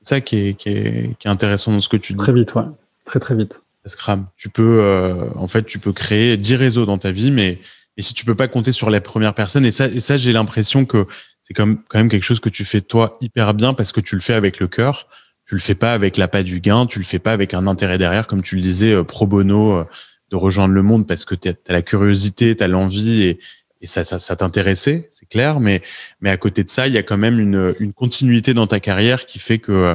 [0.00, 2.18] C'est ça qui est, qui est, qui est intéressant dans ce que tu dis.
[2.18, 2.64] Très vite, ouais.
[3.06, 3.60] Très très vite.
[3.84, 4.26] Ça se crame.
[4.36, 7.58] Tu peux euh, en fait tu peux créer 10 réseaux dans ta vie mais
[7.96, 10.32] et si tu peux pas compter sur les premières personnes et ça et ça j'ai
[10.32, 11.06] l'impression que
[11.44, 14.22] c'est quand même quelque chose que tu fais toi hyper bien parce que tu le
[14.22, 15.08] fais avec le cœur.
[15.46, 17.98] Tu le fais pas avec l'appât du gain, tu le fais pas avec un intérêt
[17.98, 19.84] derrière, comme tu le disais, euh, pro bono, euh,
[20.30, 23.38] de rejoindre le monde parce que tu as, la curiosité, tu as l'envie et,
[23.82, 25.60] ça, ça, ça t'intéressait, c'est clair.
[25.60, 25.82] Mais,
[26.22, 28.80] mais à côté de ça, il y a quand même une, une continuité dans ta
[28.80, 29.94] carrière qui fait que,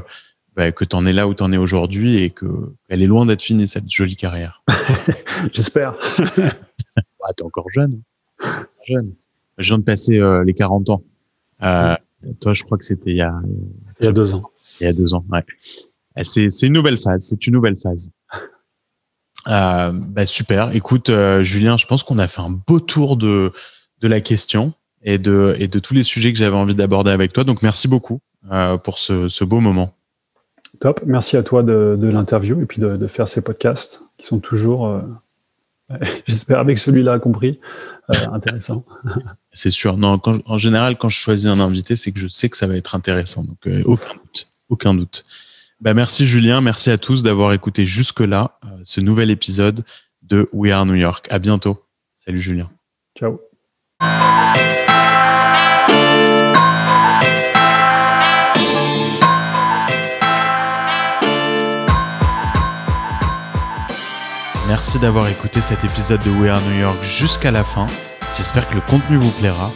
[0.60, 2.45] bah, que tu en es là où tu en es aujourd'hui et que
[2.90, 4.61] elle est loin d'être finie, cette jolie carrière.
[5.53, 5.94] J'espère.
[6.38, 8.02] bah, tu es encore jeune.
[8.86, 9.14] jeune.
[9.57, 11.02] Je viens de passer euh, les 40 ans.
[11.64, 11.95] Euh,
[12.41, 13.34] toi, je crois que c'était il y a
[14.02, 14.52] il y a deux ans.
[14.81, 15.45] Il y a deux ans, ouais.
[16.23, 17.27] C'est c'est une nouvelle phase.
[17.30, 18.11] C'est une nouvelle phase.
[19.48, 20.76] Euh, bah super.
[20.76, 23.53] Écoute, euh, Julien, je pense qu'on a fait un beau tour de
[24.02, 27.31] de la question et de et de tous les sujets que j'avais envie d'aborder avec
[27.31, 27.45] toi.
[27.45, 28.19] Donc merci beaucoup
[28.52, 29.95] euh, pour ce, ce beau moment.
[30.79, 31.01] Top.
[31.05, 34.39] Merci à toi de, de l'interview et puis de, de, faire ces podcasts qui sont
[34.39, 35.01] toujours, euh,
[36.27, 37.59] j'espère avec celui-là compris,
[38.09, 38.85] euh, intéressant.
[39.53, 39.97] C'est sûr.
[39.97, 42.67] Non, quand, en général, quand je choisis un invité, c'est que je sais que ça
[42.67, 43.43] va être intéressant.
[43.43, 44.47] Donc, euh, aucun doute.
[44.69, 45.23] Aucun doute.
[45.81, 46.61] Bah, merci Julien.
[46.61, 49.83] Merci à tous d'avoir écouté jusque-là euh, ce nouvel épisode
[50.23, 51.27] de We Are New York.
[51.29, 51.83] À bientôt.
[52.15, 52.69] Salut Julien.
[53.17, 53.39] Ciao.
[64.69, 67.87] Merci d'avoir écouté cet épisode de We Are New York jusqu'à la fin.
[68.37, 69.71] J'espère que le contenu vous plaira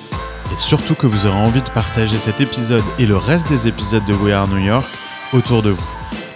[0.54, 4.06] et surtout que vous aurez envie de partager cet épisode et le reste des épisodes
[4.06, 4.86] de We Are New York
[5.34, 5.90] autour de vous.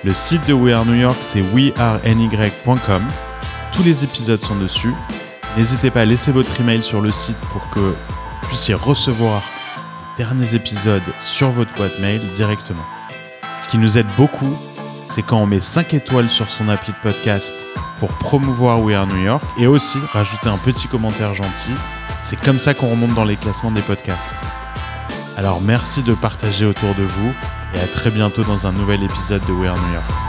[0.03, 3.07] Le site de We Are New York, c'est weareny.com.
[3.73, 4.95] Tous les épisodes sont dessus.
[5.55, 7.95] N'hésitez pas à laisser votre email sur le site pour que vous
[8.47, 9.43] puissiez recevoir
[10.17, 12.85] les derniers épisodes sur votre boîte mail directement.
[13.61, 14.57] Ce qui nous aide beaucoup,
[15.09, 17.53] c'est quand on met 5 étoiles sur son appli de podcast
[17.99, 21.73] pour promouvoir We Are New York et aussi rajouter un petit commentaire gentil.
[22.23, 24.35] C'est comme ça qu'on remonte dans les classements des podcasts.
[25.37, 27.33] Alors merci de partager autour de vous
[27.75, 30.26] et à très bientôt dans un nouvel épisode de We Are New York.